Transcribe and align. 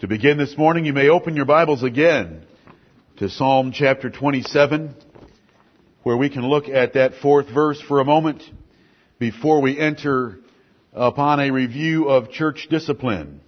To 0.00 0.06
begin 0.06 0.36
this 0.36 0.58
morning, 0.58 0.84
you 0.84 0.92
may 0.92 1.08
open 1.08 1.36
your 1.36 1.46
Bibles 1.46 1.82
again 1.82 2.42
to 3.16 3.30
Psalm 3.30 3.72
chapter 3.72 4.10
27, 4.10 4.94
where 6.02 6.18
we 6.18 6.28
can 6.28 6.46
look 6.46 6.68
at 6.68 6.92
that 6.92 7.14
fourth 7.22 7.48
verse 7.48 7.80
for 7.80 8.00
a 8.00 8.04
moment 8.04 8.42
before 9.18 9.62
we 9.62 9.80
enter 9.80 10.36
upon 10.92 11.40
a 11.40 11.50
review 11.50 12.10
of 12.10 12.30
church 12.30 12.66
discipline. 12.68 13.40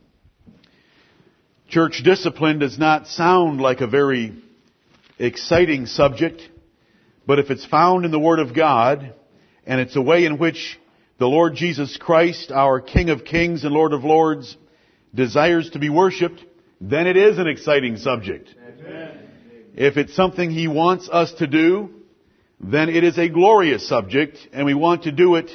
Church 1.69 2.01
discipline 2.03 2.59
does 2.59 2.79
not 2.79 3.09
sound 3.09 3.61
like 3.61 3.83
a 3.83 3.87
very 3.87 4.43
exciting 5.19 5.85
subject, 5.85 6.41
but 7.27 7.39
if 7.39 7.51
it's 7.51 7.67
found 7.67 8.07
in 8.07 8.11
the 8.11 8.19
Word 8.19 8.39
of 8.39 8.55
God, 8.55 9.15
and 9.67 9.83
it's 9.83 9.97
a 9.97 10.01
way 10.01 10.25
in 10.25 10.39
which 10.39 10.81
the 11.19 11.29
Lord 11.29 11.57
Jesus 11.57 11.99
Christ, 11.99 12.51
our 12.51 12.81
King 12.81 13.11
of 13.11 13.27
Kings 13.27 13.65
and 13.65 13.75
Lord 13.75 13.93
of 13.93 14.03
Lords, 14.03 14.57
desires 15.15 15.71
to 15.71 15.79
be 15.79 15.89
worshiped, 15.89 16.45
then 16.81 17.07
it 17.07 17.17
is 17.17 17.39
an 17.39 17.47
exciting 17.47 17.97
subject. 17.97 18.55
Amen. 18.57 19.19
If 19.75 19.97
it's 19.97 20.15
something 20.15 20.51
He 20.51 20.69
wants 20.69 21.09
us 21.09 21.33
to 21.35 21.47
do, 21.47 21.91
then 22.61 22.89
it 22.89 23.05
is 23.05 23.19
a 23.19 23.29
glorious 23.29 23.89
subject, 23.89 24.39
and 24.53 24.67
we 24.67 24.75
want 24.75 25.05
to 25.05 25.13
do 25.13 25.37
it 25.37 25.51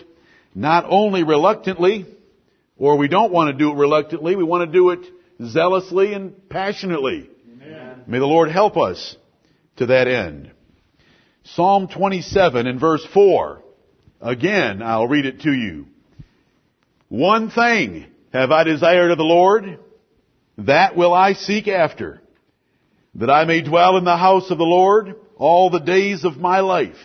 not 0.56 0.86
only 0.88 1.24
reluctantly, 1.24 2.06
or 2.78 2.98
we 2.98 3.08
don't 3.08 3.32
want 3.32 3.52
to 3.52 3.58
do 3.58 3.72
it 3.72 3.76
reluctantly, 3.76 4.36
we 4.36 4.44
want 4.44 4.70
to 4.70 4.72
do 4.72 4.90
it 4.92 5.06
zealously 5.46 6.14
and 6.14 6.50
passionately. 6.50 7.30
Amen. 7.54 8.04
May 8.08 8.20
the 8.20 8.26
Lord 8.26 8.50
help 8.50 8.78
us 8.78 9.16
to 9.78 9.88
that 9.88 10.08
end. 10.08 10.52
Psalm 11.44 11.88
27 11.88 12.68
and 12.68 12.80
verse 12.80 13.06
4. 13.14 13.62
Again, 14.22 14.82
I'll 14.82 15.08
read 15.08 15.26
it 15.26 15.42
to 15.42 15.52
you. 15.52 15.88
One 17.10 17.50
thing 17.50 18.06
have 18.34 18.52
I 18.52 18.64
desired 18.64 19.12
of 19.12 19.18
the 19.18 19.24
Lord, 19.24 19.80
that 20.58 20.96
will 20.96 21.14
I 21.14 21.34
seek 21.34 21.68
after, 21.68 22.22
that 23.16 23.30
I 23.30 23.46
may 23.46 23.62
dwell 23.62 23.98
in 23.98 24.04
the 24.04 24.18
house 24.18 24.50
of 24.50 24.58
the 24.58 24.64
Lord 24.64 25.16
all 25.38 25.70
the 25.70 25.80
days 25.80 26.26
of 26.26 26.38
my 26.38 26.60
life, 26.62 26.98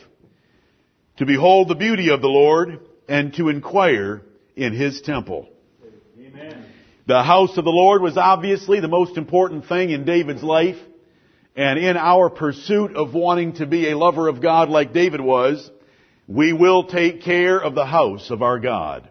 to 1.18 1.26
behold 1.26 1.68
the 1.68 1.74
beauty 1.74 2.10
of 2.10 2.22
the 2.22 2.28
Lord 2.28 2.80
and 3.08 3.34
to 3.34 3.48
inquire 3.48 4.22
in 4.56 4.72
his 4.72 5.00
temple. 5.02 5.48
Amen. 6.18 6.64
The 7.06 7.22
house 7.22 7.56
of 7.56 7.64
the 7.64 7.70
Lord 7.70 8.02
was 8.02 8.16
obviously 8.16 8.80
the 8.80 8.88
most 8.88 9.16
important 9.16 9.66
thing 9.66 9.90
in 9.90 10.04
David's 10.04 10.42
life. 10.42 10.76
And 11.56 11.78
in 11.78 11.96
our 11.96 12.30
pursuit 12.30 12.94
of 12.94 13.14
wanting 13.14 13.54
to 13.54 13.66
be 13.66 13.90
a 13.90 13.98
lover 13.98 14.28
of 14.28 14.40
God 14.40 14.68
like 14.68 14.92
David 14.92 15.20
was, 15.20 15.68
we 16.28 16.52
will 16.52 16.84
take 16.84 17.22
care 17.22 17.58
of 17.58 17.74
the 17.74 17.86
house 17.86 18.30
of 18.30 18.42
our 18.42 18.60
God. 18.60 19.08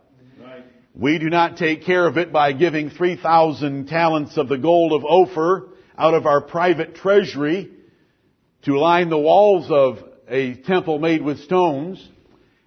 We 1.00 1.20
do 1.20 1.30
not 1.30 1.58
take 1.58 1.84
care 1.84 2.08
of 2.08 2.18
it 2.18 2.34
by 2.34 2.54
giving 2.54 2.90
3,000 2.90 3.88
talents 3.88 4.36
of 4.36 4.50
the 4.50 4.58
gold 4.58 4.94
of 4.94 5.06
Ophir 5.06 5.68
out 5.96 6.16
of 6.16 6.26
our 6.26 6.42
private 6.42 6.96
treasury 6.96 7.70
to 8.64 8.80
line 8.80 9.10
the 9.10 9.20
walls 9.20 9.70
of 9.70 10.00
a 10.28 10.56
temple 10.56 10.98
made 10.98 11.22
with 11.22 11.42
stones. 11.42 12.04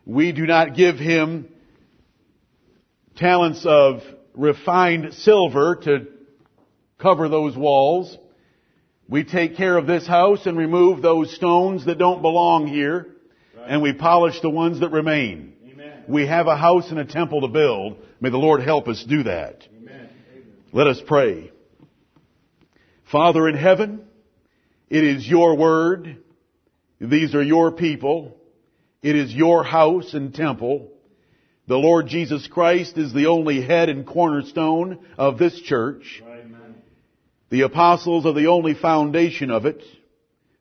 We 0.07 0.31
do 0.31 0.47
not 0.47 0.77
give 0.77 0.95
him 0.95 1.49
talents 3.17 3.67
of 3.67 4.03
refined 4.35 5.13
silver 5.15 5.75
to 5.83 6.07
cover 7.01 7.29
those 7.29 7.57
walls. 7.57 8.17
We 9.09 9.25
take 9.25 9.57
care 9.57 9.77
of 9.77 9.89
this 9.89 10.07
house 10.07 10.47
and 10.47 10.57
remove 10.57 11.03
those 11.03 11.35
stones 11.35 11.87
that 11.87 11.99
don't 11.99 12.23
belong 12.23 12.69
here, 12.69 13.09
and 13.67 13.83
we 13.83 13.93
polish 13.93 14.41
the 14.41 14.51
ones 14.51 14.79
that 14.79 14.91
remain. 14.91 15.55
We 16.11 16.27
have 16.27 16.49
a 16.49 16.57
house 16.57 16.91
and 16.91 16.99
a 16.99 17.05
temple 17.05 17.43
to 17.43 17.49
build. 17.49 17.99
May 18.21 18.31
the 18.31 18.37
Lord 18.37 18.63
help 18.63 18.89
us 18.89 19.05
do 19.09 19.23
that. 19.23 19.63
Amen. 19.81 20.09
Let 20.73 20.89
us 20.89 21.01
pray. 21.07 21.53
Father 23.13 23.49
in 23.49 23.57
heaven, 23.57 24.03
it 24.89 25.05
is 25.05 25.27
your 25.27 25.57
word. 25.57 26.17
These 27.01 27.37
are 27.37 27.43
your 27.43 27.71
people. 27.71 28.37
It 29.05 29.15
is 29.15 29.33
your 29.33 29.63
house 29.63 30.13
and 30.13 30.35
temple. 30.35 30.91
The 31.69 31.79
Lord 31.79 32.09
Jesus 32.09 32.49
Christ 32.49 32.99
is 32.99 33.13
the 33.13 33.27
only 33.27 33.63
head 33.63 33.89
and 33.89 34.05
cornerstone 34.05 34.99
of 35.17 35.39
this 35.39 35.61
church. 35.61 36.21
Amen. 36.27 36.75
The 37.51 37.61
apostles 37.61 38.27
are 38.27 38.35
the 38.35 38.49
only 38.49 38.75
foundation 38.75 39.53
of 39.53 39.65
it. 39.65 39.81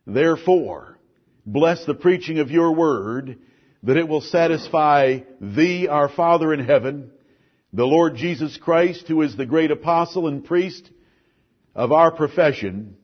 Therefore, 0.06 1.00
bless 1.44 1.84
the 1.86 1.96
preaching 1.96 2.38
of 2.38 2.52
your 2.52 2.72
word 2.76 3.40
that 3.84 3.97
it 3.97 4.07
will 4.07 4.22
satisfy 4.22 5.19
thee, 5.40 5.88
our 5.88 6.09
Father 6.09 6.53
in 6.53 6.66
heaven, 6.66 7.12
the 7.72 7.85
Lord 7.85 8.16
Jesus 8.16 8.57
Christ, 8.57 9.07
who 9.07 9.22
is 9.22 9.38
the 9.38 9.45
great 9.45 9.72
apostle 9.72 10.28
and 10.28 10.44
priest 10.44 10.90
of 11.75 11.91
our 11.91 12.12
profession, 12.12 12.97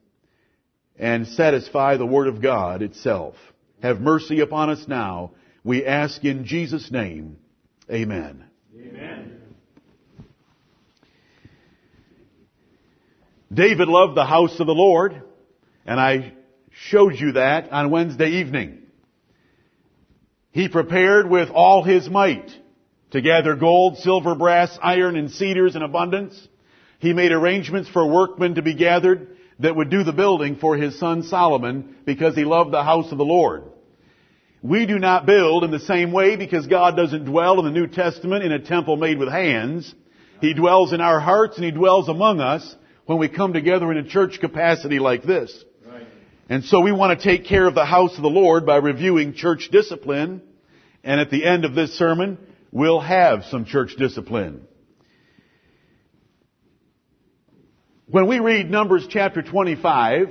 and 0.98 1.28
satisfy 1.28 1.98
the 1.98 2.06
Word 2.06 2.28
of 2.28 2.42
God 2.42 2.82
itself. 2.82 3.36
Have 3.82 4.02
mercy 4.02 4.40
upon 4.40 4.70
us 4.70 4.86
now. 4.88 5.32
We 5.64 5.86
ask 5.86 6.24
in 6.24 6.46
Jesus' 6.46 6.92
name. 6.92 7.38
Amen. 7.92 8.46
Amen. 8.76 9.42
David 13.54 13.88
loved 13.88 14.16
the 14.16 14.26
house 14.26 14.60
of 14.60 14.68
the 14.68 14.74
Lord, 14.74 15.22
and 15.86 16.00
I 16.00 16.34
showed 16.72 17.16
you 17.16 17.34
that 17.34 17.72
on 17.72 17.92
Wednesday 17.92 18.40
evening. 18.42 18.85
He 20.56 20.70
prepared 20.70 21.30
with 21.30 21.50
all 21.50 21.84
his 21.84 22.10
might 22.10 22.50
to 23.12 23.20
gather 23.20 23.58
gold, 23.58 23.98
silver, 23.98 24.36
brass, 24.36 24.80
iron, 24.82 25.18
and 25.18 25.30
cedars 25.30 25.76
in 25.76 25.82
abundance. 25.82 26.48
He 27.00 27.12
made 27.12 27.34
arrangements 27.34 27.90
for 27.90 28.08
workmen 28.08 28.56
to 28.56 28.62
be 28.62 28.74
gathered 28.74 29.36
that 29.60 29.76
would 29.76 29.90
do 29.90 30.06
the 30.06 30.14
building 30.14 30.56
for 30.56 30.78
his 30.78 30.98
son 30.98 31.24
Solomon 31.24 31.98
because 32.06 32.36
he 32.36 32.46
loved 32.46 32.72
the 32.72 32.86
house 32.86 33.12
of 33.12 33.18
the 33.18 33.26
Lord. 33.26 33.64
We 34.62 34.86
do 34.86 34.98
not 34.98 35.26
build 35.26 35.66
in 35.66 35.72
the 35.72 35.80
same 35.80 36.14
way 36.14 36.38
because 36.38 36.68
God 36.68 36.96
doesn't 36.96 37.26
dwell 37.26 37.60
in 37.60 37.66
the 37.66 37.78
New 37.78 37.88
Testament 37.88 38.46
in 38.46 38.54
a 38.54 38.60
temple 38.60 38.96
made 38.96 39.20
with 39.20 39.28
hands. 39.28 39.94
He 40.40 40.54
dwells 40.54 40.94
in 40.94 41.02
our 41.02 41.20
hearts 41.20 41.58
and 41.58 41.66
He 41.66 41.72
dwells 41.72 42.08
among 42.08 42.40
us 42.40 42.74
when 43.08 43.18
we 43.18 43.28
come 43.28 43.52
together 43.52 43.92
in 43.92 43.98
a 43.98 44.08
church 44.08 44.40
capacity 44.40 45.00
like 45.00 45.24
this. 45.24 45.66
And 46.48 46.64
so 46.64 46.82
we 46.82 46.92
want 46.92 47.20
to 47.20 47.24
take 47.24 47.46
care 47.46 47.68
of 47.68 47.74
the 47.74 47.86
house 47.86 48.16
of 48.16 48.22
the 48.22 48.30
Lord 48.30 48.66
by 48.66 48.78
reviewing 48.78 49.34
church 49.34 49.70
discipline. 49.72 50.42
And 51.04 51.20
at 51.20 51.32
the 51.32 51.44
end 51.44 51.66
of 51.66 51.74
this 51.74 51.98
sermon, 51.98 52.38
we'll 52.72 53.00
have 53.00 53.46
some 53.46 53.66
church 53.66 53.96
discipline. 53.98 54.68
When 58.08 58.28
we 58.28 58.40
read 58.40 58.70
Numbers 58.70 59.08
chapter 59.10 59.42
25, 59.42 60.30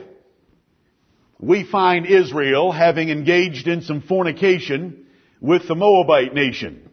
we 1.41 1.65
find 1.65 2.07
Israel 2.07 2.71
having 2.71 3.09
engaged 3.09 3.67
in 3.67 3.83
some 3.83 4.01
fornication 4.01 5.07
with 5.41 5.67
the 5.67 5.75
Moabite 5.75 6.33
nation. 6.33 6.89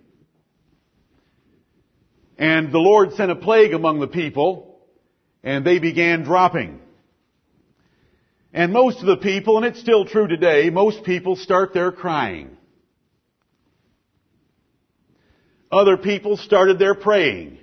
And 2.40 2.72
the 2.72 2.80
Lord 2.80 3.14
sent 3.14 3.30
a 3.30 3.36
plague 3.36 3.74
among 3.74 4.00
the 4.00 4.08
people, 4.08 4.80
and 5.44 5.64
they 5.64 5.78
began 5.78 6.24
dropping. 6.24 6.80
And 8.54 8.74
most 8.74 9.00
of 9.00 9.06
the 9.06 9.18
people, 9.18 9.58
and 9.58 9.66
it's 9.66 9.80
still 9.80 10.06
true 10.06 10.28
today, 10.28 10.70
most 10.70 11.04
people 11.04 11.36
start 11.36 11.74
their 11.74 11.92
crying. 11.92 12.58
Other 15.72 15.96
people 15.96 16.36
started 16.36 16.78
their 16.78 16.96
praying. 16.96 17.60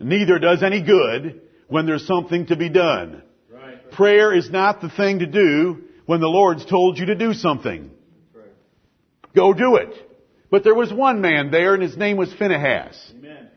Neither 0.00 0.38
does 0.38 0.62
any 0.62 0.80
good 0.80 1.42
when 1.66 1.84
there's 1.84 2.06
something 2.06 2.46
to 2.46 2.56
be 2.56 2.70
done. 2.70 3.22
Right. 3.52 3.90
Prayer 3.90 4.34
is 4.34 4.50
not 4.50 4.80
the 4.80 4.88
thing 4.88 5.18
to 5.18 5.26
do 5.26 5.82
when 6.06 6.20
the 6.20 6.28
Lord's 6.28 6.64
told 6.64 6.98
you 6.98 7.06
to 7.06 7.14
do 7.14 7.34
something. 7.34 7.90
Right. 8.32 8.46
Go 9.36 9.52
do 9.52 9.76
it. 9.76 9.92
But 10.50 10.64
there 10.64 10.74
was 10.74 10.90
one 10.90 11.20
man 11.20 11.50
there 11.50 11.74
and 11.74 11.82
his 11.82 11.96
name 11.96 12.16
was 12.16 12.32
Phinehas. 12.32 13.12
Amen. 13.18 13.50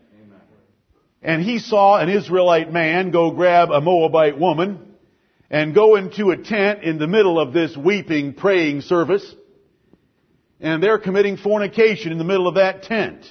And 1.22 1.40
he 1.40 1.60
saw 1.60 1.98
an 1.98 2.08
Israelite 2.08 2.72
man 2.72 3.12
go 3.12 3.30
grab 3.30 3.70
a 3.70 3.80
Moabite 3.80 4.38
woman 4.38 4.91
and 5.52 5.74
go 5.74 5.96
into 5.96 6.30
a 6.30 6.36
tent 6.38 6.82
in 6.82 6.98
the 6.98 7.06
middle 7.06 7.38
of 7.38 7.52
this 7.52 7.76
weeping, 7.76 8.32
praying 8.32 8.80
service. 8.80 9.34
And 10.58 10.82
they're 10.82 10.98
committing 10.98 11.36
fornication 11.36 12.10
in 12.10 12.16
the 12.16 12.24
middle 12.24 12.48
of 12.48 12.54
that 12.54 12.84
tent. 12.84 13.30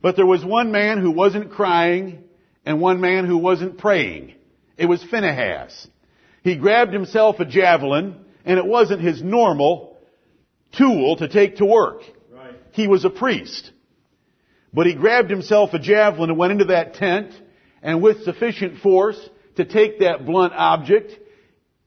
But 0.00 0.14
there 0.14 0.26
was 0.26 0.44
one 0.44 0.70
man 0.70 1.00
who 1.00 1.10
wasn't 1.10 1.50
crying 1.50 2.22
and 2.64 2.80
one 2.80 3.00
man 3.00 3.26
who 3.26 3.38
wasn't 3.38 3.76
praying. 3.76 4.34
It 4.76 4.86
was 4.86 5.02
Phinehas. 5.02 5.88
He 6.44 6.56
grabbed 6.56 6.92
himself 6.92 7.40
a 7.40 7.44
javelin 7.44 8.24
and 8.44 8.58
it 8.58 8.66
wasn't 8.66 9.00
his 9.00 9.20
normal 9.20 9.98
tool 10.76 11.16
to 11.16 11.28
take 11.28 11.56
to 11.56 11.66
work. 11.66 12.02
Right. 12.32 12.54
He 12.70 12.86
was 12.86 13.04
a 13.04 13.10
priest. 13.10 13.72
But 14.72 14.86
he 14.86 14.94
grabbed 14.94 15.30
himself 15.30 15.74
a 15.74 15.80
javelin 15.80 16.30
and 16.30 16.38
went 16.38 16.52
into 16.52 16.66
that 16.66 16.94
tent 16.94 17.32
and 17.82 18.00
with 18.00 18.22
sufficient 18.22 18.78
force 18.78 19.18
to 19.56 19.64
take 19.64 20.00
that 20.00 20.24
blunt 20.24 20.52
object 20.54 21.18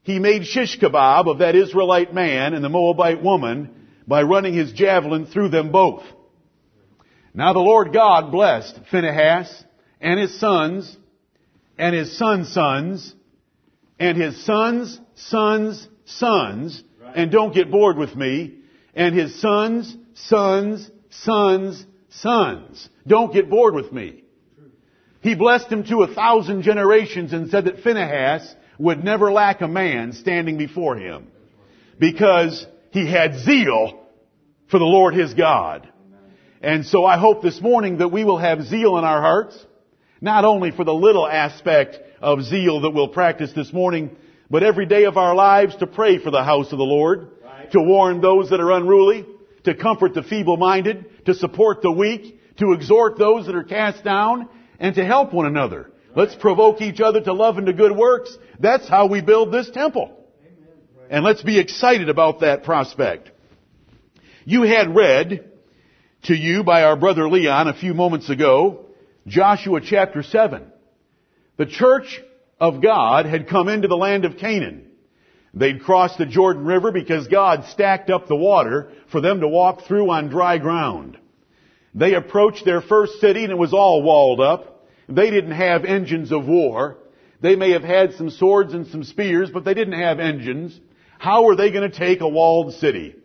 he 0.05 0.19
made 0.19 0.45
shish 0.45 0.79
kebab 0.79 1.27
of 1.27 1.39
that 1.39 1.55
Israelite 1.55 2.13
man 2.13 2.53
and 2.53 2.63
the 2.63 2.69
Moabite 2.69 3.23
woman 3.23 3.87
by 4.07 4.21
running 4.21 4.53
his 4.53 4.71
javelin 4.71 5.25
through 5.25 5.49
them 5.49 5.71
both. 5.71 6.03
Now 7.33 7.53
the 7.53 7.59
Lord 7.59 7.91
God 7.91 8.31
blessed 8.31 8.79
Phinehas 8.91 9.65
and 9.99 10.19
his 10.19 10.39
sons 10.39 10.95
and 11.77 11.95
his 11.95 12.17
son's 12.17 12.53
sons, 12.53 13.15
and 13.99 14.15
his 14.15 14.45
sons' 14.45 14.99
sons' 15.15 15.87
sons, 16.05 16.83
and 17.15 17.31
don't 17.31 17.53
get 17.53 17.71
bored 17.71 17.97
with 17.97 18.15
me, 18.15 18.59
and 18.93 19.15
his 19.15 19.41
sons' 19.41 19.97
sons' 20.13 20.89
sons' 21.09 21.85
sons. 22.09 22.89
Don't 23.07 23.33
get 23.33 23.49
bored 23.49 23.73
with 23.73 23.91
me. 23.91 24.23
He 25.21 25.33
blessed 25.33 25.67
him 25.67 25.83
to 25.85 26.03
a 26.03 26.13
thousand 26.13 26.61
generations 26.61 27.33
and 27.33 27.49
said 27.49 27.65
that 27.65 27.79
Phinehas 27.79 28.55
would 28.77 29.03
never 29.03 29.31
lack 29.31 29.61
a 29.61 29.67
man 29.67 30.13
standing 30.13 30.57
before 30.57 30.97
him 30.97 31.27
because 31.99 32.65
he 32.91 33.09
had 33.09 33.39
zeal 33.39 34.01
for 34.67 34.79
the 34.79 34.85
Lord 34.85 35.13
his 35.13 35.33
God. 35.33 35.89
And 36.61 36.85
so 36.85 37.05
I 37.05 37.17
hope 37.17 37.41
this 37.41 37.61
morning 37.61 37.99
that 37.99 38.11
we 38.11 38.23
will 38.23 38.39
have 38.39 38.63
zeal 38.63 38.97
in 38.97 39.03
our 39.03 39.21
hearts, 39.21 39.57
not 40.19 40.45
only 40.45 40.71
for 40.71 40.83
the 40.83 40.93
little 40.93 41.27
aspect 41.27 41.99
of 42.21 42.41
zeal 42.43 42.81
that 42.81 42.91
we'll 42.91 43.09
practice 43.09 43.51
this 43.53 43.71
morning, 43.71 44.15
but 44.49 44.63
every 44.63 44.85
day 44.85 45.05
of 45.05 45.17
our 45.17 45.35
lives 45.35 45.75
to 45.77 45.87
pray 45.87 46.17
for 46.17 46.31
the 46.31 46.43
house 46.43 46.71
of 46.71 46.77
the 46.77 46.83
Lord, 46.83 47.29
right. 47.43 47.71
to 47.71 47.81
warn 47.81 48.21
those 48.21 48.49
that 48.49 48.59
are 48.59 48.71
unruly, 48.71 49.25
to 49.63 49.75
comfort 49.75 50.13
the 50.13 50.23
feeble-minded, 50.23 51.25
to 51.25 51.33
support 51.33 51.81
the 51.81 51.91
weak, 51.91 52.39
to 52.57 52.71
exhort 52.73 53.17
those 53.17 53.45
that 53.47 53.55
are 53.55 53.63
cast 53.63 54.03
down, 54.03 54.47
and 54.79 54.95
to 54.95 55.05
help 55.05 55.33
one 55.33 55.45
another. 55.45 55.91
Let's 56.15 56.35
provoke 56.35 56.81
each 56.81 57.01
other 57.01 57.21
to 57.21 57.33
love 57.33 57.57
and 57.57 57.67
to 57.67 57.73
good 57.73 57.95
works. 57.95 58.35
That's 58.59 58.87
how 58.87 59.07
we 59.07 59.21
build 59.21 59.51
this 59.51 59.69
temple. 59.69 60.17
And 61.09 61.23
let's 61.23 61.43
be 61.43 61.59
excited 61.59 62.09
about 62.09 62.39
that 62.39 62.63
prospect. 62.63 63.29
You 64.45 64.63
had 64.63 64.95
read 64.95 65.51
to 66.23 66.35
you 66.35 66.63
by 66.63 66.83
our 66.83 66.95
brother 66.95 67.27
Leon 67.27 67.67
a 67.67 67.73
few 67.73 67.93
moments 67.93 68.29
ago, 68.29 68.85
Joshua 69.27 69.81
chapter 69.81 70.23
7. 70.23 70.63
The 71.57 71.65
church 71.65 72.21
of 72.59 72.81
God 72.81 73.25
had 73.25 73.47
come 73.47 73.67
into 73.67 73.87
the 73.87 73.97
land 73.97 74.25
of 74.25 74.37
Canaan. 74.37 74.87
They'd 75.53 75.81
crossed 75.81 76.17
the 76.17 76.25
Jordan 76.25 76.65
River 76.65 76.91
because 76.91 77.27
God 77.27 77.65
stacked 77.71 78.09
up 78.09 78.27
the 78.27 78.35
water 78.35 78.91
for 79.11 79.21
them 79.21 79.41
to 79.41 79.47
walk 79.47 79.83
through 79.87 80.09
on 80.11 80.29
dry 80.29 80.57
ground. 80.57 81.17
They 81.93 82.13
approached 82.13 82.65
their 82.65 82.81
first 82.81 83.19
city 83.21 83.43
and 83.43 83.51
it 83.51 83.57
was 83.57 83.73
all 83.73 84.03
walled 84.03 84.41
up. 84.41 84.74
They 85.07 85.29
didn't 85.29 85.51
have 85.51 85.85
engines 85.85 86.31
of 86.31 86.47
war. 86.47 86.97
They 87.41 87.55
may 87.55 87.71
have 87.71 87.83
had 87.83 88.13
some 88.13 88.29
swords 88.29 88.73
and 88.73 88.87
some 88.87 89.03
spears, 89.03 89.49
but 89.51 89.65
they 89.65 89.73
didn't 89.73 89.99
have 89.99 90.19
engines. 90.19 90.79
How 91.19 91.43
were 91.43 91.55
they 91.55 91.71
going 91.71 91.89
to 91.89 91.97
take 91.97 92.21
a 92.21 92.27
walled 92.27 92.73
city? 92.75 93.15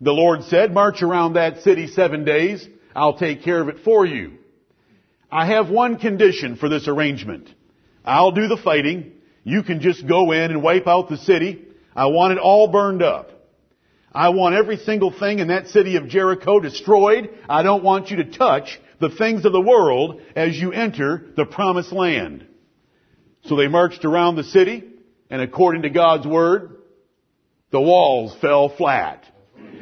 The 0.00 0.12
Lord 0.12 0.44
said, 0.44 0.72
march 0.72 1.02
around 1.02 1.34
that 1.34 1.62
city 1.62 1.86
seven 1.86 2.24
days. 2.24 2.66
I'll 2.94 3.18
take 3.18 3.42
care 3.42 3.60
of 3.60 3.68
it 3.68 3.84
for 3.84 4.04
you. 4.04 4.32
I 5.30 5.46
have 5.46 5.70
one 5.70 5.98
condition 5.98 6.56
for 6.56 6.68
this 6.68 6.88
arrangement. 6.88 7.48
I'll 8.04 8.32
do 8.32 8.48
the 8.48 8.56
fighting. 8.56 9.12
You 9.44 9.62
can 9.62 9.80
just 9.80 10.06
go 10.06 10.32
in 10.32 10.50
and 10.50 10.62
wipe 10.62 10.86
out 10.86 11.08
the 11.08 11.16
city. 11.16 11.64
I 11.96 12.06
want 12.06 12.32
it 12.32 12.38
all 12.38 12.68
burned 12.68 13.02
up. 13.02 13.30
I 14.14 14.28
want 14.28 14.54
every 14.54 14.76
single 14.76 15.10
thing 15.10 15.38
in 15.38 15.48
that 15.48 15.68
city 15.68 15.96
of 15.96 16.08
Jericho 16.08 16.60
destroyed. 16.60 17.30
I 17.48 17.62
don't 17.62 17.82
want 17.82 18.10
you 18.10 18.18
to 18.18 18.30
touch 18.30 18.78
the 19.02 19.10
things 19.10 19.44
of 19.44 19.52
the 19.52 19.60
world 19.60 20.22
as 20.34 20.56
you 20.56 20.72
enter 20.72 21.26
the 21.36 21.44
promised 21.44 21.92
land. 21.92 22.46
So 23.44 23.56
they 23.56 23.68
marched 23.68 24.04
around 24.04 24.36
the 24.36 24.44
city, 24.44 24.84
and 25.28 25.42
according 25.42 25.82
to 25.82 25.90
God's 25.90 26.26
word, 26.26 26.76
the 27.70 27.80
walls 27.80 28.34
fell 28.40 28.68
flat. 28.68 29.24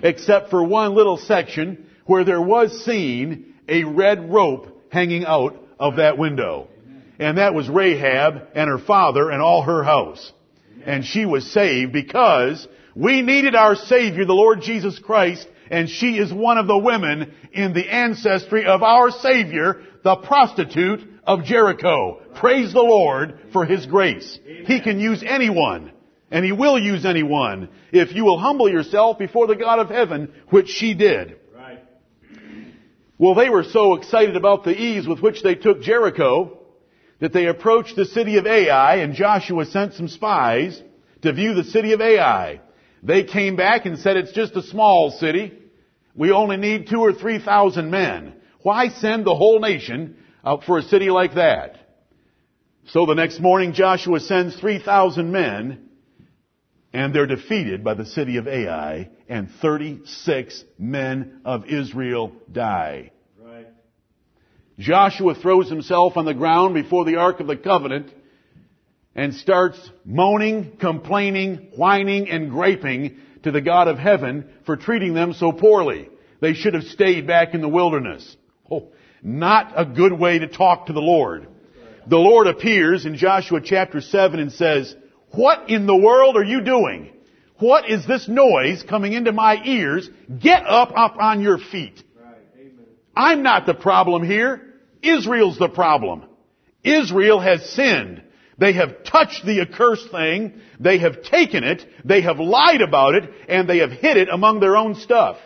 Except 0.03 0.51
for 0.51 0.65
one 0.65 0.95
little 0.95 1.19
section 1.19 1.87
where 2.07 2.25
there 2.25 2.41
was 2.41 2.85
seen 2.85 3.55
a 3.69 3.85
red 3.85 4.33
rope 4.33 4.85
hanging 4.91 5.27
out 5.27 5.57
of 5.79 5.97
that 5.97 6.17
window. 6.17 6.69
And 7.19 7.37
that 7.37 7.55
was 7.55 7.69
Rahab 7.69 8.49
and 8.55 8.69
her 8.71 8.79
father 8.79 9.31
and 9.31 9.43
all 9.43 9.63
her 9.63 9.85
house. 9.85 10.33
And 10.87 11.05
she 11.05 11.27
was 11.27 11.53
saved 11.53 11.93
because 11.93 12.67
we 12.97 13.21
needed 13.21 13.55
our 13.55 13.77
Savior, 13.77 14.25
the 14.25 14.33
Lord 14.33 14.63
Jesus 14.63 14.99
Christ, 14.99 15.47
and 15.71 15.89
she 15.89 16.19
is 16.19 16.33
one 16.33 16.59
of 16.59 16.67
the 16.67 16.77
women 16.77 17.33
in 17.53 17.73
the 17.73 17.89
ancestry 17.89 18.67
of 18.67 18.83
our 18.83 19.11
Savior, 19.11 19.83
the 20.03 20.17
prostitute 20.17 21.01
of 21.25 21.45
Jericho. 21.45 22.21
Praise 22.35 22.73
the 22.73 22.83
Lord 22.83 23.39
for 23.53 23.65
His 23.65 23.87
grace. 23.87 24.39
He 24.45 24.81
can 24.81 24.99
use 24.99 25.23
anyone, 25.25 25.93
and 26.31 26.45
He 26.45 26.53
will 26.53 26.79
use 26.79 27.07
anyone, 27.07 27.69
if 27.93 28.13
you 28.15 28.25
will 28.25 28.39
humble 28.39 28.69
yourself 28.69 29.19
before 29.19 29.47
the 29.47 29.57
God 29.57 29.79
of 29.79 29.89
heaven, 29.89 30.33
which 30.49 30.69
she 30.69 30.95
did. 30.95 31.37
Well, 33.17 33.35
they 33.35 33.51
were 33.51 33.65
so 33.65 33.95
excited 33.95 34.35
about 34.35 34.65
the 34.65 34.75
ease 34.75 35.07
with 35.07 35.21
which 35.21 35.43
they 35.43 35.55
took 35.55 35.83
Jericho 35.83 36.59
that 37.21 37.35
they 37.35 37.47
approached 37.47 37.95
the 37.95 38.07
city 38.07 38.39
of 38.39 38.47
Ai, 38.47 38.97
and 38.97 39.15
Joshua 39.15 39.67
sent 39.67 39.95
some 39.95 40.09
spies 40.09 40.83
to 41.23 41.33
view 41.33 41.55
the 41.55 41.65
city 41.65 41.93
of 41.93 42.01
Ai. 42.01 42.61
They 43.03 43.25
came 43.25 43.57
back 43.57 43.87
and 43.87 43.99
said 43.99 44.17
it's 44.17 44.33
just 44.33 44.57
a 44.57 44.63
small 44.63 45.11
city. 45.11 45.60
We 46.15 46.33
only 46.33 46.57
need 46.57 46.89
two 46.89 47.01
or 47.01 47.13
three 47.13 47.39
thousand 47.39 47.91
men. 47.91 48.35
Why 48.63 48.89
send 48.89 49.25
the 49.25 49.35
whole 49.35 49.61
nation 49.61 50.17
out 50.45 50.65
for 50.65 50.79
a 50.79 50.83
city 50.83 51.11
like 51.11 51.35
that? 51.35 51.77
So 52.89 53.07
the 53.07 53.15
next 53.15 53.41
morning 53.41 53.73
Joshua 53.73 54.21
sends 54.21 54.59
3,000 54.59 55.31
men 55.31 55.89
and 56.93 57.15
they're 57.15 57.27
defeated 57.27 57.85
by 57.85 57.95
the 57.95 58.05
city 58.05 58.37
of 58.37 58.49
Ai 58.49 59.11
and 59.29 59.49
36 59.63 60.65
men 60.77 61.41
of 61.45 61.67
Israel 61.67 62.33
die. 62.51 63.13
Right. 63.39 63.69
Joshua 64.79 65.37
throws 65.37 65.69
himself 65.69 66.17
on 66.17 66.25
the 66.25 66.35
ground 66.35 66.75
before 66.75 67.05
the 67.05 67.17
Ark 67.17 67.39
of 67.39 67.47
the 67.47 67.57
Covenant 67.57 68.13
and 69.15 69.35
starts 69.35 69.79
moaning, 70.05 70.77
complaining, 70.79 71.71
whining, 71.77 72.29
and 72.29 72.51
griping 72.51 73.19
to 73.43 73.51
the 73.51 73.61
God 73.61 73.89
of 73.89 73.99
heaven 73.99 74.49
for 74.67 74.77
treating 74.77 75.15
them 75.15 75.33
so 75.33 75.53
poorly. 75.53 76.09
They 76.41 76.55
should 76.55 76.75
have 76.75 76.85
stayed 76.85 77.27
back 77.27 77.55
in 77.55 77.61
the 77.61 77.69
wilderness. 77.69 78.37
Oh, 78.71 78.89
not 79.23 79.73
a 79.77 79.85
good 79.85 80.13
way 80.13 80.39
to 80.39 80.47
talk 80.47 80.87
to 80.87 80.93
the 80.93 81.01
Lord. 81.01 81.47
The 82.07 82.17
Lord 82.17 82.47
appears 82.47 83.05
in 83.05 83.17
Joshua 83.17 83.61
chapter 83.63 84.01
7 84.01 84.41
and 84.41 84.53
says, 84.53 84.95
what 85.33 85.71
in 85.71 85.87
the 85.87 85.97
world 85.97 86.37
are 86.37 86.45
you 86.45 86.61
doing? 86.61 87.13
What 87.59 87.89
is 87.89 88.07
this 88.07 88.27
noise 88.27 88.83
coming 88.83 89.13
into 89.13 89.33
my 89.33 89.63
ears? 89.65 90.09
Get 90.41 90.67
up, 90.67 90.93
up 90.97 91.17
on 91.19 91.43
your 91.43 91.59
feet. 91.59 92.03
I'm 93.15 93.43
not 93.43 93.67
the 93.67 93.75
problem 93.75 94.25
here. 94.25 94.63
Israel's 95.03 95.59
the 95.59 95.69
problem. 95.69 96.25
Israel 96.83 97.39
has 97.39 97.69
sinned. 97.71 98.23
They 98.61 98.75
have 98.75 99.05
touched 99.05 99.47
the 99.47 99.63
accursed 99.63 100.11
thing. 100.11 100.61
They 100.79 100.99
have 100.99 101.23
taken 101.23 101.65
it. 101.65 101.83
They 102.05 102.21
have 102.21 102.39
lied 102.39 102.83
about 102.83 103.15
it. 103.15 103.31
And 103.49 103.67
they 103.67 103.79
have 103.79 103.91
hid 103.91 104.19
it 104.19 104.29
among 104.29 104.61
their 104.61 104.77
own 104.77 104.97
stuff. 104.97 105.39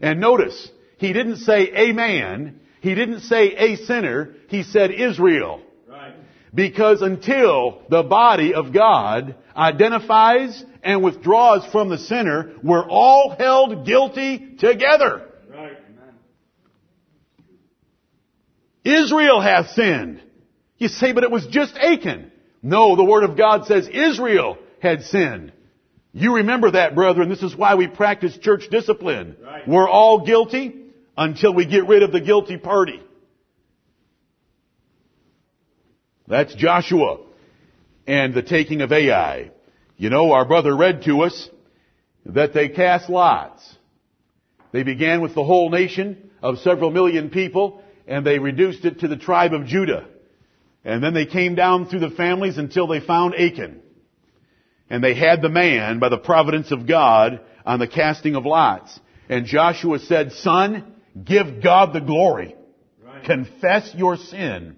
And 0.00 0.20
notice, 0.20 0.70
he 0.96 1.12
didn't 1.12 1.38
say 1.38 1.68
a 1.74 1.92
man. 1.92 2.60
He 2.80 2.94
didn't 2.94 3.20
say 3.22 3.56
a 3.56 3.76
sinner. 3.76 4.36
He 4.48 4.62
said 4.62 4.92
Israel. 4.92 5.62
Right. 5.88 6.14
Because 6.54 7.02
until 7.02 7.82
the 7.90 8.04
body 8.04 8.54
of 8.54 8.72
God 8.72 9.34
identifies 9.56 10.64
and 10.84 11.02
withdraws 11.02 11.66
from 11.72 11.88
the 11.88 11.98
sinner, 11.98 12.52
we're 12.62 12.88
all 12.88 13.34
held 13.36 13.84
guilty 13.84 14.54
together. 14.60 15.26
Right. 15.52 15.76
Israel 18.84 19.40
hath 19.40 19.70
sinned. 19.70 20.22
You 20.78 20.86
say, 20.86 21.12
but 21.12 21.24
it 21.24 21.32
was 21.32 21.48
just 21.48 21.76
Achan. 21.76 22.29
No, 22.62 22.96
the 22.96 23.04
Word 23.04 23.24
of 23.24 23.36
God 23.36 23.66
says 23.66 23.88
Israel 23.88 24.58
had 24.80 25.02
sinned. 25.04 25.52
You 26.12 26.36
remember 26.36 26.72
that, 26.72 26.94
brethren. 26.94 27.28
This 27.28 27.42
is 27.42 27.54
why 27.54 27.76
we 27.76 27.86
practice 27.86 28.36
church 28.36 28.68
discipline. 28.70 29.36
Right. 29.42 29.66
We're 29.66 29.88
all 29.88 30.26
guilty 30.26 30.74
until 31.16 31.54
we 31.54 31.66
get 31.66 31.86
rid 31.86 32.02
of 32.02 32.12
the 32.12 32.20
guilty 32.20 32.56
party. 32.56 33.00
That's 36.26 36.54
Joshua 36.54 37.18
and 38.06 38.34
the 38.34 38.42
taking 38.42 38.82
of 38.82 38.92
Ai. 38.92 39.50
You 39.96 40.10
know, 40.10 40.32
our 40.32 40.44
brother 40.44 40.76
read 40.76 41.02
to 41.04 41.22
us 41.22 41.48
that 42.26 42.54
they 42.54 42.68
cast 42.68 43.08
lots. 43.08 43.76
They 44.72 44.82
began 44.82 45.20
with 45.20 45.34
the 45.34 45.44
whole 45.44 45.70
nation 45.70 46.30
of 46.42 46.58
several 46.58 46.90
million 46.90 47.30
people 47.30 47.82
and 48.06 48.26
they 48.26 48.38
reduced 48.38 48.84
it 48.84 49.00
to 49.00 49.08
the 49.08 49.16
tribe 49.16 49.52
of 49.52 49.66
Judah. 49.66 50.06
And 50.84 51.02
then 51.02 51.14
they 51.14 51.26
came 51.26 51.54
down 51.54 51.86
through 51.86 52.00
the 52.00 52.10
families 52.10 52.58
until 52.58 52.86
they 52.86 53.00
found 53.00 53.34
Achan. 53.34 53.82
And 54.88 55.04
they 55.04 55.14
had 55.14 55.42
the 55.42 55.48
man 55.48 55.98
by 55.98 56.08
the 56.08 56.18
providence 56.18 56.72
of 56.72 56.86
God 56.86 57.40
on 57.64 57.78
the 57.78 57.86
casting 57.86 58.34
of 58.34 58.46
lots. 58.46 58.98
And 59.28 59.46
Joshua 59.46 59.98
said, 60.00 60.32
son, 60.32 60.94
give 61.22 61.62
God 61.62 61.92
the 61.92 62.00
glory. 62.00 62.56
Right. 63.04 63.24
Confess 63.24 63.94
your 63.94 64.16
sin. 64.16 64.76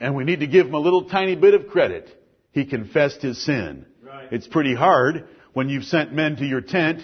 And 0.00 0.16
we 0.16 0.24
need 0.24 0.40
to 0.40 0.46
give 0.46 0.66
him 0.66 0.74
a 0.74 0.80
little 0.80 1.08
tiny 1.08 1.36
bit 1.36 1.54
of 1.54 1.68
credit. 1.68 2.10
He 2.50 2.66
confessed 2.66 3.22
his 3.22 3.42
sin. 3.42 3.86
Right. 4.02 4.28
It's 4.32 4.46
pretty 4.46 4.74
hard 4.74 5.28
when 5.52 5.68
you've 5.68 5.84
sent 5.84 6.12
men 6.12 6.36
to 6.36 6.44
your 6.44 6.60
tent 6.60 7.00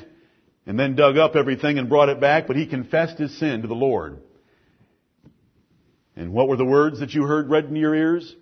and 0.66 0.78
then 0.78 0.97
dug 0.97 1.16
up 1.16 1.37
everything 1.37 1.78
and 1.78 1.88
brought 1.88 2.11
it 2.11 2.20
back, 2.20 2.47
but 2.47 2.56
he 2.56 2.66
confessed 2.66 3.18
his 3.18 3.38
sin 3.38 3.62
to 3.62 3.68
the 3.68 3.75
Lord. 3.75 4.18
And 6.18 6.32
what 6.32 6.48
were 6.48 6.56
the 6.56 6.64
words 6.64 6.98
that 6.98 7.14
you 7.14 7.22
heard 7.22 7.48
read 7.48 7.66
in 7.66 7.76
your 7.76 7.94
ears? 7.94 8.34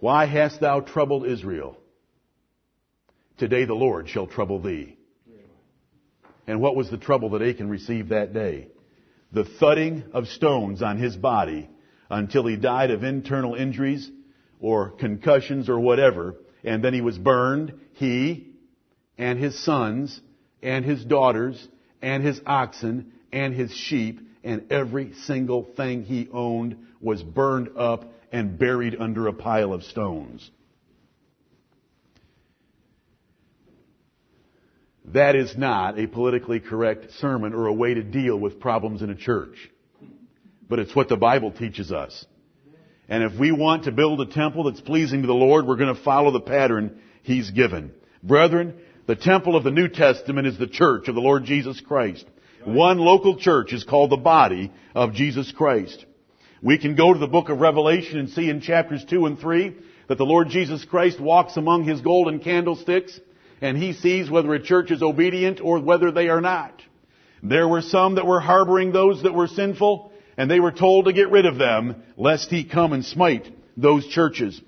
Why 0.00 0.26
hast 0.26 0.60
thou 0.60 0.80
troubled 0.80 1.24
Israel? 1.24 1.76
Today 3.38 3.64
the 3.64 3.74
Lord 3.74 4.08
shall 4.08 4.26
trouble 4.26 4.60
thee. 4.60 4.98
And 6.48 6.60
what 6.60 6.74
was 6.74 6.90
the 6.90 6.98
trouble 6.98 7.30
that 7.30 7.42
Achan 7.42 7.68
received 7.68 8.08
that 8.08 8.32
day? 8.32 8.66
The 9.30 9.44
thudding 9.44 10.02
of 10.12 10.26
stones 10.26 10.82
on 10.82 10.98
his 10.98 11.16
body 11.16 11.70
until 12.10 12.44
he 12.44 12.56
died 12.56 12.90
of 12.90 13.04
internal 13.04 13.54
injuries 13.54 14.10
or 14.58 14.90
concussions 14.90 15.68
or 15.68 15.78
whatever, 15.78 16.34
and 16.64 16.82
then 16.82 16.92
he 16.92 17.02
was 17.02 17.18
burned, 17.18 17.72
he 17.92 18.48
and 19.16 19.38
his 19.38 19.56
sons 19.62 20.20
and 20.60 20.84
his 20.84 21.04
daughters 21.04 21.68
and 22.02 22.24
his 22.24 22.40
oxen 22.46 23.12
and 23.30 23.54
his 23.54 23.70
sheep 23.72 24.18
and 24.42 24.70
every 24.70 25.12
single 25.24 25.64
thing 25.76 26.02
he 26.02 26.28
owned 26.32 26.76
was 27.00 27.22
burned 27.22 27.70
up 27.76 28.12
and 28.32 28.58
buried 28.58 28.96
under 28.98 29.26
a 29.26 29.32
pile 29.32 29.72
of 29.72 29.82
stones. 29.84 30.50
That 35.06 35.34
is 35.34 35.56
not 35.56 35.98
a 35.98 36.06
politically 36.06 36.60
correct 36.60 37.12
sermon 37.18 37.52
or 37.52 37.66
a 37.66 37.72
way 37.72 37.94
to 37.94 38.02
deal 38.02 38.36
with 38.36 38.60
problems 38.60 39.02
in 39.02 39.10
a 39.10 39.16
church. 39.16 39.70
But 40.68 40.78
it's 40.78 40.94
what 40.94 41.08
the 41.08 41.16
Bible 41.16 41.50
teaches 41.50 41.90
us. 41.90 42.24
And 43.08 43.24
if 43.24 43.38
we 43.38 43.50
want 43.50 43.84
to 43.84 43.92
build 43.92 44.20
a 44.20 44.26
temple 44.26 44.64
that's 44.64 44.80
pleasing 44.80 45.22
to 45.22 45.26
the 45.26 45.34
Lord, 45.34 45.66
we're 45.66 45.76
going 45.76 45.94
to 45.94 46.02
follow 46.02 46.30
the 46.30 46.40
pattern 46.40 47.00
He's 47.22 47.50
given. 47.50 47.92
Brethren, 48.22 48.76
the 49.06 49.16
temple 49.16 49.56
of 49.56 49.64
the 49.64 49.72
New 49.72 49.88
Testament 49.88 50.46
is 50.46 50.56
the 50.58 50.68
church 50.68 51.08
of 51.08 51.16
the 51.16 51.20
Lord 51.20 51.44
Jesus 51.44 51.80
Christ. 51.80 52.24
One 52.64 52.98
local 52.98 53.36
church 53.36 53.72
is 53.72 53.84
called 53.84 54.10
the 54.10 54.18
body 54.18 54.70
of 54.94 55.14
Jesus 55.14 55.50
Christ. 55.50 56.04
We 56.62 56.76
can 56.76 56.94
go 56.94 57.12
to 57.12 57.18
the 57.18 57.26
book 57.26 57.48
of 57.48 57.60
Revelation 57.60 58.18
and 58.18 58.28
see 58.28 58.50
in 58.50 58.60
chapters 58.60 59.02
2 59.08 59.24
and 59.24 59.38
3 59.38 59.74
that 60.08 60.18
the 60.18 60.26
Lord 60.26 60.50
Jesus 60.50 60.84
Christ 60.84 61.18
walks 61.18 61.56
among 61.56 61.84
His 61.84 62.02
golden 62.02 62.38
candlesticks 62.38 63.18
and 63.62 63.78
He 63.78 63.94
sees 63.94 64.30
whether 64.30 64.52
a 64.52 64.62
church 64.62 64.90
is 64.90 65.02
obedient 65.02 65.60
or 65.62 65.80
whether 65.80 66.10
they 66.10 66.28
are 66.28 66.42
not. 66.42 66.82
There 67.42 67.66
were 67.66 67.80
some 67.80 68.16
that 68.16 68.26
were 68.26 68.40
harboring 68.40 68.92
those 68.92 69.22
that 69.22 69.34
were 69.34 69.46
sinful 69.46 70.12
and 70.36 70.50
they 70.50 70.60
were 70.60 70.72
told 70.72 71.06
to 71.06 71.14
get 71.14 71.30
rid 71.30 71.46
of 71.46 71.56
them 71.56 72.02
lest 72.18 72.50
He 72.50 72.64
come 72.64 72.92
and 72.92 73.04
smite 73.04 73.50
those 73.78 74.06
churches. 74.06 74.60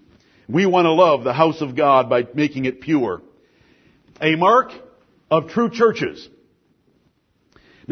We 0.49 0.65
want 0.65 0.87
to 0.87 0.93
love 0.93 1.25
the 1.25 1.35
house 1.35 1.61
of 1.61 1.77
God 1.77 2.09
by 2.09 2.27
making 2.33 2.65
it 2.65 2.81
pure. 2.81 3.21
A 4.21 4.35
mark 4.37 4.73
of 5.31 5.49
true 5.49 5.69
churches. 5.69 6.27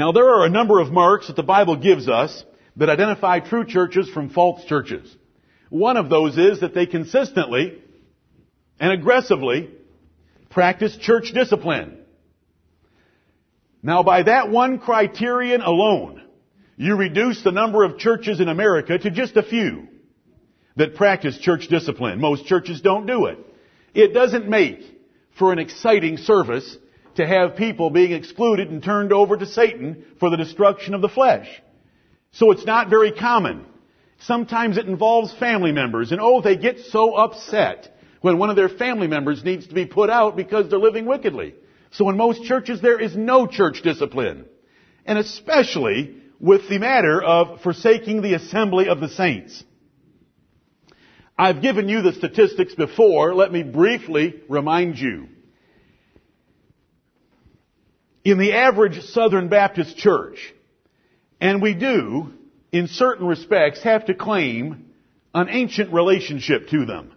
Now 0.00 0.12
there 0.12 0.30
are 0.30 0.46
a 0.46 0.48
number 0.48 0.80
of 0.80 0.90
marks 0.90 1.26
that 1.26 1.36
the 1.36 1.42
Bible 1.42 1.76
gives 1.76 2.08
us 2.08 2.42
that 2.76 2.88
identify 2.88 3.40
true 3.40 3.66
churches 3.66 4.08
from 4.08 4.30
false 4.30 4.64
churches. 4.64 5.14
One 5.68 5.98
of 5.98 6.08
those 6.08 6.38
is 6.38 6.60
that 6.60 6.72
they 6.72 6.86
consistently 6.86 7.82
and 8.80 8.92
aggressively 8.92 9.68
practice 10.48 10.96
church 10.96 11.32
discipline. 11.34 11.98
Now 13.82 14.02
by 14.02 14.22
that 14.22 14.48
one 14.48 14.78
criterion 14.78 15.60
alone, 15.60 16.22
you 16.78 16.96
reduce 16.96 17.44
the 17.44 17.52
number 17.52 17.84
of 17.84 17.98
churches 17.98 18.40
in 18.40 18.48
America 18.48 18.96
to 18.96 19.10
just 19.10 19.36
a 19.36 19.42
few 19.42 19.86
that 20.76 20.94
practice 20.94 21.36
church 21.36 21.68
discipline. 21.68 22.22
Most 22.22 22.46
churches 22.46 22.80
don't 22.80 23.04
do 23.04 23.26
it. 23.26 23.38
It 23.92 24.14
doesn't 24.14 24.48
make 24.48 24.80
for 25.38 25.52
an 25.52 25.58
exciting 25.58 26.16
service 26.16 26.78
to 27.16 27.26
have 27.26 27.56
people 27.56 27.90
being 27.90 28.12
excluded 28.12 28.70
and 28.70 28.82
turned 28.82 29.12
over 29.12 29.36
to 29.36 29.46
Satan 29.46 30.04
for 30.18 30.30
the 30.30 30.36
destruction 30.36 30.94
of 30.94 31.02
the 31.02 31.08
flesh. 31.08 31.48
So 32.32 32.52
it's 32.52 32.64
not 32.64 32.90
very 32.90 33.12
common. 33.12 33.66
Sometimes 34.20 34.76
it 34.76 34.86
involves 34.86 35.34
family 35.34 35.72
members, 35.72 36.12
and 36.12 36.20
oh, 36.20 36.40
they 36.40 36.56
get 36.56 36.78
so 36.78 37.14
upset 37.14 37.96
when 38.20 38.38
one 38.38 38.50
of 38.50 38.56
their 38.56 38.68
family 38.68 39.06
members 39.06 39.42
needs 39.42 39.66
to 39.68 39.74
be 39.74 39.86
put 39.86 40.10
out 40.10 40.36
because 40.36 40.68
they're 40.68 40.78
living 40.78 41.06
wickedly. 41.06 41.54
So 41.92 42.08
in 42.10 42.16
most 42.16 42.44
churches 42.44 42.80
there 42.80 43.00
is 43.00 43.16
no 43.16 43.46
church 43.46 43.82
discipline. 43.82 44.44
And 45.06 45.18
especially 45.18 46.16
with 46.38 46.68
the 46.68 46.78
matter 46.78 47.22
of 47.22 47.62
forsaking 47.62 48.22
the 48.22 48.34
assembly 48.34 48.88
of 48.88 49.00
the 49.00 49.08
saints. 49.08 49.64
I've 51.36 51.62
given 51.62 51.88
you 51.88 52.02
the 52.02 52.12
statistics 52.12 52.74
before. 52.74 53.34
Let 53.34 53.50
me 53.50 53.62
briefly 53.62 54.42
remind 54.48 54.98
you. 54.98 55.28
In 58.24 58.38
the 58.38 58.52
average 58.52 59.00
Southern 59.02 59.48
Baptist 59.48 59.96
church, 59.96 60.54
and 61.40 61.62
we 61.62 61.74
do, 61.74 62.32
in 62.70 62.86
certain 62.86 63.26
respects, 63.26 63.82
have 63.82 64.06
to 64.06 64.14
claim 64.14 64.90
an 65.34 65.48
ancient 65.48 65.92
relationship 65.92 66.68
to 66.68 66.84
them. 66.84 67.12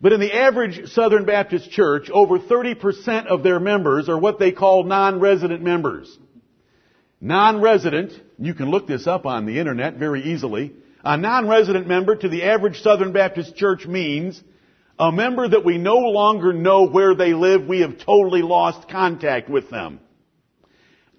But 0.00 0.14
in 0.14 0.20
the 0.20 0.32
average 0.32 0.90
Southern 0.92 1.26
Baptist 1.26 1.70
church, 1.70 2.08
over 2.08 2.38
30% 2.38 3.26
of 3.26 3.42
their 3.42 3.60
members 3.60 4.08
are 4.08 4.18
what 4.18 4.38
they 4.38 4.52
call 4.52 4.84
non-resident 4.84 5.62
members. 5.62 6.18
Non-resident, 7.20 8.12
you 8.38 8.54
can 8.54 8.70
look 8.70 8.86
this 8.86 9.06
up 9.06 9.26
on 9.26 9.44
the 9.44 9.58
internet 9.58 9.96
very 9.96 10.22
easily. 10.32 10.72
A 11.04 11.18
non-resident 11.18 11.86
member 11.86 12.16
to 12.16 12.28
the 12.30 12.44
average 12.44 12.80
Southern 12.80 13.12
Baptist 13.12 13.56
church 13.56 13.86
means 13.86 14.42
a 15.00 15.10
member 15.10 15.48
that 15.48 15.64
we 15.64 15.78
no 15.78 15.96
longer 15.96 16.52
know 16.52 16.86
where 16.86 17.14
they 17.14 17.32
live, 17.32 17.66
we 17.66 17.80
have 17.80 17.96
totally 17.98 18.42
lost 18.42 18.86
contact 18.90 19.48
with 19.48 19.70
them. 19.70 19.98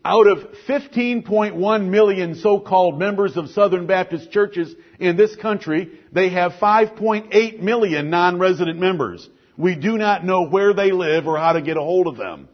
Out 0.05 0.27
of 0.27 0.38
15.1 0.67 1.89
million 1.89 2.35
so-called 2.35 3.00
members 3.00 3.38
of 3.38 3.50
Southern 3.50 3.88
Baptist 3.88 4.31
churches 4.31 4.73
in 5.00 5.17
this 5.17 5.35
country, 5.35 6.00
they 6.11 6.29
have 6.29 6.53
5.8 6.53 7.59
million 7.59 8.11
non-resident 8.11 8.79
members. 8.79 9.27
We 9.57 9.75
do 9.75 9.97
not 9.97 10.23
know 10.23 10.47
where 10.47 10.75
they 10.75 10.91
live 10.91 11.25
or 11.25 11.39
how 11.39 11.53
to 11.53 11.61
get 11.61 11.75
a 11.75 11.81
hold 11.81 12.05
of 12.05 12.17
them. 12.17 12.50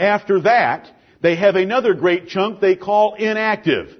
After 0.00 0.40
that, 0.42 0.90
they 1.20 1.36
have 1.36 1.54
another 1.54 1.94
great 1.94 2.26
chunk 2.26 2.60
they 2.60 2.74
call 2.74 3.14
inactive. 3.14 3.96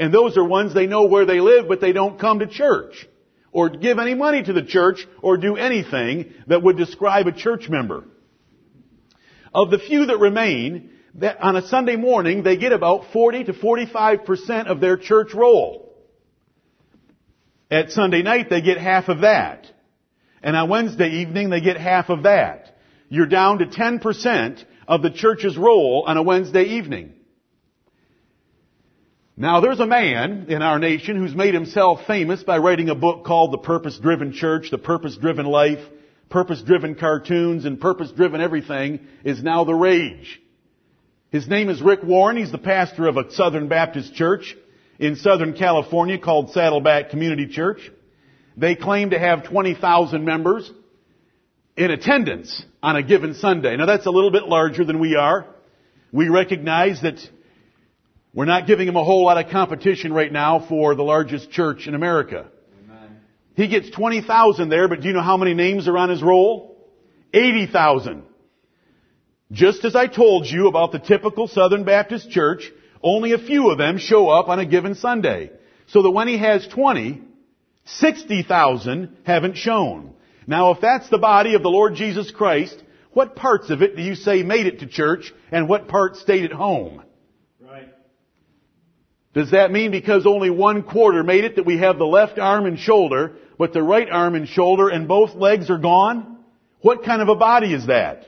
And 0.00 0.12
those 0.12 0.36
are 0.36 0.44
ones 0.44 0.74
they 0.74 0.86
know 0.86 1.04
where 1.04 1.26
they 1.26 1.40
live, 1.40 1.68
but 1.68 1.80
they 1.80 1.92
don't 1.92 2.18
come 2.18 2.40
to 2.40 2.48
church 2.48 3.06
or 3.52 3.68
give 3.68 3.98
any 3.98 4.14
money 4.14 4.42
to 4.42 4.52
the 4.52 4.62
church 4.62 5.06
or 5.22 5.36
do 5.36 5.56
anything 5.56 6.32
that 6.46 6.62
would 6.62 6.76
describe 6.76 7.26
a 7.26 7.32
church 7.32 7.68
member. 7.68 8.04
Of 9.52 9.70
the 9.70 9.78
few 9.78 10.06
that 10.06 10.18
remain, 10.18 10.90
that 11.16 11.40
on 11.42 11.56
a 11.56 11.66
Sunday 11.66 11.96
morning, 11.96 12.42
they 12.42 12.56
get 12.56 12.72
about 12.72 13.12
40 13.12 13.44
to 13.44 13.52
45% 13.52 14.66
of 14.66 14.80
their 14.80 14.96
church 14.96 15.34
roll. 15.34 15.88
At 17.70 17.90
Sunday 17.90 18.22
night, 18.22 18.50
they 18.50 18.60
get 18.60 18.78
half 18.78 19.08
of 19.08 19.20
that. 19.20 19.66
And 20.42 20.56
on 20.56 20.68
Wednesday 20.68 21.20
evening, 21.20 21.50
they 21.50 21.60
get 21.60 21.76
half 21.76 22.08
of 22.08 22.24
that. 22.24 22.76
You're 23.08 23.26
down 23.26 23.58
to 23.58 23.66
10% 23.66 24.64
of 24.86 25.02
the 25.02 25.10
church's 25.10 25.56
roll 25.56 26.04
on 26.06 26.16
a 26.16 26.22
Wednesday 26.22 26.64
evening. 26.64 27.14
Now 29.40 29.60
there's 29.62 29.80
a 29.80 29.86
man 29.86 30.48
in 30.50 30.60
our 30.60 30.78
nation 30.78 31.16
who's 31.16 31.34
made 31.34 31.54
himself 31.54 32.00
famous 32.06 32.42
by 32.42 32.58
writing 32.58 32.90
a 32.90 32.94
book 32.94 33.24
called 33.24 33.54
The 33.54 33.58
Purpose 33.58 33.98
Driven 33.98 34.34
Church, 34.34 34.70
The 34.70 34.76
Purpose 34.76 35.16
Driven 35.16 35.46
Life, 35.46 35.78
Purpose 36.28 36.60
Driven 36.60 36.94
Cartoons, 36.94 37.64
and 37.64 37.80
Purpose 37.80 38.10
Driven 38.10 38.42
Everything 38.42 39.00
is 39.24 39.42
now 39.42 39.64
the 39.64 39.74
rage. 39.74 40.42
His 41.30 41.48
name 41.48 41.70
is 41.70 41.80
Rick 41.80 42.02
Warren. 42.02 42.36
He's 42.36 42.52
the 42.52 42.58
pastor 42.58 43.08
of 43.08 43.16
a 43.16 43.32
Southern 43.32 43.68
Baptist 43.68 44.14
church 44.14 44.54
in 44.98 45.16
Southern 45.16 45.54
California 45.54 46.18
called 46.18 46.52
Saddleback 46.52 47.08
Community 47.08 47.46
Church. 47.46 47.80
They 48.58 48.74
claim 48.74 49.08
to 49.08 49.18
have 49.18 49.44
20,000 49.44 50.22
members 50.22 50.70
in 51.78 51.90
attendance 51.90 52.62
on 52.82 52.96
a 52.96 53.02
given 53.02 53.32
Sunday. 53.32 53.74
Now 53.78 53.86
that's 53.86 54.04
a 54.04 54.10
little 54.10 54.32
bit 54.32 54.48
larger 54.48 54.84
than 54.84 55.00
we 55.00 55.16
are. 55.16 55.46
We 56.12 56.28
recognize 56.28 57.00
that 57.00 57.18
we're 58.32 58.44
not 58.44 58.66
giving 58.66 58.86
him 58.86 58.96
a 58.96 59.04
whole 59.04 59.24
lot 59.24 59.44
of 59.44 59.50
competition 59.50 60.12
right 60.12 60.32
now 60.32 60.64
for 60.68 60.94
the 60.94 61.02
largest 61.02 61.50
church 61.50 61.86
in 61.88 61.94
America. 61.94 62.46
Amen. 62.84 63.20
He 63.56 63.66
gets 63.66 63.90
20,000 63.90 64.68
there, 64.68 64.86
but 64.86 65.00
do 65.00 65.08
you 65.08 65.14
know 65.14 65.22
how 65.22 65.36
many 65.36 65.54
names 65.54 65.88
are 65.88 65.98
on 65.98 66.10
his 66.10 66.22
roll? 66.22 66.88
80,000. 67.34 68.22
Just 69.50 69.84
as 69.84 69.96
I 69.96 70.06
told 70.06 70.46
you 70.46 70.68
about 70.68 70.92
the 70.92 71.00
typical 71.00 71.48
Southern 71.48 71.82
Baptist 71.82 72.30
church, 72.30 72.70
only 73.02 73.32
a 73.32 73.38
few 73.38 73.70
of 73.70 73.78
them 73.78 73.98
show 73.98 74.28
up 74.28 74.48
on 74.48 74.60
a 74.60 74.66
given 74.66 74.94
Sunday. 74.94 75.50
So 75.88 76.02
that 76.02 76.10
when 76.10 76.28
he 76.28 76.38
has 76.38 76.66
20, 76.68 77.22
60,000 77.84 79.16
haven't 79.24 79.56
shown. 79.56 80.14
Now 80.46 80.70
if 80.70 80.80
that's 80.80 81.08
the 81.08 81.18
body 81.18 81.54
of 81.54 81.62
the 81.62 81.68
Lord 81.68 81.96
Jesus 81.96 82.30
Christ, 82.30 82.80
what 83.12 83.34
parts 83.34 83.70
of 83.70 83.82
it 83.82 83.96
do 83.96 84.02
you 84.02 84.14
say 84.14 84.44
made 84.44 84.66
it 84.66 84.80
to 84.80 84.86
church 84.86 85.32
and 85.50 85.68
what 85.68 85.88
parts 85.88 86.20
stayed 86.20 86.44
at 86.44 86.52
home? 86.52 87.02
Right. 89.34 89.42
Does 89.42 89.50
that 89.52 89.70
mean 89.70 89.90
because 89.90 90.26
only 90.26 90.50
one 90.50 90.82
quarter 90.82 91.22
made 91.22 91.44
it 91.44 91.56
that 91.56 91.66
we 91.66 91.78
have 91.78 91.98
the 91.98 92.06
left 92.06 92.38
arm 92.38 92.66
and 92.66 92.78
shoulder, 92.78 93.36
but 93.58 93.72
the 93.72 93.82
right 93.82 94.08
arm 94.08 94.34
and 94.34 94.48
shoulder 94.48 94.88
and 94.88 95.08
both 95.08 95.34
legs 95.34 95.70
are 95.70 95.78
gone? 95.78 96.38
What 96.80 97.04
kind 97.04 97.20
of 97.20 97.28
a 97.28 97.36
body 97.36 97.72
is 97.74 97.86
that? 97.86 98.26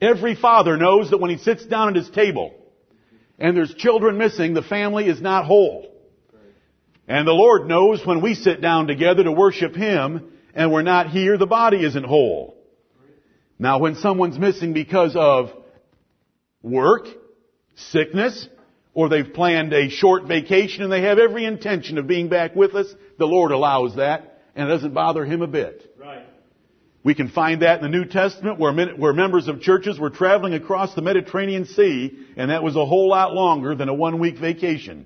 Every 0.00 0.34
father 0.34 0.76
knows 0.76 1.10
that 1.10 1.18
when 1.18 1.30
he 1.30 1.38
sits 1.38 1.64
down 1.64 1.88
at 1.88 1.96
his 1.96 2.10
table 2.10 2.54
and 3.38 3.56
there's 3.56 3.74
children 3.74 4.18
missing, 4.18 4.54
the 4.54 4.62
family 4.62 5.06
is 5.06 5.20
not 5.20 5.46
whole. 5.46 5.92
And 7.08 7.26
the 7.26 7.32
Lord 7.32 7.68
knows 7.68 8.04
when 8.04 8.20
we 8.20 8.34
sit 8.34 8.60
down 8.60 8.88
together 8.88 9.24
to 9.24 9.32
worship 9.32 9.74
Him 9.74 10.32
and 10.54 10.72
we're 10.72 10.82
not 10.82 11.10
here, 11.10 11.38
the 11.38 11.46
body 11.46 11.84
isn't 11.84 12.04
whole. 12.04 12.56
Now 13.58 13.78
when 13.78 13.94
someone's 13.96 14.38
missing 14.38 14.72
because 14.72 15.14
of 15.14 15.50
work, 16.62 17.06
sickness, 17.76 18.48
or 18.96 19.10
they've 19.10 19.34
planned 19.34 19.74
a 19.74 19.90
short 19.90 20.24
vacation 20.24 20.82
and 20.82 20.90
they 20.90 21.02
have 21.02 21.18
every 21.18 21.44
intention 21.44 21.98
of 21.98 22.06
being 22.06 22.30
back 22.30 22.56
with 22.56 22.74
us, 22.74 22.86
the 23.18 23.26
Lord 23.26 23.52
allows 23.52 23.96
that 23.96 24.40
and 24.56 24.66
it 24.66 24.72
doesn't 24.72 24.94
bother 24.94 25.26
Him 25.26 25.42
a 25.42 25.46
bit. 25.46 25.94
Right. 26.00 26.24
We 27.04 27.14
can 27.14 27.28
find 27.28 27.60
that 27.60 27.76
in 27.76 27.82
the 27.82 27.96
New 27.98 28.06
Testament 28.06 28.58
where, 28.58 28.72
where 28.96 29.12
members 29.12 29.48
of 29.48 29.60
churches 29.60 30.00
were 30.00 30.08
traveling 30.08 30.54
across 30.54 30.94
the 30.94 31.02
Mediterranean 31.02 31.66
Sea 31.66 32.26
and 32.38 32.50
that 32.50 32.62
was 32.62 32.74
a 32.74 32.86
whole 32.86 33.10
lot 33.10 33.34
longer 33.34 33.74
than 33.74 33.90
a 33.90 33.94
one 33.94 34.18
week 34.18 34.38
vacation. 34.38 35.04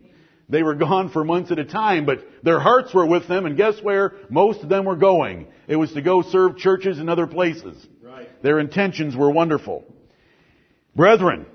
They 0.49 0.63
were 0.63 0.77
gone 0.77 1.11
for 1.11 1.25
months 1.25 1.51
at 1.51 1.59
a 1.59 1.65
time, 1.65 2.07
but 2.07 2.25
their 2.45 2.61
hearts 2.61 2.95
were 2.95 3.07
with 3.07 3.27
them 3.27 3.45
and 3.45 3.57
guess 3.57 3.83
where 3.83 4.13
most 4.31 4.63
of 4.63 4.69
them 4.69 4.85
were 4.85 4.97
going? 4.97 5.49
It 5.67 5.75
was 5.75 5.93
to 5.95 6.01
go 6.01 6.23
serve 6.23 6.59
churches 6.59 7.01
in 7.01 7.09
other 7.09 7.27
places. 7.27 7.85
Right. 8.01 8.29
Their 8.41 8.61
intentions 8.61 9.17
were 9.17 9.33
wonderful. 9.33 9.85
Brethren, 10.95 11.47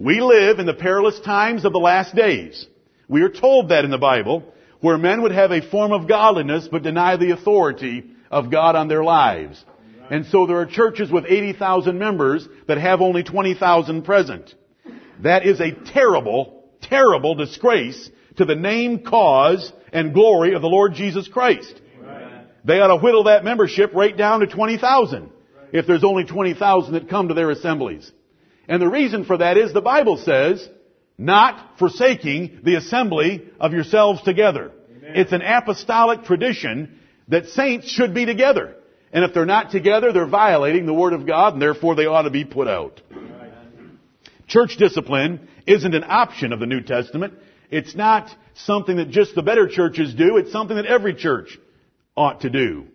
we 0.00 0.20
live 0.22 0.58
in 0.58 0.66
the 0.66 0.72
perilous 0.72 1.20
times 1.20 1.66
of 1.66 1.74
the 1.74 1.78
last 1.78 2.14
days. 2.14 2.66
We 3.06 3.20
are 3.20 3.28
told 3.28 3.68
that 3.68 3.84
in 3.84 3.90
the 3.90 3.98
Bible, 3.98 4.42
where 4.80 4.96
men 4.96 5.20
would 5.20 5.32
have 5.32 5.50
a 5.50 5.60
form 5.60 5.92
of 5.92 6.08
godliness 6.08 6.66
but 6.72 6.82
deny 6.82 7.18
the 7.18 7.32
authority 7.32 8.04
of 8.30 8.50
God 8.50 8.76
on 8.76 8.88
their 8.88 9.04
lives. 9.04 9.62
And 10.10 10.24
so 10.24 10.46
there 10.46 10.56
are 10.56 10.66
churches 10.66 11.10
with 11.10 11.26
80,000 11.28 11.98
members 11.98 12.48
that 12.66 12.78
have 12.78 13.02
only 13.02 13.22
20,000 13.22 14.02
present. 14.02 14.54
That 15.22 15.44
is 15.44 15.60
a 15.60 15.72
terrible, 15.72 16.64
terrible 16.80 17.34
disgrace 17.34 18.10
to 18.38 18.46
the 18.46 18.56
name, 18.56 19.00
cause, 19.04 19.70
and 19.92 20.14
glory 20.14 20.54
of 20.54 20.62
the 20.62 20.68
Lord 20.68 20.94
Jesus 20.94 21.28
Christ. 21.28 21.78
They 22.64 22.80
ought 22.80 22.88
to 22.88 23.02
whittle 23.02 23.24
that 23.24 23.44
membership 23.44 23.92
right 23.94 24.16
down 24.16 24.40
to 24.40 24.46
20,000 24.46 25.30
if 25.72 25.86
there's 25.86 26.04
only 26.04 26.24
20,000 26.24 26.94
that 26.94 27.10
come 27.10 27.28
to 27.28 27.34
their 27.34 27.50
assemblies. 27.50 28.10
And 28.70 28.80
the 28.80 28.88
reason 28.88 29.24
for 29.24 29.36
that 29.36 29.56
is 29.56 29.72
the 29.72 29.80
Bible 29.80 30.16
says, 30.16 30.66
not 31.18 31.78
forsaking 31.80 32.60
the 32.62 32.76
assembly 32.76 33.48
of 33.58 33.72
yourselves 33.72 34.22
together. 34.22 34.70
Amen. 34.96 35.16
It's 35.16 35.32
an 35.32 35.42
apostolic 35.42 36.22
tradition 36.22 37.00
that 37.26 37.48
saints 37.48 37.90
should 37.90 38.14
be 38.14 38.26
together. 38.26 38.76
And 39.12 39.24
if 39.24 39.34
they're 39.34 39.44
not 39.44 39.72
together, 39.72 40.12
they're 40.12 40.24
violating 40.24 40.86
the 40.86 40.94
Word 40.94 41.14
of 41.14 41.26
God, 41.26 41.54
and 41.54 41.60
therefore 41.60 41.96
they 41.96 42.06
ought 42.06 42.22
to 42.22 42.30
be 42.30 42.44
put 42.44 42.68
out. 42.68 43.02
Right. 43.10 43.50
Church 44.46 44.76
discipline 44.76 45.48
isn't 45.66 45.92
an 45.92 46.04
option 46.06 46.52
of 46.52 46.60
the 46.60 46.66
New 46.66 46.80
Testament. 46.80 47.34
It's 47.72 47.96
not 47.96 48.30
something 48.54 48.98
that 48.98 49.10
just 49.10 49.34
the 49.34 49.42
better 49.42 49.66
churches 49.66 50.14
do. 50.14 50.36
It's 50.36 50.52
something 50.52 50.76
that 50.76 50.86
every 50.86 51.14
church 51.14 51.58
ought 52.16 52.42
to 52.42 52.50
do. 52.50 52.86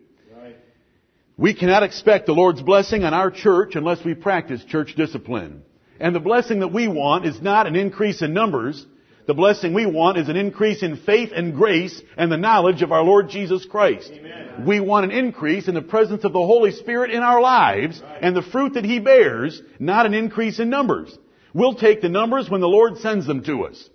Right. 1.38 1.44
We 1.44 1.54
cannot 1.54 1.84
expect 1.84 2.26
the 2.26 2.34
Lord's 2.34 2.62
blessing 2.62 3.04
on 3.04 3.14
our 3.14 3.32
church 3.32 3.76
unless 3.76 4.04
we 4.04 4.14
practice 4.14 4.64
church 4.66 4.96
discipline. 4.96 5.64
And 6.00 6.16
the 6.16 6.20
blessing 6.20 6.60
that 6.60 6.74
we 6.74 6.88
want 6.88 7.26
is 7.26 7.42
not 7.42 7.68
an 7.68 7.76
increase 7.76 8.22
in 8.22 8.34
numbers. 8.34 8.86
The 9.28 9.34
blessing 9.34 9.74
we 9.74 9.86
want 9.86 10.18
is 10.18 10.30
an 10.30 10.36
increase 10.36 10.84
in 10.84 10.98
faith 10.98 11.32
and 11.36 11.56
grace 11.56 12.00
and 12.16 12.32
the 12.32 12.38
knowledge 12.38 12.82
of 12.82 12.92
our 12.92 13.04
Lord 13.04 13.30
Jesus 13.30 13.66
Christ. 13.66 14.12
Amen. 14.14 14.66
We 14.66 14.80
want 14.80 15.06
an 15.06 15.12
increase 15.12 15.68
in 15.68 15.74
the 15.74 15.82
presence 15.82 16.24
of 16.24 16.34
the 16.34 16.40
Holy 16.40 16.72
Spirit 16.72 17.12
in 17.12 17.24
our 17.24 17.42
lives 17.42 18.02
and 18.22 18.36
the 18.36 18.44
fruit 18.44 18.76
that 18.76 18.86
He 18.86 19.00
bears, 19.00 19.62
not 19.80 20.06
an 20.06 20.14
increase 20.14 20.60
in 20.60 20.70
numbers. 20.70 21.18
We'll 21.54 21.76
take 21.76 22.02
the 22.02 22.10
numbers 22.10 22.50
when 22.50 22.62
the 22.62 22.68
Lord 22.68 22.98
sends 23.00 23.26
them 23.26 23.44
to 23.46 23.64
us. 23.64 23.90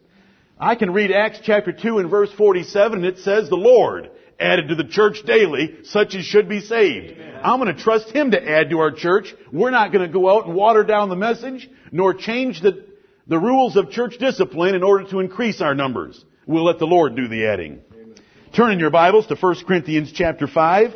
I 0.58 0.74
can 0.74 0.92
read 0.92 1.12
Acts 1.12 1.40
chapter 1.42 1.72
2 1.72 1.98
and 1.98 2.10
verse 2.10 2.32
47 2.32 2.98
and 2.98 3.06
it 3.06 3.18
says, 3.18 3.48
the 3.48 3.56
Lord 3.56 4.10
added 4.40 4.68
to 4.68 4.74
the 4.74 4.84
church 4.84 5.22
daily 5.24 5.78
such 5.84 6.14
as 6.14 6.24
should 6.24 6.48
be 6.48 6.60
saved. 6.60 7.12
Amen. 7.12 7.40
I'm 7.42 7.60
going 7.60 7.74
to 7.74 7.82
trust 7.82 8.10
Him 8.10 8.30
to 8.32 8.50
add 8.50 8.70
to 8.70 8.78
our 8.78 8.90
church. 8.90 9.34
We're 9.52 9.70
not 9.70 9.92
going 9.92 10.06
to 10.06 10.12
go 10.12 10.30
out 10.30 10.46
and 10.46 10.54
water 10.54 10.84
down 10.84 11.08
the 11.08 11.16
message 11.16 11.68
nor 11.92 12.14
change 12.14 12.60
the, 12.60 12.84
the 13.26 13.38
rules 13.38 13.76
of 13.76 13.90
church 13.90 14.18
discipline 14.18 14.74
in 14.74 14.82
order 14.82 15.08
to 15.10 15.20
increase 15.20 15.60
our 15.60 15.74
numbers. 15.74 16.24
We'll 16.46 16.64
let 16.64 16.78
the 16.78 16.86
Lord 16.86 17.16
do 17.16 17.28
the 17.28 17.46
adding. 17.46 17.80
Amen. 17.92 18.14
Turn 18.54 18.72
in 18.72 18.78
your 18.78 18.90
Bibles 18.90 19.26
to 19.28 19.36
1 19.36 19.64
Corinthians 19.66 20.12
chapter 20.12 20.46
5 20.46 20.94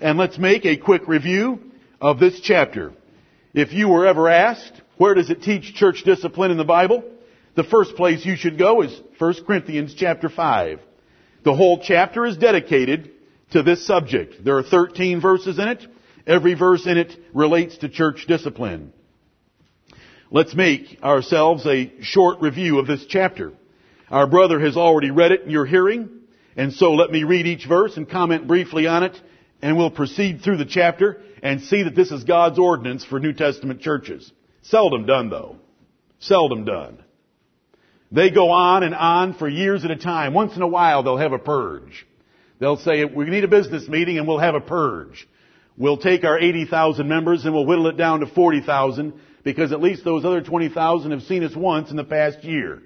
and 0.00 0.18
let's 0.18 0.36
make 0.36 0.66
a 0.66 0.76
quick 0.76 1.06
review 1.06 1.60
of 2.00 2.18
this 2.18 2.40
chapter. 2.40 2.92
If 3.54 3.72
you 3.72 3.88
were 3.88 4.06
ever 4.06 4.28
asked, 4.28 4.80
where 4.96 5.14
does 5.14 5.30
it 5.30 5.42
teach 5.42 5.74
church 5.74 6.02
discipline 6.04 6.50
in 6.50 6.56
the 6.56 6.64
Bible? 6.64 7.04
The 7.54 7.64
first 7.64 7.96
place 7.96 8.24
you 8.24 8.36
should 8.36 8.58
go 8.58 8.82
is 8.82 9.00
1 9.18 9.44
Corinthians 9.46 9.94
chapter 9.94 10.28
5. 10.28 10.80
The 11.44 11.54
whole 11.54 11.80
chapter 11.82 12.24
is 12.24 12.36
dedicated 12.36 13.10
to 13.50 13.62
this 13.62 13.86
subject. 13.86 14.44
There 14.44 14.58
are 14.58 14.62
13 14.62 15.20
verses 15.20 15.58
in 15.58 15.68
it. 15.68 15.86
Every 16.26 16.54
verse 16.54 16.86
in 16.86 16.98
it 16.98 17.16
relates 17.34 17.78
to 17.78 17.88
church 17.88 18.26
discipline. 18.28 18.92
Let's 20.30 20.54
make 20.54 20.98
ourselves 21.02 21.66
a 21.66 21.92
short 22.00 22.40
review 22.40 22.78
of 22.78 22.86
this 22.86 23.04
chapter. 23.06 23.52
Our 24.10 24.26
brother 24.26 24.60
has 24.60 24.76
already 24.76 25.10
read 25.10 25.32
it 25.32 25.42
in 25.42 25.50
your 25.50 25.66
hearing, 25.66 26.08
and 26.56 26.72
so 26.72 26.92
let 26.92 27.10
me 27.10 27.24
read 27.24 27.46
each 27.46 27.66
verse 27.66 27.96
and 27.96 28.08
comment 28.08 28.46
briefly 28.46 28.86
on 28.86 29.02
it, 29.02 29.20
and 29.60 29.76
we'll 29.76 29.90
proceed 29.90 30.42
through 30.42 30.58
the 30.58 30.64
chapter 30.64 31.20
and 31.42 31.60
see 31.60 31.82
that 31.82 31.96
this 31.96 32.12
is 32.12 32.24
God's 32.24 32.58
ordinance 32.58 33.04
for 33.04 33.18
New 33.18 33.32
Testament 33.32 33.80
churches. 33.80 34.30
Seldom 34.62 35.06
done 35.06 35.28
though. 35.28 35.56
Seldom 36.20 36.64
done. 36.64 37.02
They 38.12 38.30
go 38.30 38.50
on 38.50 38.82
and 38.82 38.94
on 38.94 39.34
for 39.34 39.48
years 39.48 39.84
at 39.84 39.90
a 39.90 39.96
time. 39.96 40.34
Once 40.34 40.54
in 40.54 40.62
a 40.62 40.68
while 40.68 41.02
they'll 41.02 41.16
have 41.16 41.32
a 41.32 41.38
purge. 41.38 42.06
They'll 42.60 42.76
say, 42.76 43.04
we 43.04 43.24
need 43.24 43.42
a 43.42 43.48
business 43.48 43.88
meeting 43.88 44.18
and 44.18 44.28
we'll 44.28 44.38
have 44.38 44.54
a 44.54 44.60
purge. 44.60 45.26
We'll 45.76 45.96
take 45.96 46.22
our 46.22 46.38
80,000 46.38 47.08
members 47.08 47.44
and 47.44 47.54
we'll 47.54 47.66
whittle 47.66 47.88
it 47.88 47.96
down 47.96 48.20
to 48.20 48.26
40,000 48.26 49.14
because 49.42 49.72
at 49.72 49.80
least 49.80 50.04
those 50.04 50.24
other 50.24 50.42
20,000 50.42 51.10
have 51.10 51.22
seen 51.22 51.42
us 51.42 51.56
once 51.56 51.90
in 51.90 51.96
the 51.96 52.04
past 52.04 52.44
year. 52.44 52.82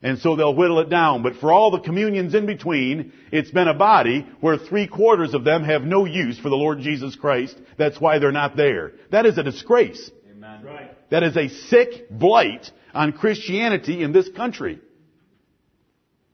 And 0.00 0.20
so 0.20 0.36
they'll 0.36 0.54
whittle 0.54 0.78
it 0.78 0.88
down. 0.88 1.24
But 1.24 1.36
for 1.36 1.52
all 1.52 1.72
the 1.72 1.80
communions 1.80 2.34
in 2.34 2.46
between, 2.46 3.12
it's 3.32 3.50
been 3.50 3.66
a 3.66 3.74
body 3.74 4.24
where 4.40 4.56
three 4.56 4.86
quarters 4.86 5.34
of 5.34 5.42
them 5.42 5.64
have 5.64 5.82
no 5.82 6.04
use 6.04 6.38
for 6.38 6.48
the 6.48 6.56
Lord 6.56 6.78
Jesus 6.78 7.16
Christ. 7.16 7.56
That's 7.76 8.00
why 8.00 8.20
they're 8.20 8.30
not 8.30 8.56
there. 8.56 8.92
That 9.10 9.26
is 9.26 9.36
a 9.38 9.42
disgrace. 9.42 10.10
Amen. 10.30 10.64
Right. 10.64 10.97
That 11.10 11.22
is 11.22 11.36
a 11.36 11.48
sick 11.48 12.10
blight 12.10 12.70
on 12.94 13.12
Christianity 13.12 14.02
in 14.02 14.12
this 14.12 14.28
country. 14.28 14.80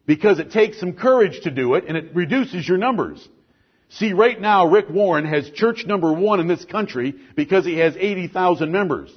Because 0.06 0.38
it 0.38 0.50
takes 0.50 0.78
some 0.80 0.94
courage 0.94 1.42
to 1.42 1.50
do 1.50 1.74
it 1.74 1.84
and 1.86 1.96
it 1.96 2.14
reduces 2.14 2.68
your 2.68 2.78
numbers. 2.78 3.26
See, 3.90 4.12
right 4.12 4.40
now 4.40 4.66
Rick 4.66 4.90
Warren 4.90 5.24
has 5.24 5.50
church 5.50 5.84
number 5.86 6.12
one 6.12 6.40
in 6.40 6.48
this 6.48 6.64
country 6.64 7.14
because 7.36 7.64
he 7.64 7.78
has 7.78 7.96
80,000 7.96 8.70
members. 8.72 9.10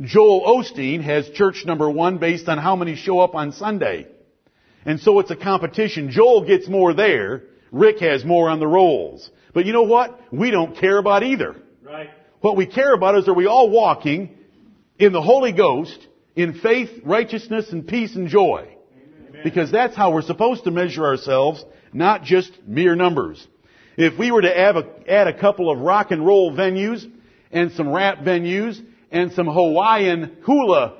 Joel 0.00 0.42
Osteen 0.46 1.02
has 1.02 1.28
church 1.30 1.64
number 1.66 1.88
one 1.90 2.18
based 2.18 2.48
on 2.48 2.56
how 2.56 2.74
many 2.74 2.96
show 2.96 3.20
up 3.20 3.34
on 3.34 3.52
Sunday. 3.52 4.06
And 4.86 4.98
so 4.98 5.18
it's 5.18 5.30
a 5.30 5.36
competition. 5.36 6.10
Joel 6.10 6.46
gets 6.46 6.68
more 6.68 6.94
there. 6.94 7.42
Rick 7.70 8.00
has 8.00 8.24
more 8.24 8.48
on 8.48 8.58
the 8.60 8.66
rolls. 8.66 9.30
But 9.52 9.66
you 9.66 9.72
know 9.72 9.82
what? 9.82 10.18
We 10.32 10.50
don't 10.50 10.76
care 10.76 10.96
about 10.96 11.22
either. 11.22 11.56
Right. 11.82 12.10
What 12.40 12.56
we 12.56 12.66
care 12.66 12.94
about 12.94 13.16
is 13.16 13.28
are 13.28 13.34
we 13.34 13.46
all 13.46 13.68
walking 13.68 14.38
in 15.00 15.12
the 15.12 15.22
Holy 15.22 15.52
Ghost 15.52 16.06
in 16.36 16.60
faith, 16.60 16.90
righteousness, 17.04 17.72
and 17.72 17.88
peace 17.88 18.14
and 18.14 18.28
joy? 18.28 18.68
Amen. 19.28 19.40
Because 19.42 19.72
that's 19.72 19.96
how 19.96 20.12
we're 20.12 20.22
supposed 20.22 20.64
to 20.64 20.70
measure 20.70 21.04
ourselves, 21.04 21.64
not 21.92 22.22
just 22.22 22.52
mere 22.66 22.94
numbers. 22.94 23.44
If 23.96 24.18
we 24.18 24.30
were 24.30 24.42
to 24.42 24.58
add 24.58 24.76
a, 24.76 24.84
add 25.08 25.26
a 25.26 25.38
couple 25.38 25.70
of 25.70 25.80
rock 25.80 26.10
and 26.10 26.24
roll 26.24 26.52
venues 26.52 27.10
and 27.50 27.72
some 27.72 27.92
rap 27.92 28.18
venues 28.18 28.80
and 29.10 29.32
some 29.32 29.46
Hawaiian 29.46 30.36
hula 30.44 30.98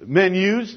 menus, 0.00 0.76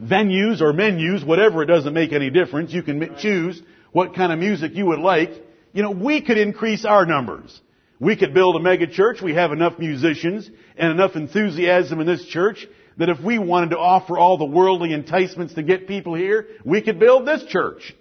venues 0.00 0.60
or 0.60 0.72
menus, 0.72 1.24
whatever, 1.24 1.62
it 1.62 1.66
doesn't 1.66 1.94
make 1.94 2.12
any 2.12 2.30
difference. 2.30 2.72
You 2.72 2.82
can 2.82 3.16
choose 3.18 3.62
what 3.92 4.14
kind 4.14 4.32
of 4.32 4.38
music 4.38 4.72
you 4.74 4.86
would 4.86 4.98
like. 4.98 5.30
You 5.72 5.82
know, 5.82 5.90
we 5.90 6.20
could 6.20 6.36
increase 6.36 6.84
our 6.84 7.06
numbers. 7.06 7.60
We 7.98 8.16
could 8.16 8.34
build 8.34 8.56
a 8.56 8.60
mega 8.60 8.86
church. 8.86 9.22
We 9.22 9.34
have 9.34 9.52
enough 9.52 9.78
musicians 9.78 10.50
and 10.76 10.92
enough 10.92 11.16
enthusiasm 11.16 12.00
in 12.00 12.06
this 12.06 12.24
church 12.26 12.66
that 12.98 13.08
if 13.08 13.20
we 13.20 13.38
wanted 13.38 13.70
to 13.70 13.78
offer 13.78 14.18
all 14.18 14.38
the 14.38 14.44
worldly 14.44 14.92
enticements 14.92 15.54
to 15.54 15.62
get 15.62 15.86
people 15.86 16.14
here, 16.14 16.46
we 16.64 16.80
could 16.80 16.98
build 16.98 17.26
this 17.26 17.44
church 17.44 17.94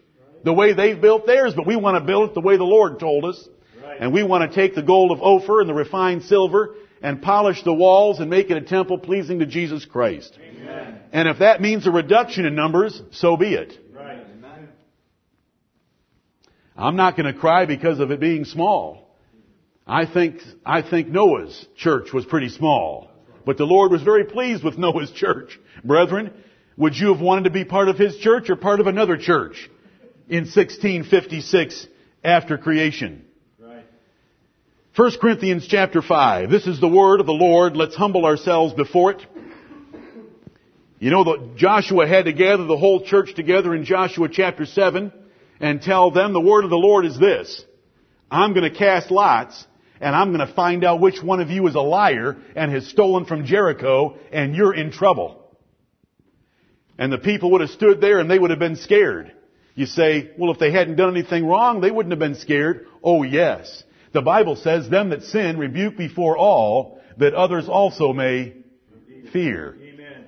the 0.43 0.53
way 0.53 0.73
they've 0.73 0.99
built 0.99 1.25
theirs, 1.25 1.53
but 1.55 1.65
we 1.65 1.75
want 1.75 1.95
to 1.95 2.05
build 2.05 2.29
it 2.29 2.33
the 2.33 2.41
way 2.41 2.55
the 2.55 2.63
Lord 2.63 2.99
told 2.99 3.25
us. 3.25 3.47
Right. 3.83 3.97
And 3.99 4.13
we 4.13 4.23
want 4.23 4.49
to 4.49 4.55
take 4.55 4.75
the 4.75 4.83
gold 4.83 5.11
of 5.11 5.21
Ophir 5.21 5.59
and 5.59 5.69
the 5.69 5.73
refined 5.73 6.23
silver 6.23 6.75
and 7.01 7.21
polish 7.21 7.63
the 7.63 7.73
walls 7.73 8.19
and 8.19 8.29
make 8.29 8.49
it 8.49 8.57
a 8.57 8.61
temple 8.61 8.99
pleasing 8.99 9.39
to 9.39 9.45
Jesus 9.45 9.85
Christ. 9.85 10.37
Amen. 10.39 10.99
And 11.11 11.27
if 11.27 11.39
that 11.39 11.61
means 11.61 11.87
a 11.87 11.91
reduction 11.91 12.45
in 12.45 12.55
numbers, 12.55 13.01
so 13.11 13.37
be 13.37 13.53
it. 13.53 13.77
Right. 13.93 14.19
Amen. 14.19 14.69
I'm 16.77 16.95
not 16.95 17.17
going 17.17 17.31
to 17.31 17.39
cry 17.39 17.65
because 17.65 17.99
of 17.99 18.11
it 18.11 18.19
being 18.19 18.45
small. 18.45 19.04
I 19.87 20.05
think, 20.05 20.41
I 20.65 20.81
think 20.81 21.07
Noah's 21.07 21.65
church 21.77 22.11
was 22.11 22.25
pretty 22.25 22.49
small. 22.49 23.11
But 23.45 23.57
the 23.57 23.65
Lord 23.65 23.91
was 23.91 24.01
very 24.01 24.25
pleased 24.25 24.63
with 24.63 24.77
Noah's 24.79 25.11
church. 25.11 25.59
Brethren, 25.83 26.33
would 26.77 26.95
you 26.95 27.13
have 27.13 27.21
wanted 27.21 27.45
to 27.45 27.51
be 27.51 27.63
part 27.65 27.87
of 27.87 27.97
his 27.97 28.17
church 28.17 28.49
or 28.49 28.55
part 28.55 28.79
of 28.79 28.87
another 28.87 29.17
church? 29.17 29.69
in 30.27 30.45
1656 30.45 31.87
after 32.23 32.57
creation. 32.57 33.25
Right. 33.59 33.85
1 34.95 35.11
Corinthians 35.21 35.67
chapter 35.67 36.01
5. 36.01 36.49
This 36.49 36.67
is 36.67 36.79
the 36.79 36.87
word 36.87 37.19
of 37.19 37.25
the 37.25 37.31
Lord. 37.31 37.75
Let's 37.75 37.95
humble 37.95 38.25
ourselves 38.25 38.73
before 38.73 39.11
it. 39.11 39.25
You 40.97 41.11
know 41.11 41.25
that 41.25 41.57
Joshua 41.57 42.07
had 42.07 42.25
to 42.25 42.33
gather 42.33 42.65
the 42.65 42.77
whole 42.77 43.05
church 43.05 43.35
together 43.35 43.75
in 43.75 43.85
Joshua 43.85 44.29
chapter 44.31 44.65
7 44.65 45.11
and 45.59 45.81
tell 45.81 46.09
them 46.09 46.33
the 46.33 46.41
word 46.41 46.63
of 46.63 46.69
the 46.69 46.77
Lord 46.77 47.05
is 47.05 47.19
this. 47.19 47.63
I'm 48.31 48.53
going 48.53 48.71
to 48.71 48.75
cast 48.75 49.11
lots 49.11 49.67
and 50.01 50.15
I'm 50.15 50.33
going 50.33 50.45
to 50.45 50.53
find 50.53 50.83
out 50.83 50.99
which 50.99 51.21
one 51.21 51.39
of 51.39 51.49
you 51.49 51.65
is 51.67 51.75
a 51.75 51.81
liar 51.81 52.37
and 52.55 52.71
has 52.71 52.87
stolen 52.87 53.25
from 53.25 53.45
Jericho 53.45 54.17
and 54.31 54.55
you're 54.55 54.73
in 54.73 54.91
trouble. 54.91 55.41
And 56.97 57.11
the 57.11 57.17
people 57.17 57.51
would 57.51 57.61
have 57.61 57.69
stood 57.69 58.01
there 58.01 58.19
and 58.19 58.29
they 58.29 58.39
would 58.39 58.49
have 58.49 58.59
been 58.59 58.75
scared. 58.75 59.33
You 59.75 59.85
say, 59.85 60.31
well, 60.37 60.51
if 60.51 60.59
they 60.59 60.71
hadn't 60.71 60.95
done 60.95 61.15
anything 61.15 61.45
wrong, 61.45 61.81
they 61.81 61.91
wouldn't 61.91 62.11
have 62.11 62.19
been 62.19 62.35
scared. 62.35 62.87
Oh 63.03 63.23
yes. 63.23 63.83
The 64.13 64.21
Bible 64.21 64.55
says, 64.55 64.89
them 64.89 65.09
that 65.09 65.23
sin 65.23 65.57
rebuke 65.57 65.97
before 65.97 66.37
all, 66.37 67.01
that 67.17 67.33
others 67.33 67.67
also 67.67 68.13
may 68.13 68.53
fear. 69.33 69.75
Amen. 69.81 70.25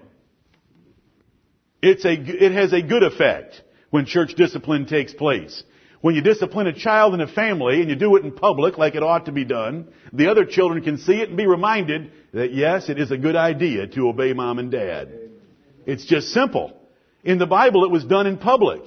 It's 1.82 2.04
a, 2.04 2.12
it 2.12 2.52
has 2.52 2.74
a 2.74 2.82
good 2.82 3.04
effect 3.04 3.62
when 3.90 4.06
church 4.06 4.36
discipline 4.36 4.86
takes 4.86 5.14
place. 5.14 5.64
When 6.02 6.14
you 6.14 6.22
discipline 6.22 6.68
a 6.68 6.74
child 6.74 7.16
in 7.16 7.22
a 7.22 7.28
family 7.28 7.82
and 7.82 7.90
you 7.90 7.96
do 7.96 8.16
it 8.18 8.24
in 8.24 8.32
public 8.32 8.78
like 8.78 8.94
it 8.94 9.02
ought 9.02 9.26
to 9.26 9.32
be 9.32 9.46
done, 9.46 9.88
the 10.14 10.30
other 10.30 10.46
children 10.46 10.84
can 10.84 11.00
see 11.00 11.14
it 11.14 11.30
and 11.30 11.38
be 11.38 11.48
reminded 11.48 12.12
that 12.34 12.54
yes, 12.54 12.90
it 12.90 13.00
is 13.00 13.10
a 13.10 13.18
good 13.18 13.36
idea 13.36 13.88
to 13.88 14.08
obey 14.08 14.34
mom 14.34 14.60
and 14.60 14.72
dad. 14.72 15.12
It's 15.88 16.06
just 16.06 16.30
simple. 16.30 16.74
In 17.24 17.40
the 17.40 17.48
Bible, 17.48 17.84
it 17.84 17.92
was 17.92 18.06
done 18.06 18.28
in 18.28 18.38
public. 18.38 18.82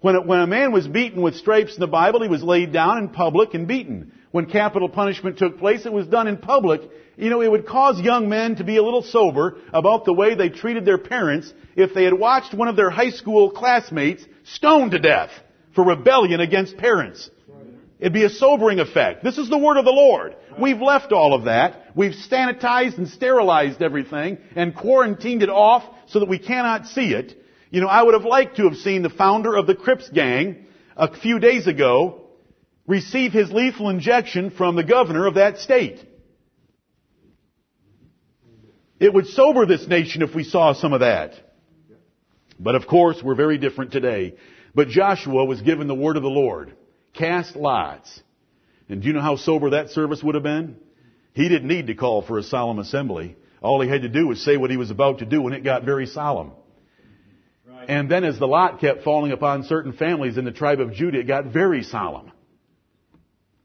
When, 0.00 0.14
it, 0.14 0.26
when 0.26 0.40
a 0.40 0.46
man 0.46 0.72
was 0.72 0.86
beaten 0.86 1.22
with 1.22 1.36
stripes 1.36 1.74
in 1.74 1.80
the 1.80 1.86
Bible, 1.86 2.22
he 2.22 2.28
was 2.28 2.42
laid 2.42 2.72
down 2.72 2.98
in 2.98 3.08
public 3.08 3.54
and 3.54 3.66
beaten. 3.66 4.12
When 4.30 4.46
capital 4.46 4.88
punishment 4.88 5.38
took 5.38 5.58
place, 5.58 5.86
it 5.86 5.92
was 5.92 6.06
done 6.06 6.26
in 6.26 6.36
public. 6.36 6.82
You 7.16 7.30
know, 7.30 7.40
it 7.40 7.50
would 7.50 7.66
cause 7.66 8.00
young 8.00 8.28
men 8.28 8.56
to 8.56 8.64
be 8.64 8.76
a 8.76 8.82
little 8.82 9.02
sober 9.02 9.56
about 9.72 10.04
the 10.04 10.12
way 10.12 10.34
they 10.34 10.48
treated 10.48 10.84
their 10.84 10.98
parents 10.98 11.52
if 11.76 11.94
they 11.94 12.04
had 12.04 12.14
watched 12.14 12.52
one 12.52 12.68
of 12.68 12.76
their 12.76 12.90
high 12.90 13.10
school 13.10 13.50
classmates 13.52 14.24
stoned 14.44 14.90
to 14.90 14.98
death 14.98 15.30
for 15.74 15.84
rebellion 15.84 16.40
against 16.40 16.76
parents. 16.76 17.30
It'd 17.98 18.12
be 18.12 18.24
a 18.24 18.30
sobering 18.30 18.80
effect. 18.80 19.22
This 19.22 19.38
is 19.38 19.48
the 19.48 19.58
word 19.58 19.76
of 19.76 19.84
the 19.84 19.92
Lord. 19.92 20.34
We've 20.60 20.80
left 20.80 21.12
all 21.12 21.34
of 21.34 21.44
that. 21.44 21.92
We've 21.94 22.14
sanitized 22.14 22.98
and 22.98 23.08
sterilized 23.08 23.80
everything 23.80 24.38
and 24.56 24.74
quarantined 24.74 25.42
it 25.42 25.48
off 25.48 25.84
so 26.06 26.18
that 26.18 26.28
we 26.28 26.38
cannot 26.38 26.86
see 26.86 27.14
it. 27.14 27.40
You 27.70 27.80
know, 27.80 27.86
I 27.86 28.02
would 28.02 28.14
have 28.14 28.24
liked 28.24 28.56
to 28.56 28.64
have 28.64 28.76
seen 28.78 29.02
the 29.02 29.08
founder 29.08 29.54
of 29.54 29.68
the 29.68 29.76
Crips 29.76 30.08
gang 30.08 30.66
a 30.96 31.16
few 31.16 31.38
days 31.38 31.68
ago 31.68 32.22
receive 32.86 33.32
his 33.32 33.52
lethal 33.52 33.88
injection 33.88 34.50
from 34.50 34.74
the 34.74 34.84
governor 34.84 35.26
of 35.26 35.34
that 35.34 35.58
state. 35.58 36.04
It 38.98 39.12
would 39.14 39.28
sober 39.28 39.64
this 39.64 39.86
nation 39.86 40.22
if 40.22 40.34
we 40.34 40.44
saw 40.44 40.74
some 40.74 40.92
of 40.92 41.00
that. 41.00 41.34
But 42.58 42.74
of 42.74 42.86
course, 42.86 43.22
we're 43.22 43.34
very 43.34 43.58
different 43.58 43.92
today. 43.92 44.34
But 44.74 44.88
Joshua 44.88 45.44
was 45.44 45.60
given 45.60 45.86
the 45.86 45.94
word 45.94 46.16
of 46.16 46.22
the 46.22 46.28
Lord. 46.28 46.74
Cast 47.14 47.56
lots. 47.56 48.20
And 48.88 49.02
do 49.02 49.08
you 49.08 49.14
know 49.14 49.20
how 49.20 49.36
sober 49.36 49.70
that 49.70 49.90
service 49.90 50.22
would 50.22 50.34
have 50.34 50.44
been? 50.44 50.76
He 51.34 51.48
didn't 51.48 51.68
need 51.68 51.86
to 51.86 51.94
call 51.94 52.22
for 52.22 52.38
a 52.38 52.42
solemn 52.42 52.78
assembly. 52.78 53.36
All 53.62 53.80
he 53.80 53.88
had 53.88 54.02
to 54.02 54.08
do 54.08 54.28
was 54.28 54.42
say 54.44 54.56
what 54.56 54.70
he 54.70 54.76
was 54.76 54.90
about 54.90 55.18
to 55.18 55.24
do 55.24 55.46
and 55.46 55.54
it 55.54 55.64
got 55.64 55.84
very 55.84 56.06
solemn. 56.06 56.52
Right. 57.66 57.88
And 57.88 58.10
then 58.10 58.24
as 58.24 58.38
the 58.38 58.46
lot 58.46 58.80
kept 58.80 59.04
falling 59.04 59.32
upon 59.32 59.64
certain 59.64 59.92
families 59.92 60.36
in 60.36 60.44
the 60.44 60.52
tribe 60.52 60.80
of 60.80 60.92
Judah, 60.92 61.20
it 61.20 61.26
got 61.26 61.46
very 61.46 61.82
solemn. 61.82 62.32